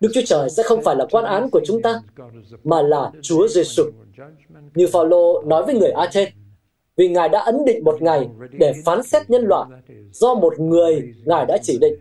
Đức 0.00 0.10
Chúa 0.14 0.20
Trời 0.26 0.50
sẽ 0.50 0.62
không 0.62 0.82
phải 0.82 0.96
là 0.96 1.06
quan 1.10 1.24
án 1.24 1.50
của 1.50 1.60
chúng 1.66 1.82
ta, 1.82 2.00
mà 2.64 2.82
là 2.82 3.12
Chúa 3.22 3.48
Giêsu. 3.48 3.82
Như 4.74 4.86
Phaolô 4.92 5.42
nói 5.46 5.62
với 5.66 5.74
người 5.74 5.90
Athens, 5.90 6.32
vì 6.96 7.08
Ngài 7.08 7.28
đã 7.28 7.40
ấn 7.40 7.64
định 7.64 7.84
một 7.84 8.02
ngày 8.02 8.28
để 8.52 8.72
phán 8.84 9.02
xét 9.02 9.30
nhân 9.30 9.42
loại 9.42 9.68
do 10.12 10.34
một 10.34 10.60
người 10.60 11.14
Ngài 11.24 11.46
đã 11.46 11.58
chỉ 11.62 11.78
định 11.80 11.94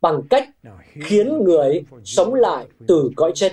bằng 0.00 0.22
cách 0.30 0.48
khiến 1.02 1.44
người 1.44 1.84
sống 2.04 2.34
lại 2.34 2.66
từ 2.86 3.10
cõi 3.16 3.32
chết. 3.34 3.52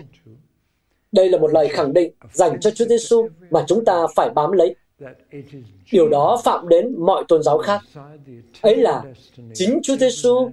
Đây 1.11 1.29
là 1.29 1.37
một 1.37 1.53
lời 1.53 1.67
khẳng 1.67 1.93
định 1.93 2.13
dành 2.33 2.59
cho 2.59 2.71
Chúa 2.71 2.85
Giêsu 2.85 3.27
mà 3.49 3.63
chúng 3.67 3.85
ta 3.85 4.05
phải 4.15 4.29
bám 4.29 4.51
lấy. 4.51 4.75
Điều 5.91 6.09
đó 6.09 6.41
phạm 6.43 6.67
đến 6.69 6.95
mọi 6.99 7.23
tôn 7.27 7.43
giáo 7.43 7.57
khác. 7.57 7.81
Ấy 8.61 8.75
là 8.75 9.03
chính 9.53 9.79
Chúa 9.83 9.97
Giêsu 9.97 10.49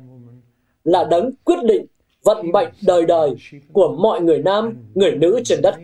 là 0.85 1.05
đấng 1.05 1.31
quyết 1.45 1.65
định 1.65 1.87
vận 2.25 2.53
mệnh 2.53 2.69
đời 2.87 3.05
đời 3.05 3.31
của 3.73 3.97
mọi 3.99 4.21
người 4.21 4.39
nam, 4.39 4.77
người 4.95 5.17
nữ 5.17 5.41
trên 5.45 5.63
đất. 5.63 5.75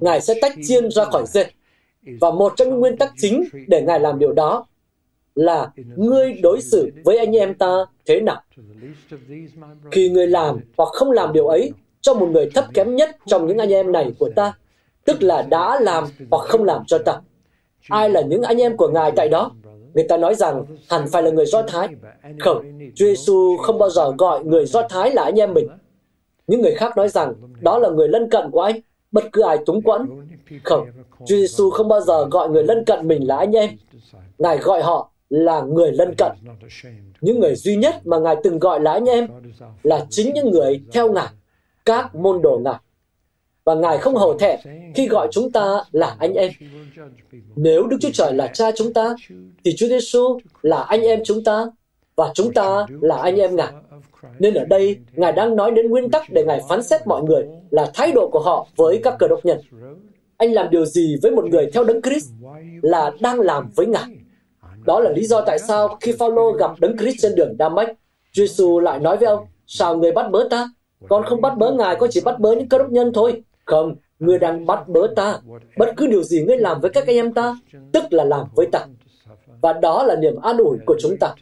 Ngài 0.00 0.20
sẽ 0.20 0.34
tách 0.42 0.52
chiên 0.68 0.90
ra 0.90 1.04
khỏi 1.04 1.24
dệt 1.26 1.46
và 2.20 2.30
một 2.30 2.52
trong 2.56 2.68
những 2.68 2.80
nguyên 2.80 2.96
tắc 2.96 3.12
chính 3.16 3.44
để 3.68 3.82
Ngài 3.82 4.00
làm 4.00 4.18
điều 4.18 4.32
đó 4.32 4.66
là 5.34 5.70
ngươi 5.96 6.32
đối 6.42 6.60
xử 6.60 6.90
với 7.04 7.18
anh 7.18 7.36
em 7.36 7.54
ta 7.54 7.86
thế 8.06 8.20
nào. 8.20 8.42
Khi 9.90 10.08
ngươi 10.08 10.26
làm 10.26 10.60
hoặc 10.76 10.88
không 10.92 11.10
làm 11.10 11.32
điều 11.32 11.46
ấy 11.46 11.72
cho 12.00 12.14
một 12.14 12.26
người 12.26 12.50
thấp 12.54 12.64
kém 12.74 12.96
nhất 12.96 13.16
trong 13.26 13.46
những 13.46 13.58
anh 13.58 13.72
em 13.72 13.92
này 13.92 14.12
của 14.18 14.30
ta, 14.36 14.52
tức 15.04 15.22
là 15.22 15.42
đã 15.42 15.80
làm 15.80 16.04
hoặc 16.30 16.46
không 16.48 16.64
làm 16.64 16.82
cho 16.86 16.98
ta. 16.98 17.20
Ai 17.88 18.10
là 18.10 18.20
những 18.20 18.42
anh 18.42 18.60
em 18.60 18.76
của 18.76 18.88
Ngài 18.88 19.12
tại 19.16 19.28
đó? 19.28 19.50
Người 19.94 20.04
ta 20.08 20.16
nói 20.16 20.34
rằng 20.34 20.64
hẳn 20.90 21.04
phải 21.12 21.22
là 21.22 21.30
người 21.30 21.46
Do 21.46 21.62
Thái. 21.62 21.88
Không, 22.40 22.62
Chúa 22.94 23.06
Giêsu 23.06 23.56
không 23.56 23.78
bao 23.78 23.90
giờ 23.90 24.12
gọi 24.18 24.44
người 24.44 24.66
Do 24.66 24.88
Thái 24.88 25.10
là 25.10 25.22
anh 25.22 25.40
em 25.40 25.54
mình. 25.54 25.68
Những 26.46 26.62
người 26.62 26.74
khác 26.74 26.96
nói 26.96 27.08
rằng 27.08 27.34
đó 27.60 27.78
là 27.78 27.88
người 27.88 28.08
lân 28.08 28.30
cận 28.30 28.50
của 28.50 28.60
anh, 28.60 28.80
bất 29.14 29.24
cứ 29.32 29.42
ai 29.42 29.58
túng 29.66 29.82
quẫn. 29.82 30.08
Không, 30.64 30.88
Chúa 31.18 31.36
Giêsu 31.36 31.70
không 31.70 31.88
bao 31.88 32.00
giờ 32.00 32.26
gọi 32.30 32.48
người 32.48 32.64
lân 32.64 32.84
cận 32.84 33.08
mình 33.08 33.26
là 33.26 33.36
anh 33.36 33.52
em. 33.52 33.70
Ngài 34.38 34.58
gọi 34.58 34.82
họ 34.82 35.10
là 35.30 35.60
người 35.60 35.92
lân 35.92 36.14
cận. 36.18 36.32
Những 37.20 37.40
người 37.40 37.54
duy 37.54 37.76
nhất 37.76 38.06
mà 38.06 38.18
Ngài 38.18 38.36
từng 38.44 38.58
gọi 38.58 38.80
là 38.80 38.92
anh 38.92 39.04
em 39.04 39.28
là 39.82 40.06
chính 40.10 40.34
những 40.34 40.50
người 40.50 40.80
theo 40.92 41.12
Ngài, 41.12 41.28
các 41.84 42.14
môn 42.14 42.42
đồ 42.42 42.60
Ngài. 42.64 42.78
Và 43.64 43.74
Ngài 43.74 43.98
không 43.98 44.14
hổ 44.14 44.38
thẹn 44.38 44.60
khi 44.94 45.08
gọi 45.08 45.28
chúng 45.30 45.52
ta 45.52 45.84
là 45.92 46.16
anh 46.18 46.34
em. 46.34 46.52
Nếu 47.56 47.86
Đức 47.86 47.96
Chúa 48.00 48.10
Trời 48.12 48.34
là 48.34 48.46
cha 48.46 48.70
chúng 48.76 48.92
ta, 48.92 49.14
thì 49.64 49.74
Chúa 49.76 49.86
Giêsu 49.86 50.38
là 50.62 50.82
anh 50.82 51.02
em 51.02 51.20
chúng 51.24 51.44
ta, 51.44 51.66
và 52.16 52.30
chúng 52.34 52.52
ta 52.52 52.86
là 53.00 53.16
anh 53.16 53.36
em 53.36 53.56
Ngài. 53.56 53.72
Nên 54.38 54.54
ở 54.54 54.64
đây, 54.64 54.96
Ngài 55.12 55.32
đang 55.32 55.56
nói 55.56 55.70
đến 55.70 55.90
nguyên 55.90 56.10
tắc 56.10 56.22
để 56.30 56.44
Ngài 56.44 56.60
phán 56.68 56.82
xét 56.82 57.06
mọi 57.06 57.22
người 57.22 57.46
là 57.70 57.90
thái 57.94 58.12
độ 58.12 58.28
của 58.28 58.40
họ 58.40 58.66
với 58.76 59.00
các 59.04 59.14
cơ 59.18 59.28
đốc 59.28 59.44
nhân. 59.44 59.58
Anh 60.36 60.52
làm 60.52 60.70
điều 60.70 60.84
gì 60.84 61.16
với 61.22 61.30
một 61.30 61.44
người 61.44 61.70
theo 61.74 61.84
đấng 61.84 62.02
Christ 62.02 62.30
là 62.82 63.12
đang 63.20 63.40
làm 63.40 63.70
với 63.76 63.86
Ngài. 63.86 64.04
Đó 64.86 65.00
là 65.00 65.10
lý 65.10 65.26
do 65.26 65.40
tại 65.40 65.58
sao 65.58 65.96
khi 66.00 66.12
Phaolô 66.18 66.52
gặp 66.52 66.70
đấng 66.80 66.98
Christ 66.98 67.16
trên 67.22 67.34
đường 67.34 67.56
Đa-mách, 67.58 67.96
Giêsu 68.32 68.80
lại 68.80 68.98
nói 68.98 69.16
với 69.16 69.28
ông, 69.28 69.46
sao 69.66 69.96
người 69.96 70.12
bắt 70.12 70.30
bớ 70.30 70.48
ta? 70.50 70.68
Con 71.08 71.24
không 71.24 71.40
bắt 71.40 71.56
bớ 71.58 71.72
Ngài, 71.72 71.96
con 71.96 72.10
chỉ 72.12 72.20
bắt 72.24 72.40
bớ 72.40 72.52
những 72.54 72.68
cơ 72.68 72.78
đốc 72.78 72.90
nhân 72.90 73.12
thôi. 73.14 73.42
Không, 73.64 73.96
ngươi 74.18 74.38
đang 74.38 74.66
bắt 74.66 74.88
bớ 74.88 75.06
ta. 75.16 75.38
Bất 75.78 75.88
cứ 75.96 76.06
điều 76.06 76.22
gì 76.22 76.44
ngươi 76.44 76.56
làm 76.56 76.80
với 76.80 76.90
các 76.90 77.06
anh 77.06 77.16
em 77.16 77.32
ta, 77.32 77.56
tức 77.92 78.04
là 78.10 78.24
làm 78.24 78.46
với 78.56 78.66
ta. 78.72 78.86
Và 79.60 79.72
đó 79.72 80.02
là 80.02 80.16
niềm 80.16 80.36
an 80.42 80.56
ủi 80.56 80.78
của 80.86 80.96
chúng 81.00 81.16
ta. 81.20 81.34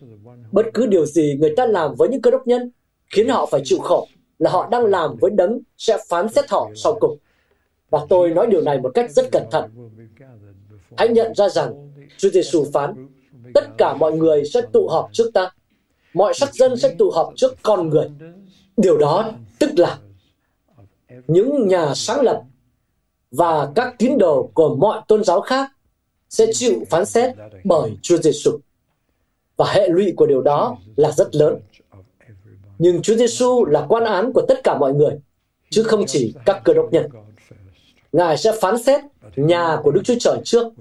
Bất 0.52 0.66
cứ 0.74 0.86
điều 0.86 1.06
gì 1.06 1.36
người 1.40 1.54
ta 1.56 1.66
làm 1.66 1.94
với 1.94 2.08
những 2.08 2.22
cơ 2.22 2.30
đốc 2.30 2.46
nhân, 2.46 2.70
khiến 3.10 3.28
họ 3.28 3.46
phải 3.46 3.60
chịu 3.64 3.78
khổ, 3.78 4.08
là 4.38 4.50
họ 4.50 4.68
đang 4.70 4.84
làm 4.84 5.16
với 5.20 5.30
đấng 5.30 5.60
sẽ 5.78 5.98
phán 6.08 6.28
xét 6.28 6.50
họ 6.50 6.70
sau 6.76 6.98
cùng. 7.00 7.18
Và 7.90 8.06
tôi 8.08 8.30
nói 8.30 8.46
điều 8.46 8.62
này 8.62 8.80
một 8.80 8.90
cách 8.94 9.10
rất 9.10 9.32
cẩn 9.32 9.42
thận. 9.50 9.70
Hãy 10.96 11.08
nhận 11.08 11.34
ra 11.34 11.48
rằng 11.48 11.92
Chúa 12.18 12.30
Giêsu 12.30 12.64
phán, 12.72 13.08
tất 13.54 13.64
cả 13.78 13.94
mọi 13.94 14.12
người 14.12 14.44
sẽ 14.44 14.60
tụ 14.72 14.88
họp 14.88 15.08
trước 15.12 15.30
ta. 15.34 15.50
Mọi 16.14 16.34
sắc 16.34 16.54
dân 16.54 16.76
sẽ 16.76 16.94
tụ 16.98 17.10
họp 17.10 17.32
trước 17.36 17.54
con 17.62 17.88
người. 17.88 18.10
Điều 18.76 18.98
đó 18.98 19.32
tức 19.58 19.70
là 19.76 19.98
những 21.26 21.68
nhà 21.68 21.94
sáng 21.94 22.20
lập 22.20 22.42
và 23.30 23.70
các 23.74 23.94
tín 23.98 24.18
đồ 24.18 24.50
của 24.54 24.76
mọi 24.76 25.00
tôn 25.08 25.24
giáo 25.24 25.40
khác 25.40 25.70
sẽ 26.28 26.46
chịu 26.52 26.84
phán 26.90 27.06
xét 27.06 27.34
bởi 27.64 27.96
Chúa 28.02 28.16
Giêsu. 28.16 28.58
Và 29.62 29.72
hệ 29.72 29.88
lụy 29.88 30.12
của 30.16 30.26
điều 30.26 30.42
đó 30.42 30.76
là 30.96 31.10
rất 31.10 31.34
lớn. 31.34 31.56
Nhưng 32.78 33.02
Chúa 33.02 33.14
Giêsu 33.14 33.64
là 33.64 33.86
quan 33.88 34.04
án 34.04 34.32
của 34.32 34.42
tất 34.48 34.64
cả 34.64 34.78
mọi 34.78 34.94
người, 34.94 35.18
chứ 35.70 35.82
không 35.82 36.04
chỉ 36.06 36.34
các 36.46 36.60
cơ 36.64 36.74
đốc 36.74 36.92
nhân. 36.92 37.08
Ngài 38.12 38.36
sẽ 38.36 38.52
phán 38.60 38.82
xét 38.82 39.00
nhà 39.36 39.78
của 39.82 39.90
Đức 39.90 40.00
Chúa 40.04 40.14
Trời 40.20 40.36
trước. 40.44 40.72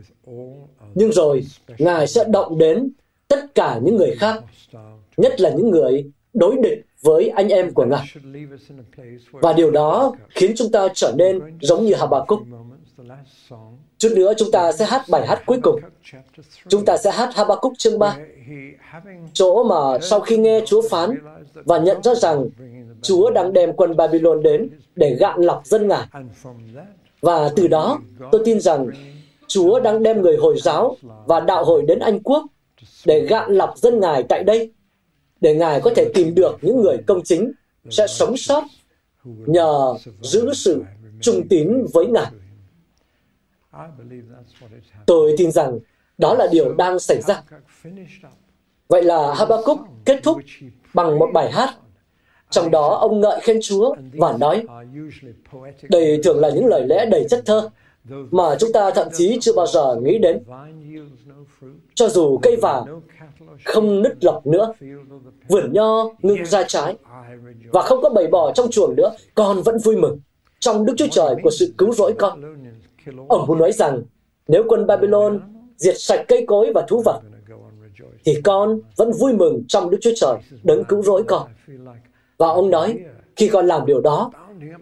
Nhưng 0.95 1.11
rồi, 1.11 1.43
Ngài 1.77 2.07
sẽ 2.07 2.23
động 2.23 2.57
đến 2.57 2.89
tất 3.27 3.55
cả 3.55 3.79
những 3.83 3.95
người 3.95 4.15
khác, 4.19 4.43
nhất 5.17 5.41
là 5.41 5.49
những 5.49 5.69
người 5.69 6.11
đối 6.33 6.55
địch 6.63 6.85
với 7.01 7.29
anh 7.29 7.47
em 7.47 7.73
của 7.73 7.85
Ngài. 7.85 8.05
Và 9.31 9.53
điều 9.53 9.71
đó 9.71 10.13
khiến 10.29 10.51
chúng 10.55 10.71
ta 10.71 10.87
trở 10.93 11.13
nên 11.17 11.57
giống 11.61 11.85
như 11.85 11.93
Hà 11.93 12.05
Bà 12.05 12.19
Cúc. 12.27 12.39
Chút 13.97 14.09
nữa 14.15 14.33
chúng 14.37 14.51
ta 14.51 14.71
sẽ 14.71 14.85
hát 14.85 15.01
bài 15.09 15.27
hát 15.27 15.43
cuối 15.45 15.59
cùng. 15.63 15.79
Chúng 16.67 16.85
ta 16.85 16.97
sẽ 16.97 17.11
hát 17.11 17.35
Habakkuk 17.35 17.73
chương 17.77 17.99
3. 17.99 18.17
Chỗ 19.33 19.63
mà 19.63 19.99
sau 20.01 20.19
khi 20.19 20.37
nghe 20.37 20.61
Chúa 20.65 20.81
phán 20.89 21.09
và 21.53 21.79
nhận 21.79 22.03
ra 22.03 22.15
rằng 22.15 22.49
Chúa 23.01 23.31
đang 23.31 23.53
đem 23.53 23.73
quân 23.73 23.97
Babylon 23.97 24.43
đến 24.43 24.69
để 24.95 25.15
gạn 25.19 25.41
lọc 25.41 25.65
dân 25.65 25.87
Ngài. 25.87 26.07
Và 27.21 27.49
từ 27.55 27.67
đó, 27.67 27.99
tôi 28.31 28.41
tin 28.45 28.59
rằng 28.59 28.87
Chúa 29.47 29.79
đang 29.79 30.03
đem 30.03 30.21
người 30.21 30.37
Hồi 30.37 30.55
giáo 30.59 30.97
và 31.25 31.39
đạo 31.39 31.65
hội 31.65 31.83
đến 31.87 31.99
Anh 31.99 32.19
Quốc 32.19 32.45
để 33.05 33.25
gạn 33.29 33.51
lọc 33.51 33.77
dân 33.77 33.99
Ngài 33.99 34.23
tại 34.23 34.43
đây 34.43 34.71
để 35.41 35.55
Ngài 35.55 35.81
có 35.81 35.91
thể 35.95 36.11
tìm 36.13 36.35
được 36.35 36.57
những 36.61 36.81
người 36.81 36.97
công 37.07 37.23
chính 37.23 37.51
sẽ 37.89 38.07
sống 38.07 38.37
sót 38.37 38.63
nhờ 39.25 39.93
giữ 40.21 40.53
sự 40.53 40.83
trung 41.21 41.47
tín 41.49 41.85
với 41.93 42.05
Ngài. 42.05 42.31
Tôi 45.05 45.35
tin 45.37 45.51
rằng 45.51 45.79
đó 46.17 46.33
là 46.33 46.47
điều 46.51 46.73
đang 46.73 46.99
xảy 46.99 47.21
ra. 47.21 47.43
Vậy 48.87 49.03
là 49.03 49.33
Habakkuk 49.33 49.79
kết 50.05 50.19
thúc 50.23 50.37
bằng 50.93 51.19
một 51.19 51.29
bài 51.33 51.51
hát. 51.51 51.75
Trong 52.49 52.71
đó 52.71 52.97
ông 53.01 53.21
ngợi 53.21 53.39
khen 53.41 53.59
Chúa 53.61 53.95
và 54.13 54.37
nói, 54.37 54.63
đây 55.89 56.21
thường 56.23 56.39
là 56.39 56.49
những 56.49 56.65
lời 56.65 56.85
lẽ 56.87 57.05
đầy 57.05 57.25
chất 57.29 57.43
thơ 57.45 57.69
mà 58.31 58.55
chúng 58.59 58.71
ta 58.73 58.91
thậm 58.91 59.07
chí 59.13 59.37
chưa 59.41 59.53
bao 59.53 59.67
giờ 59.67 59.95
nghĩ 60.03 60.17
đến. 60.17 60.43
Cho 61.95 62.09
dù 62.09 62.37
cây 62.37 62.55
vàng 62.55 63.01
không 63.65 64.01
nứt 64.01 64.23
lọc 64.23 64.47
nữa, 64.47 64.73
vườn 65.47 65.73
nho 65.73 66.03
ngưng 66.21 66.45
ra 66.45 66.63
trái, 66.67 66.95
và 67.71 67.81
không 67.81 68.01
có 68.01 68.09
bầy 68.09 68.27
bò 68.27 68.51
trong 68.51 68.71
chuồng 68.71 68.95
nữa, 68.95 69.11
con 69.35 69.61
vẫn 69.61 69.77
vui 69.77 69.97
mừng 69.97 70.19
trong 70.59 70.85
Đức 70.85 70.93
Chúa 70.97 71.07
Trời 71.11 71.35
của 71.43 71.49
sự 71.59 71.73
cứu 71.77 71.93
rỗi 71.93 72.13
con. 72.19 72.60
Ông 73.29 73.47
muốn 73.47 73.57
nói 73.57 73.71
rằng, 73.71 74.01
nếu 74.47 74.63
quân 74.67 74.87
Babylon 74.87 75.41
diệt 75.77 75.95
sạch 75.97 76.25
cây 76.27 76.45
cối 76.47 76.71
và 76.75 76.85
thú 76.87 77.01
vật, 77.05 77.21
thì 78.25 78.41
con 78.43 78.79
vẫn 78.95 79.11
vui 79.11 79.33
mừng 79.33 79.63
trong 79.67 79.89
Đức 79.89 79.97
Chúa 80.01 80.11
Trời 80.15 80.37
đấng 80.63 80.83
cứu 80.83 81.01
rỗi 81.01 81.23
con. 81.27 81.47
Và 82.37 82.47
ông 82.47 82.69
nói, 82.69 82.97
khi 83.35 83.47
con 83.47 83.67
làm 83.67 83.85
điều 83.85 84.01
đó, 84.01 84.31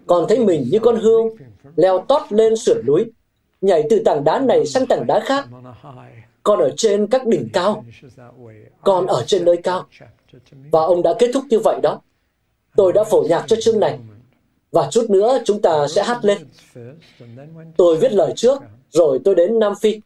con 0.07 0.25
thấy 0.29 0.45
mình 0.45 0.65
như 0.71 0.79
con 0.79 0.95
hươu 0.95 1.37
leo 1.75 2.05
tót 2.07 2.21
lên 2.29 2.55
sườn 2.55 2.77
núi, 2.87 3.05
nhảy 3.61 3.83
từ 3.89 4.01
tảng 4.05 4.23
đá 4.23 4.39
này 4.39 4.65
sang 4.65 4.85
tảng 4.85 5.07
đá 5.07 5.19
khác. 5.19 5.47
Con 6.43 6.59
ở 6.59 6.73
trên 6.77 7.07
các 7.07 7.27
đỉnh 7.27 7.49
cao, 7.53 7.85
con 8.83 9.07
ở 9.07 9.23
trên 9.27 9.45
nơi 9.45 9.57
cao. 9.57 9.85
Và 10.71 10.81
ông 10.81 11.01
đã 11.01 11.13
kết 11.19 11.31
thúc 11.33 11.43
như 11.49 11.59
vậy 11.59 11.79
đó. 11.83 12.01
Tôi 12.75 12.93
đã 12.93 13.03
phổ 13.03 13.23
nhạc 13.29 13.43
cho 13.47 13.55
chương 13.61 13.79
này. 13.79 13.99
Và 14.71 14.87
chút 14.91 15.09
nữa 15.09 15.37
chúng 15.45 15.61
ta 15.61 15.87
sẽ 15.87 16.03
hát 16.03 16.25
lên. 16.25 16.37
Tôi 17.77 17.97
viết 17.97 18.13
lời 18.13 18.33
trước, 18.35 18.61
rồi 18.89 19.19
tôi 19.25 19.35
đến 19.35 19.59
Nam 19.59 19.73
Phi. 19.81 20.01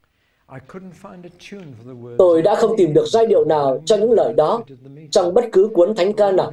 Tôi 2.17 2.41
đã 2.41 2.55
không 2.55 2.77
tìm 2.77 2.93
được 2.93 3.05
giai 3.07 3.25
điệu 3.25 3.45
nào 3.45 3.81
cho 3.85 3.97
những 3.97 4.11
lời 4.11 4.33
đó 4.33 4.63
trong 5.11 5.33
bất 5.33 5.45
cứ 5.51 5.69
cuốn 5.73 5.95
thánh 5.95 6.13
ca 6.13 6.31
nào. 6.31 6.51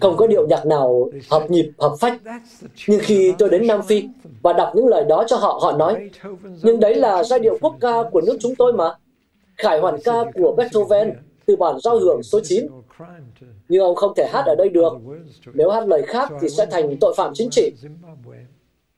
Không 0.00 0.16
có 0.16 0.26
điệu 0.26 0.46
nhạc 0.46 0.66
nào 0.66 1.10
hợp 1.30 1.50
nhịp, 1.50 1.70
hợp 1.78 1.94
phách. 2.00 2.20
Nhưng 2.88 3.00
khi 3.02 3.34
tôi 3.38 3.48
đến 3.48 3.66
Nam 3.66 3.82
Phi 3.82 4.04
và 4.42 4.52
đọc 4.52 4.72
những 4.74 4.86
lời 4.86 5.04
đó 5.04 5.24
cho 5.26 5.36
họ, 5.36 5.58
họ 5.62 5.72
nói, 5.72 6.10
nhưng 6.62 6.80
đấy 6.80 6.94
là 6.94 7.24
giai 7.24 7.38
điệu 7.38 7.58
quốc 7.60 7.76
ca 7.80 8.02
của 8.12 8.20
nước 8.20 8.36
chúng 8.40 8.54
tôi 8.54 8.72
mà. 8.72 8.94
Khải 9.56 9.80
hoàn 9.80 10.00
ca 10.04 10.24
của 10.34 10.54
Beethoven 10.56 11.12
từ 11.50 11.56
bản 11.56 11.80
giao 11.80 11.98
hưởng 11.98 12.22
số 12.22 12.40
9. 12.44 12.66
Nhưng 13.68 13.82
ông 13.82 13.94
không 13.94 14.12
thể 14.16 14.28
hát 14.32 14.42
ở 14.46 14.54
đây 14.54 14.68
được. 14.68 14.92
Nếu 15.54 15.70
hát 15.70 15.88
lời 15.88 16.02
khác 16.06 16.32
thì 16.40 16.48
sẽ 16.48 16.66
thành 16.66 16.96
tội 17.00 17.14
phạm 17.16 17.32
chính 17.34 17.50
trị. 17.50 17.72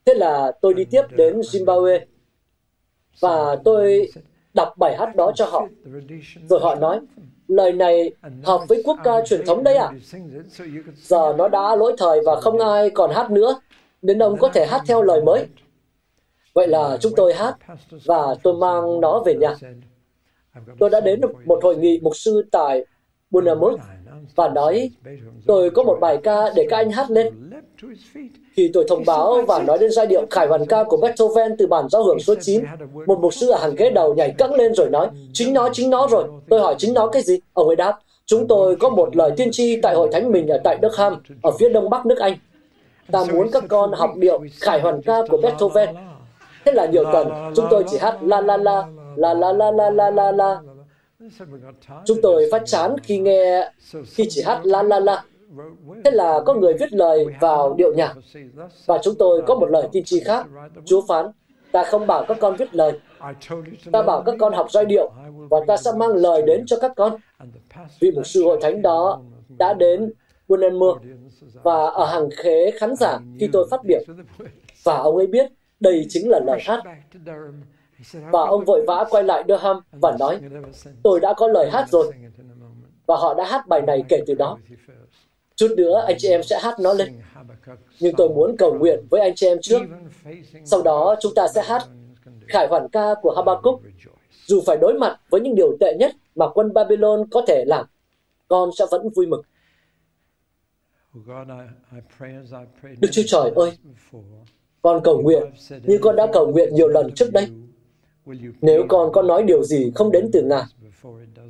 Thế 0.04 0.14
là 0.14 0.52
tôi 0.60 0.74
đi 0.74 0.84
tiếp 0.84 1.02
đến 1.10 1.40
Zimbabwe 1.40 2.00
và 3.20 3.56
tôi 3.64 4.08
đọc 4.54 4.74
bài 4.76 4.96
hát 4.98 5.16
đó 5.16 5.32
cho 5.34 5.44
họ. 5.44 5.66
Rồi 6.48 6.60
họ 6.62 6.74
nói, 6.74 7.00
lời 7.48 7.72
này 7.72 8.12
hợp 8.44 8.60
với 8.68 8.82
quốc 8.84 8.98
ca 9.04 9.12
truyền 9.26 9.46
thống 9.46 9.64
đấy 9.64 9.74
à? 9.74 9.92
Giờ 10.96 11.34
nó 11.38 11.48
đã 11.48 11.76
lỗi 11.76 11.94
thời 11.98 12.20
và 12.26 12.40
không 12.40 12.58
ai 12.58 12.90
còn 12.90 13.10
hát 13.10 13.30
nữa, 13.30 13.60
nên 14.02 14.18
ông 14.18 14.38
có 14.38 14.48
thể 14.48 14.66
hát 14.66 14.82
theo 14.86 15.02
lời 15.02 15.22
mới. 15.22 15.46
Vậy 16.54 16.68
là 16.68 16.96
chúng 17.00 17.12
tôi 17.16 17.34
hát 17.34 17.56
và 18.04 18.34
tôi 18.42 18.54
mang 18.54 19.00
nó 19.00 19.22
về 19.26 19.34
nhà. 19.34 19.54
Tôi 20.78 20.90
đã 20.90 21.00
đến 21.00 21.20
một 21.44 21.58
hội 21.62 21.76
nghị 21.76 22.00
mục 22.02 22.16
sư 22.16 22.44
tại 22.50 22.84
Bournemouth 23.30 23.80
và 24.34 24.48
nói 24.48 24.90
tôi 25.46 25.70
có 25.70 25.82
một 25.82 25.98
bài 26.00 26.18
ca 26.22 26.50
để 26.56 26.66
các 26.70 26.76
anh 26.76 26.90
hát 26.90 27.10
lên. 27.10 27.50
Khi 28.52 28.70
tôi 28.74 28.84
thông 28.88 29.02
báo 29.06 29.42
và 29.48 29.62
nói 29.62 29.78
đến 29.78 29.90
giai 29.90 30.06
điệu 30.06 30.26
khải 30.30 30.46
hoàn 30.46 30.66
ca 30.66 30.84
của 30.84 30.96
Beethoven 30.96 31.56
từ 31.56 31.66
bản 31.66 31.88
giao 31.88 32.04
hưởng 32.04 32.20
số 32.20 32.34
9, 32.40 32.64
một 33.06 33.18
mục 33.20 33.34
sư 33.34 33.50
ở 33.50 33.58
hàng 33.58 33.74
ghế 33.74 33.90
đầu 33.90 34.14
nhảy 34.14 34.34
cẫng 34.38 34.54
lên 34.54 34.74
rồi 34.74 34.90
nói, 34.90 35.08
chính 35.32 35.52
nó, 35.52 35.68
chính 35.72 35.90
nó 35.90 36.08
rồi. 36.10 36.24
Tôi 36.48 36.60
hỏi 36.60 36.74
chính 36.78 36.94
nó 36.94 37.06
cái 37.06 37.22
gì? 37.22 37.40
Ông 37.52 37.66
ấy 37.66 37.76
đáp, 37.76 37.98
chúng 38.26 38.48
tôi 38.48 38.76
có 38.76 38.88
một 38.88 39.16
lời 39.16 39.30
tiên 39.36 39.48
tri 39.52 39.80
tại 39.80 39.94
hội 39.94 40.08
thánh 40.12 40.32
mình 40.32 40.48
ở 40.48 40.60
tại 40.64 40.78
Đức 40.82 40.96
Ham, 40.96 41.22
ở 41.42 41.50
phía 41.50 41.68
đông 41.68 41.90
bắc 41.90 42.06
nước 42.06 42.18
Anh. 42.18 42.36
Ta 43.12 43.24
muốn 43.32 43.48
các 43.52 43.64
con 43.68 43.92
học 43.92 44.10
điệu 44.16 44.40
khải 44.60 44.80
hoàn 44.80 45.02
ca 45.02 45.16
của 45.28 45.36
Beethoven. 45.42 45.94
Thế 46.64 46.72
là 46.72 46.86
nhiều 46.86 47.04
tuần, 47.12 47.28
chúng 47.56 47.66
tôi 47.70 47.84
chỉ 47.90 47.98
hát 47.98 48.18
la 48.22 48.40
la 48.40 48.56
la, 48.56 48.84
la 49.16 49.34
la 49.34 49.52
la 49.52 49.70
la 49.70 49.90
la 49.90 50.10
la 50.10 50.32
la. 50.32 50.60
Chúng 52.04 52.18
tôi 52.22 52.48
phát 52.52 52.62
chán 52.66 52.96
khi 53.02 53.18
nghe, 53.18 53.72
khi 54.06 54.26
chỉ 54.28 54.42
hát 54.42 54.60
la 54.64 54.82
la 54.82 55.00
la. 55.00 55.24
Thế 56.04 56.10
là 56.10 56.40
có 56.46 56.54
người 56.54 56.74
viết 56.74 56.92
lời 56.92 57.26
vào 57.40 57.74
điệu 57.74 57.94
nhạc. 57.94 58.14
Và 58.86 58.98
chúng 59.02 59.14
tôi 59.18 59.42
có 59.46 59.54
một 59.54 59.66
lời 59.66 59.88
tiên 59.92 60.04
tri 60.04 60.20
khác. 60.20 60.46
Chúa 60.84 61.02
phán, 61.08 61.26
ta 61.72 61.84
không 61.84 62.06
bảo 62.06 62.24
các 62.28 62.36
con 62.40 62.56
viết 62.56 62.74
lời. 62.74 62.92
Ta 63.92 64.02
bảo 64.02 64.22
các 64.26 64.34
con 64.38 64.52
học 64.52 64.66
giai 64.70 64.84
điệu 64.84 65.10
và 65.50 65.58
ta 65.66 65.76
sẽ 65.76 65.90
mang 65.96 66.10
lời 66.10 66.42
đến 66.42 66.66
cho 66.66 66.78
các 66.80 66.92
con. 66.96 67.16
Vị 68.00 68.10
mục 68.14 68.26
sư 68.26 68.44
hội 68.44 68.58
thánh 68.62 68.82
đó 68.82 69.20
đã 69.58 69.74
đến 69.74 70.12
Quân 70.48 70.78
Moore 70.78 71.00
và 71.62 71.86
ở 71.86 72.04
hàng 72.04 72.28
khế 72.36 72.70
khán 72.70 72.96
giả 72.96 73.18
khi 73.40 73.48
tôi 73.52 73.66
phát 73.70 73.80
biểu. 73.84 74.00
Và 74.84 74.96
ông 74.96 75.16
ấy 75.16 75.26
biết 75.26 75.52
đây 75.80 76.06
chính 76.08 76.30
là 76.30 76.40
lời 76.46 76.60
hát. 76.62 76.82
Và 78.12 78.40
ông 78.40 78.64
vội 78.64 78.84
vã 78.86 79.04
quay 79.10 79.24
lại 79.24 79.44
Durham 79.48 79.76
và 79.92 80.16
nói, 80.18 80.40
tôi 81.02 81.20
đã 81.20 81.34
có 81.36 81.48
lời 81.48 81.70
hát 81.70 81.88
rồi. 81.88 82.12
Và 83.06 83.16
họ 83.16 83.34
đã 83.34 83.44
hát 83.44 83.66
bài 83.68 83.82
này 83.82 84.04
kể 84.08 84.22
từ 84.26 84.34
đó. 84.34 84.58
Chút 85.56 85.74
nữa 85.76 86.04
anh 86.06 86.16
chị 86.18 86.28
em 86.28 86.42
sẽ 86.42 86.58
hát 86.62 86.74
nó 86.80 86.92
lên. 86.92 87.20
Nhưng 88.00 88.16
tôi 88.16 88.28
muốn 88.28 88.56
cầu 88.56 88.74
nguyện 88.74 89.06
với 89.10 89.20
anh 89.20 89.32
chị 89.34 89.46
em 89.46 89.58
trước. 89.62 89.80
Sau 90.64 90.82
đó 90.82 91.16
chúng 91.20 91.34
ta 91.34 91.48
sẽ 91.54 91.62
hát 91.62 91.82
khải 92.48 92.66
hoàn 92.68 92.88
ca 92.88 93.14
của 93.22 93.32
Habakkuk. 93.36 93.80
Dù 94.46 94.62
phải 94.66 94.76
đối 94.76 94.94
mặt 94.94 95.20
với 95.30 95.40
những 95.40 95.54
điều 95.54 95.76
tệ 95.80 95.96
nhất 95.98 96.12
mà 96.34 96.48
quân 96.54 96.72
Babylon 96.74 97.28
có 97.30 97.42
thể 97.48 97.64
làm, 97.66 97.86
con 98.48 98.70
sẽ 98.78 98.84
vẫn 98.90 99.08
vui 99.08 99.26
mừng. 99.26 99.42
Đức 103.00 103.08
Chúa 103.12 103.22
Trời 103.26 103.50
ơi, 103.56 103.72
con 104.82 105.00
cầu 105.04 105.22
nguyện 105.22 105.42
như 105.84 105.98
con 106.02 106.16
đã 106.16 106.26
cầu 106.32 106.52
nguyện 106.52 106.74
nhiều 106.74 106.88
lần 106.88 107.14
trước 107.14 107.32
đây. 107.32 107.48
Nếu 108.60 108.84
con 108.88 109.12
có 109.12 109.22
nói 109.22 109.42
điều 109.42 109.62
gì 109.62 109.92
không 109.94 110.12
đến 110.12 110.30
từ 110.32 110.42
Ngài, 110.42 110.64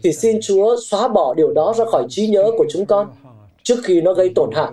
thì 0.02 0.12
xin 0.12 0.38
Chúa 0.42 0.76
xóa 0.80 1.08
bỏ 1.08 1.34
điều 1.34 1.52
đó 1.52 1.74
ra 1.76 1.84
khỏi 1.84 2.06
trí 2.08 2.26
nhớ 2.26 2.50
của 2.56 2.66
chúng 2.70 2.86
con 2.86 3.08
trước 3.62 3.76
khi 3.84 4.00
nó 4.00 4.14
gây 4.14 4.32
tổn 4.34 4.50
hại. 4.52 4.72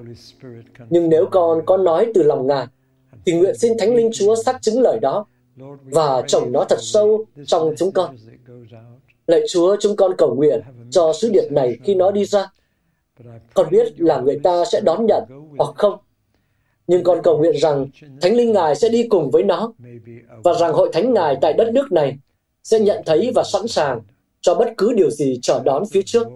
Nhưng 0.89 1.09
nếu 1.09 1.25
con 1.31 1.65
có 1.65 1.77
nói 1.77 2.11
từ 2.13 2.23
lòng 2.23 2.47
Ngài, 2.47 2.67
thì 3.25 3.33
nguyện 3.33 3.57
xin 3.57 3.73
Thánh 3.77 3.95
Linh 3.95 4.09
Chúa 4.13 4.35
xác 4.35 4.61
chứng 4.61 4.81
lời 4.81 4.99
đó 4.99 5.25
và 5.83 6.21
trồng 6.27 6.51
nó 6.51 6.65
thật 6.69 6.79
sâu 6.79 7.25
trong 7.45 7.73
chúng 7.77 7.91
con. 7.91 8.15
Lạy 9.27 9.41
Chúa, 9.49 9.75
chúng 9.79 9.95
con 9.95 10.11
cầu 10.17 10.35
nguyện 10.35 10.61
cho 10.91 11.13
sứ 11.13 11.29
điệp 11.29 11.51
này 11.51 11.77
khi 11.83 11.95
nó 11.95 12.11
đi 12.11 12.25
ra. 12.25 12.51
Con 13.53 13.69
biết 13.71 14.01
là 14.01 14.21
người 14.21 14.39
ta 14.43 14.65
sẽ 14.65 14.81
đón 14.81 15.05
nhận 15.05 15.23
hoặc 15.57 15.73
không. 15.75 15.97
Nhưng 16.89 17.03
con 17.03 17.19
cầu 17.23 17.37
nguyện 17.37 17.57
rằng 17.57 17.87
Thánh 18.21 18.35
Linh 18.35 18.51
Ngài 18.51 18.75
sẽ 18.75 18.89
đi 18.89 19.07
cùng 19.07 19.31
với 19.31 19.43
nó 19.43 19.73
và 20.43 20.53
rằng 20.53 20.73
hội 20.73 20.89
thánh 20.93 21.13
Ngài 21.13 21.35
tại 21.41 21.53
đất 21.53 21.73
nước 21.73 21.91
này 21.91 22.17
sẽ 22.63 22.79
nhận 22.79 23.03
thấy 23.05 23.31
và 23.35 23.43
sẵn 23.43 23.67
sàng 23.67 24.01
cho 24.41 24.55
bất 24.55 24.73
cứ 24.77 24.93
điều 24.93 25.09
gì 25.09 25.39
chờ 25.41 25.61
đón 25.65 25.83
phía 25.91 26.01
trước. 26.05 26.27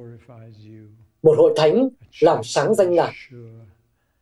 Một 1.24 1.36
hội 1.38 1.54
thánh 1.56 1.90
làm 2.20 2.44
sáng 2.44 2.76
danh 2.76 2.94
Ngài. 2.94 3.12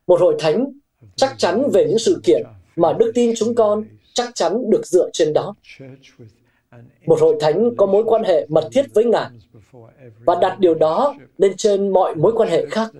Một 0.08 0.22
hội 0.22 0.36
thánh 0.40 0.72
chắc 1.16 1.36
chắn 1.38 1.70
về 1.74 1.86
những 1.90 2.00
sự 2.00 2.22
kiện 2.24 2.44
mà 2.76 2.94
đức 2.94 3.12
tin 3.16 3.34
chúng 3.38 3.56
con 3.56 3.84
chắc 4.14 4.36
chắn 4.36 4.70
được 4.70 4.88
dựa 4.88 5.10
trên 5.14 5.34
đó. 5.34 5.56
Một 7.06 7.22
hội 7.22 7.36
thánh 7.40 7.76
có 7.76 7.86
mối 7.86 8.04
quan 8.04 8.24
hệ 8.24 8.46
mật 8.50 8.70
thiết 8.74 8.86
với 8.94 9.06
Ngài 9.06 9.30
và 10.26 10.36
đặt 10.42 10.60
điều 10.60 10.76
đó 10.76 11.16
lên 11.38 11.54
trên 11.58 11.90
mọi 11.90 12.16
mối 12.16 12.34
quan 12.36 12.50
hệ 12.50 12.66
khác. 12.66 12.92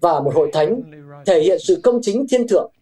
Và 0.00 0.20
một 0.20 0.34
hội 0.34 0.50
thánh 0.52 0.82
thể 1.26 1.42
hiện 1.42 1.58
sự 1.60 1.80
công 1.82 1.98
chính 2.02 2.26
thiên 2.30 2.48
thượng. 2.48 2.72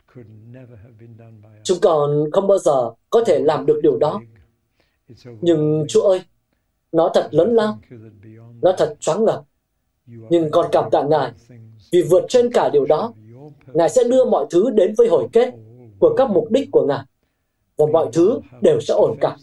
Chúng 1.62 1.78
con 1.82 2.30
không 2.32 2.46
bao 2.46 2.58
giờ 2.58 2.90
có 3.10 3.24
thể 3.26 3.38
làm 3.38 3.66
được 3.66 3.80
điều 3.82 3.98
đó. 3.98 4.20
Nhưng 5.40 5.84
Chúa 5.88 6.02
ơi, 6.02 6.20
nó 6.92 7.10
thật 7.14 7.28
lớn 7.30 7.54
lao, 7.54 7.78
nó 8.62 8.72
thật 8.78 8.96
choáng 9.00 9.24
ngợp. 9.24 9.42
Nhưng 10.06 10.50
con 10.50 10.66
cảm 10.72 10.90
tạ 10.90 11.02
Ngài 11.02 11.32
vì 11.92 12.02
vượt 12.02 12.24
trên 12.28 12.52
cả 12.52 12.70
điều 12.72 12.84
đó, 12.84 13.12
Ngài 13.66 13.88
sẽ 13.88 14.04
đưa 14.04 14.24
mọi 14.24 14.46
thứ 14.50 14.70
đến 14.70 14.94
với 14.96 15.08
hồi 15.08 15.28
kết 15.32 15.54
của 15.98 16.14
các 16.16 16.30
mục 16.30 16.50
đích 16.50 16.68
của 16.72 16.86
Ngài 16.86 17.04
và 17.76 17.86
mọi 17.92 18.08
thứ 18.12 18.40
đều 18.62 18.80
sẽ 18.80 18.94
ổn 18.94 19.16
cả. 19.20 19.36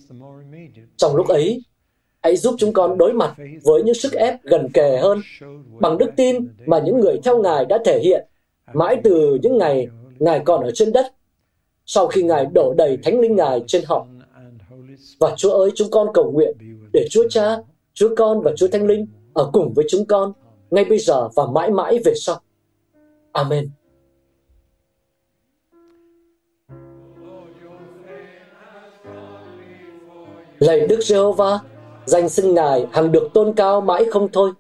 Trong 0.98 1.16
lúc 1.16 1.28
ấy, 1.28 1.64
hãy 2.24 2.38
giúp 2.38 2.56
chúng 2.58 2.74
con 2.74 2.98
đối 2.98 3.14
mặt 3.14 3.36
với 3.64 3.84
những 3.84 3.96
sức 3.96 4.14
ép 4.14 4.44
gần 4.44 4.68
kề 4.74 4.98
hơn 4.98 5.22
bằng 5.80 5.98
đức 5.98 6.10
tin 6.16 6.48
mà 6.66 6.80
những 6.80 7.00
người 7.00 7.20
theo 7.24 7.42
Ngài 7.42 7.66
đã 7.66 7.78
thể 7.86 8.00
hiện 8.00 8.28
mãi 8.74 9.02
từ 9.04 9.38
những 9.42 9.58
ngày 9.58 9.88
Ngài 10.20 10.40
còn 10.40 10.64
ở 10.64 10.72
trên 10.72 10.92
đất 10.92 11.06
sau 11.86 12.08
khi 12.08 12.24
Ngài 12.24 12.46
đổ 12.46 12.74
đầy 12.78 12.98
Thánh 13.04 13.20
Linh 13.20 13.36
Ngài 13.36 13.64
trên 13.68 13.84
họ. 13.86 14.08
Và 15.20 15.36
Chúa 15.38 15.52
ơi, 15.52 15.72
chúng 15.76 15.92
con 15.92 16.08
cầu 16.14 16.32
nguyện 16.32 16.58
để 16.94 17.08
Chúa 17.10 17.24
Cha, 17.30 17.58
Chúa 17.94 18.16
Con 18.16 18.42
và 18.42 18.52
Chúa 18.58 18.68
Thánh 18.68 18.88
Linh 18.88 19.08
ở 19.34 19.50
cùng 19.54 19.74
với 19.74 19.86
chúng 19.90 20.06
con 20.06 20.34
ngay 20.72 20.86
bây 20.86 21.00
giờ 21.00 21.30
và 21.36 21.46
mãi 21.46 21.72
mãi 21.72 22.00
về 22.06 22.14
sau. 22.16 22.40
Amen. 23.32 23.70
Lạy 30.60 30.88
Đức 30.88 31.04
Giê-hô-va, 31.04 31.60
danh 32.06 32.30
xưng 32.30 32.54
Ngài 32.54 32.88
hằng 32.92 33.12
được 33.12 33.30
tôn 33.34 33.54
cao 33.54 33.82
mãi 33.82 34.06
không 34.12 34.28
thôi. 34.34 34.52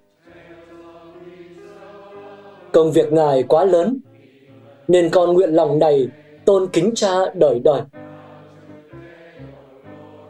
Công 2.72 2.92
việc 2.92 3.14
Ngài 3.14 3.44
quá 3.44 3.66
lớn, 3.66 4.00
nên 4.88 5.10
con 5.10 5.34
nguyện 5.34 5.50
lòng 5.50 5.80
này 5.80 6.08
tôn 6.46 6.68
kính 6.68 6.92
cha 6.96 7.12
đời 7.34 7.60
đời. 7.60 7.82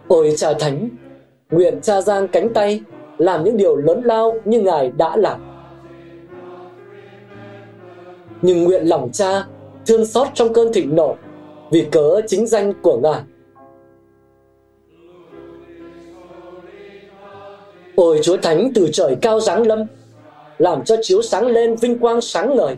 Ôi 0.08 0.34
cha 0.38 0.54
thánh, 0.60 0.90
nguyện 1.52 1.82
cha 1.82 2.02
giang 2.02 2.28
cánh 2.28 2.54
tay 2.54 2.82
làm 3.18 3.44
những 3.44 3.58
điều 3.58 3.76
lớn 3.76 4.02
lao 4.04 4.36
như 4.46 4.62
Ngài 4.62 4.92
đã 4.92 5.18
làm. 5.18 5.42
Nhưng 8.42 8.64
nguyện 8.64 8.88
lòng 8.88 9.10
cha 9.14 9.46
thương 9.86 10.06
xót 10.06 10.28
trong 10.34 10.54
cơn 10.54 10.74
thịnh 10.74 10.96
nộ 10.96 11.16
vì 11.72 11.88
cớ 11.92 12.22
chính 12.28 12.48
danh 12.48 12.74
của 12.82 12.98
Ngài. 12.98 13.22
Ôi 17.96 18.20
Chúa 18.24 18.38
Thánh 18.38 18.72
từ 18.76 18.90
trời 18.94 19.16
cao 19.22 19.40
giáng 19.40 19.68
lâm, 19.68 19.86
làm 20.58 20.84
cho 20.86 20.96
chiếu 21.02 21.22
sáng 21.22 21.48
lên 21.48 21.76
vinh 21.76 22.00
quang 22.00 22.22
sáng 22.22 22.56
ngời. 22.56 22.76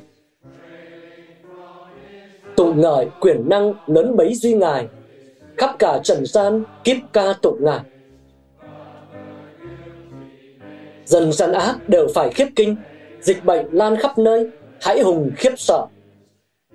Tụng 2.56 2.82
ngợi 2.82 3.08
quyền 3.20 3.50
năng 3.50 3.74
lớn 3.88 4.16
bấy 4.16 4.34
duy 4.34 4.54
ngài, 4.54 4.88
khắp 5.58 5.76
cả 5.80 6.00
trần 6.04 6.26
gian 6.26 6.64
kiếp 6.84 6.98
ca 7.14 7.34
tụng 7.42 7.64
ngài. 7.64 7.80
Dần 11.06 11.32
gian 11.32 11.52
ác 11.52 11.90
đều 11.90 12.08
phải 12.14 12.30
khiếp 12.30 12.48
kinh, 12.56 12.76
dịch 13.22 13.46
bệnh 13.46 13.66
lan 13.72 13.96
khắp 13.98 14.18
nơi, 14.18 14.50
hãi 14.82 15.02
hùng 15.02 15.32
khiếp 15.38 15.54
sợ. 15.58 15.86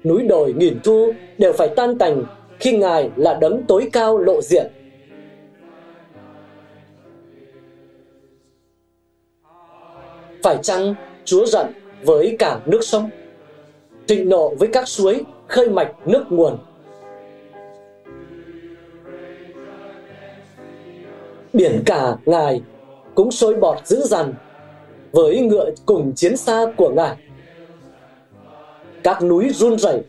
Núi 0.04 0.22
đồi 0.22 0.52
nghìn 0.52 0.78
thu 0.84 1.12
đều 1.38 1.52
phải 1.52 1.68
tan 1.76 1.98
tành 1.98 2.24
khi 2.60 2.76
Ngài 2.76 3.10
là 3.16 3.34
đấng 3.34 3.62
tối 3.68 3.88
cao 3.92 4.18
lộ 4.18 4.42
diện. 4.42 4.66
Phải 10.42 10.58
chăng 10.62 10.94
Chúa 11.24 11.46
giận 11.46 11.66
với 12.02 12.36
cả 12.38 12.60
nước 12.66 12.80
sông? 12.82 13.10
Thịnh 14.08 14.28
nộ 14.28 14.54
với 14.54 14.68
các 14.72 14.88
suối, 14.88 15.24
khơi 15.46 15.70
mạch 15.70 15.92
nước 16.06 16.24
nguồn. 16.30 16.58
Biển 21.52 21.82
cả 21.86 22.16
Ngài 22.26 22.62
cũng 23.14 23.30
sôi 23.30 23.54
bọt 23.54 23.86
dữ 23.86 24.00
dằn 24.00 24.34
với 25.12 25.40
ngựa 25.40 25.70
cùng 25.86 26.12
chiến 26.16 26.36
xa 26.36 26.66
của 26.76 26.90
Ngài. 26.90 27.16
Các 29.02 29.22
núi 29.22 29.50
run 29.54 29.78
rẩy 29.78 30.02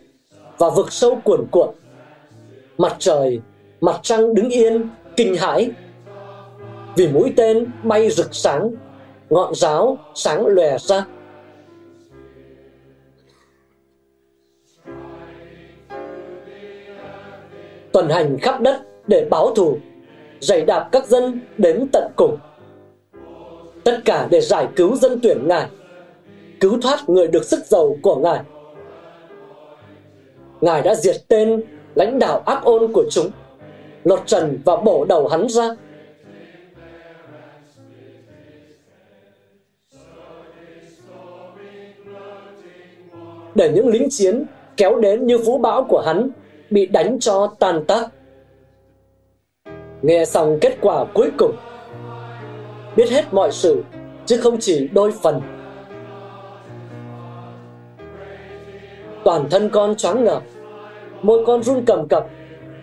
và 0.58 0.70
vực 0.70 0.92
sâu 0.92 1.22
cuồn 1.24 1.48
cuộn. 1.52 1.70
Mặt 2.78 2.96
trời, 3.00 3.40
mặt 3.82 4.00
trăng 4.04 4.36
đứng 4.36 4.50
yên, 4.50 4.90
kinh 5.16 5.36
hãi 5.36 5.72
vì 6.96 7.08
mũi 7.08 7.34
tên 7.36 7.66
bay 7.84 8.10
rực 8.10 8.36
sáng 8.36 8.72
ngọn 9.30 9.56
giáo 9.56 9.98
sáng 10.16 10.46
lòe 10.46 10.78
ra. 10.78 11.06
Tuần 17.92 18.10
hành 18.10 18.38
khắp 18.42 18.62
đất 18.62 18.82
để 19.08 19.28
báo 19.30 19.56
thù 19.56 19.78
giày 20.40 20.62
đạp 20.62 20.90
các 20.92 21.08
dân 21.08 21.40
đến 21.58 21.88
tận 21.94 22.12
cùng. 22.16 22.38
Tất 23.84 24.02
cả 24.06 24.28
để 24.32 24.42
giải 24.42 24.68
cứu 24.76 24.96
dân 24.96 25.20
tuyển 25.24 25.48
ngài, 25.48 25.70
cứu 26.60 26.82
thoát 26.82 27.10
người 27.10 27.28
được 27.28 27.46
sức 27.46 27.66
giàu 27.66 27.96
của 28.02 28.16
ngài. 28.16 28.40
Ngài 30.62 30.82
đã 30.82 30.96
diệt 30.96 31.16
tên 31.28 31.64
lãnh 31.96 32.20
đạo 32.20 32.44
ác 32.46 32.64
ôn 32.64 32.94
của 32.94 33.04
chúng, 33.12 33.32
lột 34.04 34.22
trần 34.26 34.60
và 34.66 34.76
bổ 34.76 35.06
đầu 35.06 35.28
hắn 35.28 35.50
ra. 35.50 35.76
Để 43.60 43.70
những 43.70 43.88
lính 43.88 44.08
chiến 44.10 44.44
kéo 44.78 44.96
đến 44.96 45.28
như 45.28 45.38
vũ 45.38 45.58
bão 45.58 45.84
của 45.84 46.02
hắn 46.06 46.30
bị 46.70 46.86
đánh 46.86 47.20
cho 47.20 47.54
tan 47.60 47.86
tác. 47.86 48.08
Nghe 50.02 50.26
xong 50.26 50.58
kết 50.62 50.78
quả 50.82 51.06
cuối 51.14 51.32
cùng, 51.38 51.56
biết 52.96 53.10
hết 53.10 53.24
mọi 53.32 53.52
sự 53.52 53.84
chứ 54.26 54.38
không 54.38 54.58
chỉ 54.60 54.88
đôi 54.94 55.12
phần. 55.22 55.42
Toàn 59.24 59.50
thân 59.50 59.70
con 59.70 59.96
choáng 59.96 60.24
ngợp, 60.24 60.44
môi 61.22 61.46
con 61.46 61.64
run 61.64 61.86
cầm 61.86 62.08
cập 62.08 62.28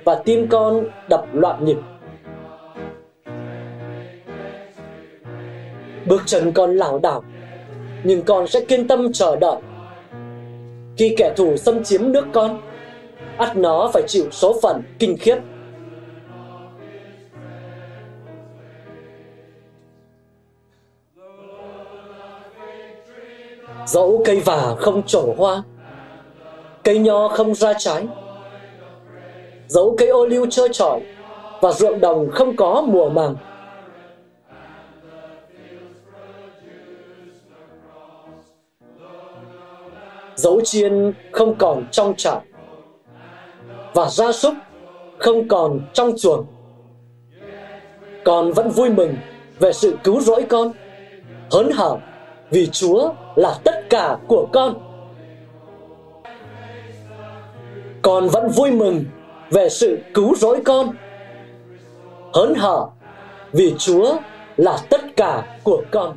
và 0.05 0.15
tim 0.25 0.49
con 0.49 0.85
đập 1.09 1.27
loạn 1.33 1.65
nhịp. 1.65 1.79
Bước 6.07 6.23
chân 6.27 6.53
con 6.53 6.77
lảo 6.77 6.99
đảo, 6.99 7.25
nhưng 8.05 8.23
con 8.23 8.47
sẽ 8.47 8.61
kiên 8.61 8.89
tâm 8.89 9.13
chờ 9.13 9.37
đợi 9.37 9.57
khi 10.97 11.15
kẻ 11.17 11.33
thù 11.37 11.57
xâm 11.57 11.85
chiếm 11.85 12.13
nước 12.13 12.27
con, 12.33 12.61
ắt 13.39 13.57
nó 13.57 13.91
phải 13.93 14.03
chịu 14.07 14.25
số 14.31 14.59
phận 14.63 14.83
kinh 14.99 15.17
khiếp. 15.21 15.37
Dẫu 23.87 24.23
cây 24.25 24.41
vả 24.41 24.75
không 24.79 25.03
trổ 25.03 25.35
hoa, 25.39 25.63
cây 26.85 26.99
nho 26.99 27.29
không 27.29 27.55
ra 27.55 27.73
trái, 27.79 28.07
dẫu 29.67 29.95
cây 29.99 30.09
ô 30.09 30.27
liu 30.27 30.47
trơ 30.47 30.69
trọi 30.69 31.01
và 31.61 31.73
ruộng 31.73 32.01
đồng 32.01 32.31
không 32.31 32.57
có 32.57 32.85
mùa 32.87 33.11
màng, 33.11 33.37
dấu 40.37 40.61
chiên 40.65 41.13
không 41.33 41.55
còn 41.59 41.87
trong 41.91 42.15
trại 42.17 42.41
và 43.95 44.09
gia 44.09 44.33
súc 44.33 44.55
không 45.19 45.49
còn 45.49 45.81
trong 45.93 46.17
chuồng. 46.19 46.47
Con 48.25 48.53
vẫn 48.53 48.69
vui 48.69 48.91
mừng 48.91 49.15
về 49.59 49.73
sự 49.73 49.97
cứu 50.05 50.21
rỗi 50.21 50.47
con, 50.49 50.73
hớn 51.51 51.71
hở 51.71 51.97
vì 52.51 52.67
chúa 52.73 53.13
là 53.37 53.59
tất 53.65 53.91
cả 53.91 54.19
của 54.29 54.49
con. 54.53 54.75
Con 58.03 58.29
vẫn 58.29 58.49
vui 58.49 58.71
mừng 58.71 59.05
về 59.51 59.69
sự 59.69 59.99
cứu 60.15 60.35
rỗi 60.35 60.61
con, 60.65 60.91
hớn 62.35 62.55
hở 62.55 62.87
vì 63.53 63.75
chúa 63.79 64.17
là 64.57 64.79
tất 64.91 65.01
cả 65.17 65.59
của 65.65 65.83
con 65.91 66.17